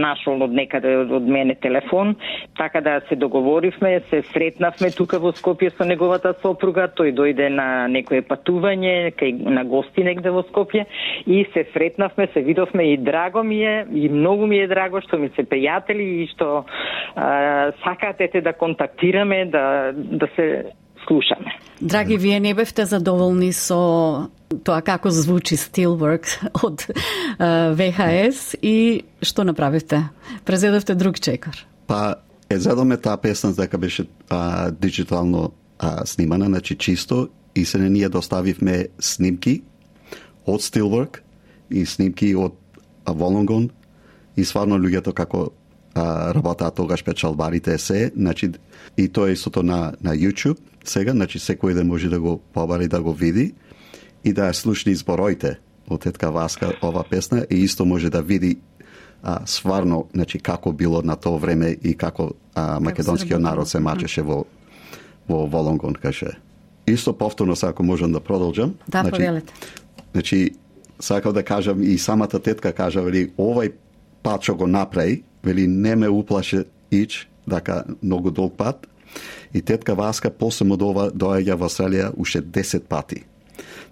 нашол 0.00 0.42
од 0.46 0.52
некаде 0.56 0.94
од 1.04 1.28
мене 1.28 1.54
телефон, 1.54 2.14
така 2.56 2.80
да 2.80 3.00
се 3.08 3.16
договоривме, 3.16 4.00
се 4.10 4.22
сретнавме 4.32 4.90
тука 4.96 5.20
во 5.22 5.32
Скопје 5.36 5.70
со 5.76 5.84
неговата 5.88 6.34
сопруга, 6.42 6.88
тој 6.88 7.14
дојде 7.16 7.48
на 7.52 7.88
некое 7.88 8.22
патување, 8.22 9.12
кај 9.18 9.38
на 9.48 9.64
гости 9.64 10.04
негде 10.04 10.30
во 10.30 10.44
Скопје 10.48 10.86
и 11.26 11.44
се 11.52 11.66
сретнавме, 11.72 12.28
се 12.32 12.40
видовме 12.40 12.92
и 12.92 12.96
драго 12.96 13.42
ми 13.42 13.62
е, 13.64 13.86
и 13.94 14.08
многу 14.08 14.46
ми 14.46 14.58
е 14.58 14.68
драго 14.68 15.00
што 15.00 15.18
ми 15.18 15.30
се 15.36 15.44
пријатели 15.44 16.24
и 16.24 16.28
што 16.32 16.64
а, 17.14 17.72
сакате 17.84 18.40
да 18.40 18.52
контактираме, 18.52 19.44
да, 19.46 19.92
да 19.94 20.28
се 20.36 20.72
слушаме. 21.06 21.58
Драги, 21.80 22.16
вие 22.16 22.40
не 22.40 22.54
бевте 22.54 22.86
задоволни 22.86 23.52
со 23.52 24.30
тоа 24.64 24.82
како 24.86 25.10
звучи 25.10 25.56
Steelwork 25.56 26.28
од 26.62 26.86
ВХС 27.78 28.54
и 28.62 29.02
што 29.22 29.44
направивте? 29.44 30.08
Презедовте 30.44 30.94
друг 30.94 31.18
чекор? 31.18 31.56
Па, 31.86 32.22
е 32.50 32.58
задоме 32.58 32.96
таа 32.96 33.16
песна 33.16 33.52
дека 33.52 33.78
беше 33.78 34.06
а, 34.30 34.70
диджитално 34.70 35.52
а, 35.78 36.06
снимана, 36.06 36.46
значи 36.46 36.76
чисто, 36.76 37.28
и 37.54 37.64
се 37.64 37.78
не 37.78 37.90
ние 37.90 38.08
доставивме 38.08 38.88
снимки 39.00 39.62
од 40.46 40.60
Steelwork 40.60 41.20
и 41.70 41.86
снимки 41.86 42.34
од 42.36 42.54
Волонгон 43.06 43.70
и 44.36 44.44
сварно 44.44 44.78
луѓето 44.78 45.12
како 45.12 45.50
а, 45.94 46.34
работаат 46.34 46.74
тогаш 46.74 47.04
печалбарите 47.04 47.78
се, 47.78 48.12
значи 48.16 48.50
и 48.96 49.08
тоа 49.08 49.28
е 49.28 49.32
истото 49.32 49.62
на, 49.62 49.92
на 50.02 50.16
YouTube 50.16 50.58
сега, 50.84 51.12
значи 51.12 51.38
секој 51.38 51.74
ден 51.74 51.86
може 51.86 52.08
да 52.10 52.20
го 52.20 52.40
побари 52.52 52.88
да 52.88 53.02
го 53.02 53.12
види 53.12 53.54
и 54.24 54.32
да 54.32 54.50
ја 54.50 54.52
слушни 54.52 54.94
збороите 54.94 55.58
од 55.90 56.02
тетка 56.02 56.30
Васка 56.30 56.72
ова 56.82 57.04
песна 57.04 57.46
и 57.50 57.62
исто 57.62 57.84
може 57.84 58.10
да 58.10 58.22
види 58.22 58.58
а, 59.22 59.40
сварно 59.46 60.06
значи 60.14 60.38
како 60.38 60.72
било 60.72 61.02
на 61.02 61.16
тоа 61.16 61.38
време 61.38 61.76
и 61.82 61.94
како 61.94 62.32
а, 62.54 62.80
македонскиот 62.80 63.40
народ 63.40 63.68
се 63.68 63.80
мачеше 63.80 64.22
во 64.22 64.44
во 65.28 65.46
Волонгон 65.46 65.94
каже. 65.94 66.38
Исто 66.86 67.12
повторно 67.12 67.54
ако 67.62 67.82
можам 67.82 68.12
да 68.12 68.20
продолжам. 68.20 68.74
Да, 68.88 69.00
значи, 69.00 69.10
повелете. 69.10 69.52
Значи 70.12 70.50
сакав 71.00 71.32
да 71.32 71.42
кажам 71.42 71.82
и 71.82 71.98
самата 71.98 72.42
тетка 72.42 72.72
кажа 72.72 73.02
вели 73.02 73.30
овај 73.38 73.72
пат 74.22 74.42
што 74.42 74.54
го 74.54 74.66
направи, 74.66 75.22
вели 75.44 75.66
не 75.66 75.96
ме 75.96 76.08
уплаше 76.08 76.64
ич, 76.90 77.28
дака 77.46 77.84
многу 78.02 78.30
долг 78.30 78.56
пат. 78.56 78.86
И 79.54 79.62
тетка 79.62 79.94
Васка 79.94 80.30
после 80.30 80.66
од 80.72 80.82
ова 80.82 81.10
доаѓа 81.10 81.56
во 81.56 81.68
Австралија 81.68 82.12
уште 82.16 82.40
10 82.40 82.88
пати. 82.88 83.24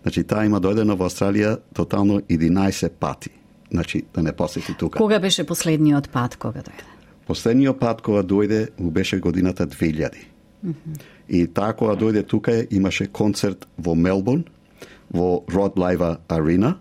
Значи, 0.03 0.25
таа 0.25 0.47
има 0.49 0.61
дојдено 0.61 0.97
во 0.97 1.09
Австралија 1.11 1.59
тотално 1.75 2.21
11 2.29 2.89
пати. 2.89 3.31
Значи, 3.71 4.03
да 4.15 4.23
не 4.23 4.33
посети 4.33 4.75
тука. 4.79 4.99
Кога 4.99 5.19
беше 5.19 5.45
последниот 5.45 6.09
пат 6.11 6.37
кога 6.37 6.63
дојде? 6.65 6.87
Последниот 7.27 7.79
пат 7.81 8.01
кога 8.03 8.23
дојде 8.23 8.69
му 8.79 8.91
беше 8.91 9.19
годината 9.19 9.67
2000. 9.67 10.11
Mm 10.65 10.75
-hmm. 10.75 11.01
И 11.29 11.47
таа 11.47 11.73
кога 11.73 11.97
дојде 11.97 12.27
тука 12.27 12.67
имаше 12.71 13.07
концерт 13.07 13.69
во 13.79 13.95
Мелбурн, 13.95 14.45
во 15.11 15.45
Род 15.55 15.79
Лайва 15.79 16.19
Арена, 16.29 16.79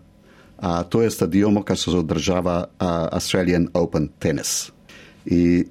а 0.62 0.84
тоа 0.84 1.08
е 1.08 1.12
стадионот 1.12 1.66
кај 1.68 1.76
се 1.76 1.96
одржава 1.96 2.68
Australian 2.80 3.70
Open 3.72 4.10
Tennis. 4.20 4.72
И 5.26 5.68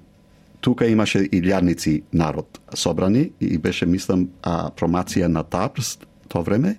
тука 0.61 0.86
имаше 0.89 1.28
илјадници 1.28 2.03
народ 2.12 2.61
собрани 2.74 3.30
и 3.41 3.59
беше 3.59 3.86
мислам 3.86 4.28
а, 4.43 4.70
промација 4.70 5.26
на 5.26 5.45
ТАПС 5.45 5.99
тоа 6.28 6.43
време 6.43 6.78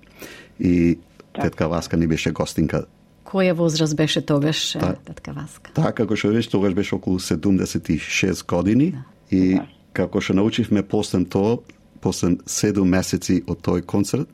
и 0.59 0.97
тетка 1.33 1.67
Васка 1.69 1.97
ни 1.97 2.07
беше 2.07 2.31
гостинка. 2.31 2.85
Која 3.25 3.53
возраст 3.53 3.95
беше 3.95 4.25
тогаш 4.25 4.71
Та, 4.71 4.95
тетка 5.05 5.33
Васка? 5.33 5.71
Така, 5.73 5.93
како 5.93 6.15
што 6.15 6.33
беше 6.33 6.49
тогаш 6.49 6.73
беше 6.73 6.95
околу 6.95 7.19
76 7.19 8.45
години 8.47 8.91
да. 8.91 9.05
и 9.31 9.55
да. 9.55 9.67
како 9.93 10.21
што 10.21 10.33
научивме 10.33 10.81
после 10.81 11.23
тоа, 11.25 11.59
после 12.01 12.41
7 12.49 12.83
месеци 12.83 13.43
од 13.47 13.61
тој 13.61 13.85
концерт, 13.85 14.29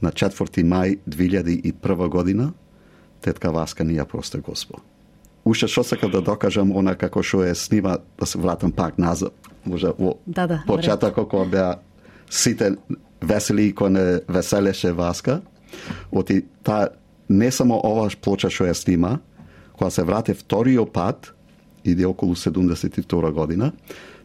на 0.00 0.12
4 0.14 0.62
мај 0.62 0.98
2001 1.08 2.08
година, 2.08 2.52
тетка 3.22 3.52
Васка 3.52 3.84
ни 3.84 3.98
ја 3.98 4.04
просте 4.04 4.38
Господ. 4.38 4.82
Уште 5.44 5.68
што 5.68 5.84
сакам 5.84 6.10
да 6.10 6.20
докажам, 6.20 6.72
она 6.76 6.94
како 6.94 7.22
што 7.22 7.42
е 7.46 7.54
снима, 7.54 7.98
да 8.18 8.26
се 8.26 8.38
вратам 8.38 8.72
пак 8.72 8.98
назад, 8.98 9.32
може 9.64 9.92
во 9.98 10.18
да, 10.26 10.46
да, 10.46 10.62
почетокот 10.66 11.28
кога 11.28 11.44
беа 11.44 11.70
сите 12.30 12.76
весели 13.20 13.72
кој 13.74 13.88
не 13.88 14.04
веселеше 14.28 14.92
Васка. 14.92 15.40
Оти 16.12 16.44
та 16.62 16.88
не 17.28 17.50
само 17.50 17.80
ова 17.84 18.08
плоча 18.20 18.50
што 18.50 18.68
ја 18.68 18.74
снима, 18.74 19.18
кога 19.72 19.90
се 19.90 20.04
врате 20.04 20.34
вториот 20.34 20.92
пат, 20.92 21.34
иде 21.84 22.06
околу 22.06 22.34
72 22.34 23.32
година, 23.32 23.72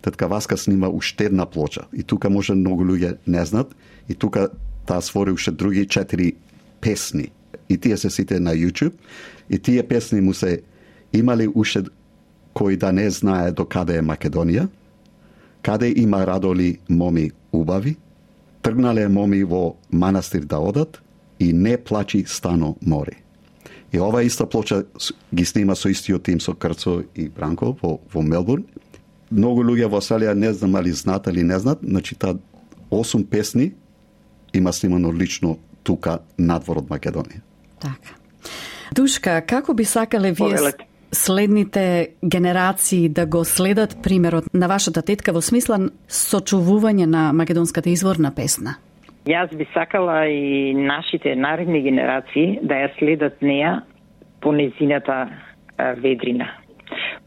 тетка 0.02 0.28
Васка 0.28 0.58
снима 0.58 0.88
уште 0.88 1.26
една 1.26 1.46
плоча. 1.46 1.86
И 1.94 2.04
тука 2.04 2.30
може 2.30 2.56
многу 2.56 2.84
луѓе 2.84 3.18
не 3.28 3.46
знат, 3.46 3.76
и 4.10 4.16
тука 4.16 4.50
таа 4.86 5.02
свори 5.02 5.32
уште 5.32 5.52
други 5.52 5.88
четири 5.88 6.34
песни. 6.82 7.32
И 7.70 7.78
тие 7.78 7.98
се 7.98 8.10
сите 8.10 8.40
на 8.40 8.54
YouTube, 8.54 8.94
и 9.50 9.60
тие 9.60 9.84
песни 9.84 10.22
му 10.22 10.34
се 10.34 10.62
имали 11.14 11.48
уште 11.48 11.84
кој 12.54 12.78
да 12.78 12.92
не 12.94 13.10
знае 13.10 13.52
до 13.52 13.66
каде 13.66 13.98
е 13.98 14.06
Македонија, 14.06 14.68
каде 15.66 15.94
има 15.98 16.26
радоли 16.28 16.78
моми 16.90 17.32
убави, 17.52 17.96
тргнале 18.62 19.08
моми 19.08 19.44
во 19.44 19.76
манастир 19.92 20.46
да 20.46 20.60
одат 20.60 21.02
и 21.40 21.54
не 21.54 21.78
плачи 21.78 22.24
стано 22.28 22.76
море. 22.82 23.24
И 23.94 24.00
ова 24.00 24.24
иста 24.24 24.46
плоча 24.46 24.84
ги 25.34 25.46
снима 25.46 25.76
со 25.76 25.90
истиот 25.90 26.24
тим 26.24 26.40
со 26.40 26.54
Крцо 26.54 27.04
и 27.16 27.30
Бранко 27.30 27.76
во, 27.82 28.00
во 28.14 28.22
Мелбурн. 28.22 28.66
Многу 29.32 29.64
луѓе 29.64 29.90
во 29.90 30.00
Австралија 30.02 30.34
не 30.34 30.54
знам 30.54 30.76
али 30.76 30.92
знаат 30.92 31.28
или 31.28 31.44
не 31.44 31.60
знаат, 31.60 31.80
значи 31.84 32.16
та 32.16 32.36
8 32.92 33.26
песни 33.26 33.74
има 34.54 34.74
снимано 34.74 35.14
лично 35.14 35.58
тука 35.84 36.20
надвор 36.38 36.84
од 36.84 36.90
Македонија. 36.90 37.44
Така. 37.80 38.18
Душка, 38.96 39.42
како 39.42 39.74
би 39.74 39.86
сакале 39.86 40.32
вие 40.32 40.74
следните 41.14 42.08
генерации 42.26 43.10
да 43.10 43.26
го 43.26 43.46
следат 43.46 43.98
примерот 44.04 44.44
на 44.54 44.68
вашата 44.68 45.02
тетка 45.02 45.34
во 45.34 45.42
смисла 45.42 45.78
сочувување 46.10 47.06
на 47.06 47.32
македонската 47.34 47.90
изворна 47.90 48.34
песна? 48.36 48.78
Јас 49.26 49.56
би 49.56 49.66
сакала 49.74 50.26
и 50.28 50.74
нашите 50.74 51.36
наредни 51.36 51.82
генерации 51.82 52.60
да 52.62 52.82
ја 52.84 52.90
следат 53.00 53.42
неа 53.42 53.84
по 54.42 54.52
незината 54.52 55.30
ведрина. 55.78 56.50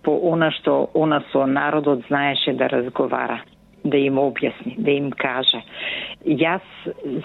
По 0.03 0.19
она 0.33 0.51
што 0.61 0.91
она 0.95 1.23
со 1.33 1.47
народот 1.47 2.05
знаеше 2.09 2.53
да 2.53 2.69
разговара, 2.69 3.41
да 3.91 3.99
им 3.99 4.19
објасни, 4.21 4.77
да 4.79 4.91
им 4.91 5.11
каже. 5.11 5.63
Јас 6.27 6.65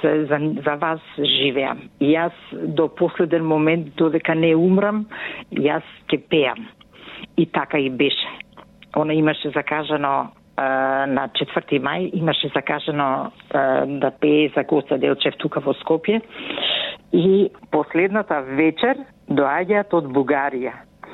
за, 0.01 0.11
за, 0.29 0.39
за 0.65 0.75
вас 0.81 1.01
живеам. 1.17 1.87
Јас 2.01 2.33
до 2.51 2.87
последен 2.87 3.45
момент, 3.45 3.95
додека 3.97 4.35
не 4.35 4.53
умрам, 4.55 5.05
јас 5.51 5.85
ќе 6.09 6.21
пеам. 6.29 6.67
И 7.37 7.45
така 7.45 7.79
и 7.79 7.89
беше. 7.89 8.27
Она 8.93 9.13
имаше 9.13 9.49
закажано 9.49 10.31
на 10.57 11.29
4 11.33 11.79
мај 11.79 12.09
имаше 12.13 12.51
закажано 12.53 13.31
да 13.87 14.11
пее 14.19 14.51
за 14.55 14.63
Коста 14.63 14.97
Делчев 14.97 15.35
тука 15.37 15.59
во 15.59 15.73
Скопје 15.73 16.21
и 17.11 17.49
последната 17.71 18.41
вечер 18.41 18.99
доаѓаат 19.29 19.93
од 19.93 20.11
Бугарија 20.11 20.73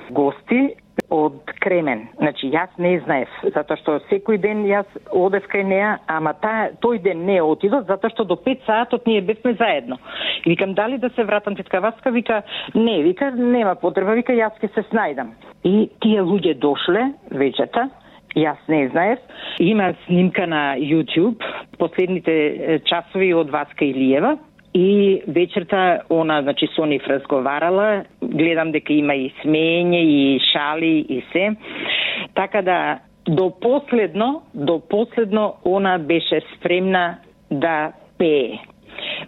гости 0.09 0.75
од 1.09 1.51
Кремен. 1.63 2.07
Значи, 2.17 2.49
јас 2.51 2.73
не 2.77 2.97
знаев, 3.05 3.31
затоа 3.55 3.77
што 3.79 3.97
секој 4.09 4.39
ден 4.43 4.65
јас 4.67 4.87
одев 5.15 5.47
кај 5.51 5.63
неа, 5.67 5.91
ама 6.11 6.33
та, 6.41 6.71
тој 6.83 6.99
ден 7.03 7.25
не 7.25 7.39
отидов, 7.41 7.85
затоа 7.87 8.11
што 8.11 8.25
до 8.27 8.35
5 8.35 8.65
саатот 8.65 9.07
ние 9.07 9.21
бевме 9.21 9.53
заедно. 9.53 9.97
И 10.45 10.49
викам, 10.49 10.73
дали 10.73 10.97
да 10.97 11.09
се 11.09 11.23
вратам 11.23 11.55
тетка 11.55 11.81
Васка? 11.81 12.11
Вика, 12.11 12.43
не, 12.75 13.01
вика, 13.03 13.31
нема 13.31 13.75
потреба, 13.75 14.17
вика, 14.19 14.33
јас 14.33 14.59
ќе 14.59 14.73
се 14.73 14.83
снајдам. 14.91 15.31
И 15.63 15.89
тие 16.01 16.21
луѓе 16.21 16.57
дошле 16.59 17.13
вечета, 17.31 17.89
Јас 18.37 18.59
не 18.67 18.87
знаев. 18.89 19.19
Има 19.59 19.93
снимка 20.05 20.45
на 20.47 20.75
YouTube, 20.77 21.41
последните 21.79 22.81
часови 22.85 23.31
од 23.33 23.49
Васка 23.49 23.85
Илиева, 23.85 24.35
и 24.77 25.21
вечерта 25.27 26.01
она 26.09 26.41
значи 26.41 26.67
со 26.75 26.85
нив 26.85 27.01
разговарала, 27.07 28.03
гледам 28.21 28.71
дека 28.71 28.93
има 28.93 29.15
и 29.15 29.31
смење 29.41 30.01
и 30.05 30.39
шали 30.51 31.05
и 31.09 31.23
се. 31.31 31.55
Така 32.35 32.61
да 32.61 32.99
до 33.27 33.49
последно, 33.61 34.43
до 34.53 34.79
последно 34.89 35.55
она 35.65 35.97
беше 35.97 36.41
спремна 36.55 37.17
да 37.51 37.91
пее. 38.17 38.59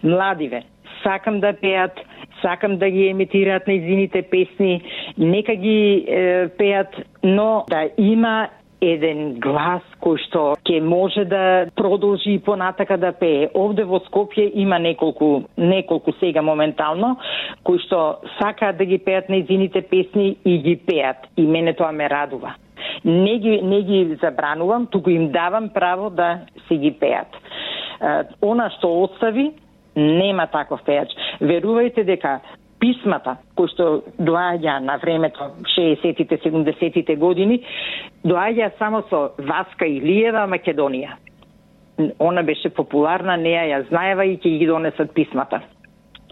Младиве, 0.03 0.63
сакам 1.03 1.39
да 1.39 1.53
пеат, 1.53 1.97
сакам 2.41 2.77
да 2.77 2.89
ги 2.89 3.07
емитираат 3.09 3.65
нејзините 3.65 4.21
песни, 4.29 4.81
нека 5.17 5.55
ги 5.55 6.05
е, 6.07 6.47
пеат, 6.57 6.95
но 7.23 7.65
да 7.69 7.89
има 7.97 8.49
еден 8.81 9.39
глас 9.43 9.83
кој 10.03 10.19
што 10.25 10.43
ќе 10.63 10.79
може 10.83 11.25
да 11.29 11.67
продолжи 11.75 12.35
и 12.37 12.43
понатака 12.43 12.97
да 12.97 13.11
пее. 13.11 13.49
Овде 13.53 13.83
во 13.83 13.99
Скопје 14.07 14.49
има 14.53 14.79
неколку 14.79 15.43
неколку 15.57 16.13
сега 16.19 16.41
моментално 16.41 17.17
кои 17.63 17.79
што 17.85 18.19
сакаат 18.39 18.77
да 18.77 18.85
ги 18.85 18.97
пеат 18.97 19.29
нејзините 19.29 19.81
песни 19.89 20.37
и 20.45 20.57
ги 20.63 20.75
пеат. 20.75 21.27
И 21.37 21.45
мене 21.45 21.73
тоа 21.73 21.91
ме 21.91 22.09
радува. 22.09 22.55
Не 23.05 23.37
ги, 23.39 23.61
не 23.61 23.81
ги 23.81 24.17
забранувам, 24.21 24.87
туку 24.87 25.09
им 25.09 25.31
давам 25.31 25.69
право 25.69 26.09
да 26.09 26.39
си 26.67 26.77
ги 26.77 26.91
пеат. 26.91 27.27
Она 28.41 28.69
што 28.77 28.91
остави, 29.03 29.51
нема 29.95 30.47
таков 30.47 30.81
пејач. 30.87 31.11
Верувајте 31.41 32.05
дека 32.07 32.39
писмата 32.79 33.37
кои 33.55 33.69
што 33.73 34.03
доаѓа 34.19 34.79
на 34.83 34.97
времето 35.01 35.51
60-тите, 35.75 36.39
70-тите 36.43 37.15
години, 37.15 37.61
доаѓа 38.25 38.71
само 38.79 39.03
со 39.09 39.31
Васка 39.37 39.87
Илиева 39.87 40.47
Македонија. 40.47 41.17
Она 42.19 42.43
беше 42.43 42.69
популарна, 42.69 43.35
неа 43.37 43.65
ја 43.67 43.83
знаева 43.89 44.25
и 44.25 44.37
ќе 44.37 44.57
ги 44.59 44.67
донесат 44.67 45.13
писмата. 45.13 45.61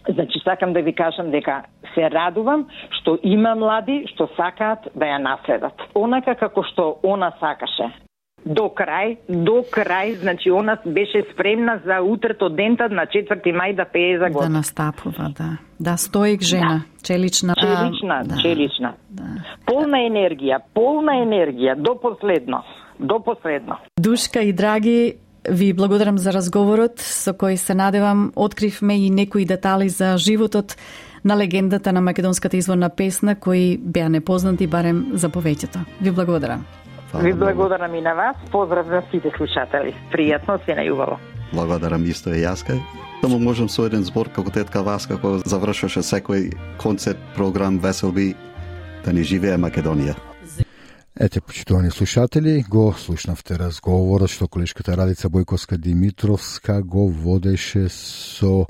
Значи, 0.08 0.40
сакам 0.40 0.74
да 0.74 0.82
ви 0.82 0.94
кажам 0.96 1.32
дека 1.32 1.64
се 1.94 2.10
радувам 2.10 2.68
што 3.02 3.18
има 3.24 3.56
млади 3.56 4.06
што 4.14 4.30
сакаат 4.38 4.88
да 4.96 5.06
ја 5.06 5.20
наследат. 5.20 5.88
Онака 5.96 6.36
како 6.36 6.64
што 6.64 6.96
она 7.04 7.34
сакаше 7.40 7.92
до 8.48 8.70
крај, 8.70 9.18
до 9.30 9.64
крај, 9.64 10.20
значи 10.22 10.52
она 10.52 10.78
беше 10.86 11.24
спремна 11.34 11.82
за 11.86 12.02
утрето 12.02 12.50
дентат 12.50 12.92
на 12.92 13.06
4 13.06 13.42
мај 13.44 13.76
да 13.76 13.86
пее 13.86 14.18
за 14.20 14.30
год. 14.30 14.44
Да 14.44 14.50
настапува, 14.50 15.34
да. 15.38 15.58
Да, 15.80 15.98
стоик 15.98 16.42
жена, 16.42 16.84
да. 16.84 17.04
челична. 17.04 17.54
Челична, 17.56 18.24
а, 18.30 18.42
челична. 18.42 18.94
Да. 19.10 19.24
Полна 19.66 19.98
енергија, 19.98 20.60
полна 20.74 21.22
енергија, 21.24 21.76
до 21.76 21.96
последно. 22.02 22.64
До 23.00 23.20
последно. 23.20 23.78
Душка 24.00 24.42
и 24.42 24.54
драги, 24.54 25.14
ви 25.50 25.74
благодарам 25.74 26.18
за 26.18 26.34
разговорот 26.34 27.00
со 27.00 27.32
кој 27.32 27.56
се 27.56 27.76
надевам 27.76 28.32
откривме 28.36 28.98
и 29.06 29.10
некои 29.10 29.46
детали 29.46 29.90
за 29.90 30.18
животот 30.18 30.76
на 31.24 31.38
легендата 31.38 31.94
на 31.94 32.02
македонската 32.02 32.58
изворна 32.58 32.90
песна 32.90 33.36
кои 33.36 33.78
беа 33.78 34.10
непознати 34.10 34.68
барем 34.68 35.06
за 35.14 35.30
повеќето. 35.30 35.80
Ви 36.02 36.12
благодарам. 36.12 36.66
Ви 37.14 37.34
благодарам 37.34 37.96
и 37.96 38.02
на 38.02 38.14
вас. 38.14 38.36
Поздрав 38.52 38.86
за 38.88 39.02
сите 39.12 39.32
слушатели. 39.38 39.96
Пријатно, 40.12 40.60
се 40.66 40.76
најубаво. 40.76 41.18
Благодарам 41.54 42.04
исто 42.06 42.34
и 42.36 42.44
јаска. 42.44 42.76
Само 43.22 43.40
можам 43.40 43.70
со 43.70 43.88
еден 43.88 44.04
збор 44.04 44.30
како 44.30 44.52
тетка 44.52 44.84
Васка 44.84 45.16
кој 45.18 45.42
завршуваше 45.48 46.04
секој 46.04 46.52
концерт, 46.78 47.18
програм, 47.36 47.80
веселби, 47.80 48.36
да 49.06 49.14
ни 49.14 49.24
живее 49.24 49.58
Македонија. 49.58 50.27
Ете, 51.20 51.42
почитувани 51.42 51.92
слушатели, 51.92 52.66
го 52.70 52.94
слушнавте 52.94 53.56
разговорот 53.58 54.30
што 54.30 54.46
колешката 54.46 54.94
Радица 54.94 55.32
Бојковска 55.34 55.80
Димитровска 55.82 56.84
го 56.86 57.08
водеше 57.10 57.88
со 57.90 58.68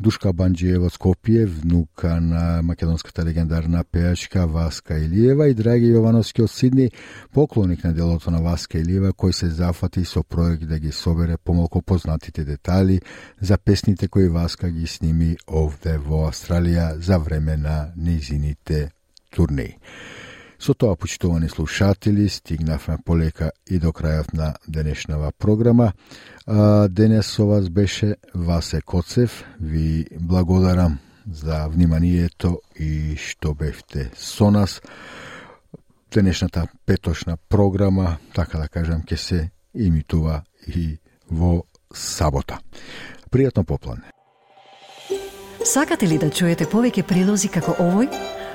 Душка 0.00 0.32
Банджиева 0.32 0.88
Скопје, 0.88 1.44
внука 1.44 2.16
на 2.20 2.62
македонската 2.62 3.24
легендарна 3.24 3.84
пеачка 3.84 4.46
Васка 4.46 4.96
Илиева 4.96 5.50
и 5.50 5.54
Драги 5.54 5.92
Јовановски 5.92 6.46
од 6.46 6.50
Сидни, 6.50 6.88
поклоник 7.34 7.84
на 7.84 7.92
делото 7.92 8.30
на 8.30 8.40
Васка 8.40 8.80
Илиева, 8.80 9.12
кој 9.12 9.36
се 9.36 9.52
зафати 9.52 10.06
со 10.08 10.22
проект 10.22 10.64
да 10.72 10.78
ги 10.78 10.92
собере 10.92 11.36
помалку 11.36 11.82
познатите 11.82 12.44
детали 12.44 13.00
за 13.40 13.58
песните 13.58 14.08
кои 14.08 14.28
Васка 14.28 14.70
ги 14.70 14.86
сними 14.86 15.36
овде 15.46 15.98
во 15.98 16.30
Австралија 16.32 16.96
за 16.96 17.18
време 17.18 17.60
на 17.60 17.92
низините 17.96 18.88
турнеи. 19.28 19.76
Со 20.60 20.74
тоа, 20.74 20.96
почитувани 20.96 21.48
слушатели, 21.48 22.28
стигнавме 22.28 22.98
полека 23.04 23.50
и 23.66 23.78
до 23.80 23.94
крајот 23.96 24.34
на 24.36 24.54
денешнава 24.68 25.32
програма. 25.32 25.92
Денес 26.88 27.26
со 27.26 27.46
вас 27.46 27.70
беше 27.70 28.16
Васе 28.34 28.80
Коцев. 28.80 29.44
Ви 29.60 30.06
благодарам 30.20 30.98
за 31.32 31.66
вниманието 31.68 32.60
и 32.76 33.16
што 33.16 33.54
бевте 33.54 34.10
со 34.14 34.50
нас. 34.50 34.82
Денешната 36.12 36.66
петошна 36.86 37.38
програма, 37.48 38.18
така 38.34 38.58
да 38.58 38.68
кажам, 38.68 39.00
ќе 39.00 39.16
се 39.16 39.50
имитува 39.74 40.42
и 40.66 40.98
во 41.30 41.64
сабота. 41.94 42.60
Пријатно 43.32 43.64
поплане. 43.64 44.12
Сакате 45.64 46.06
ли 46.06 46.18
да 46.18 46.28
чуете 46.30 46.68
повеќе 46.68 47.06
прилози 47.08 47.48
како 47.48 47.72
овој? 47.80 48.39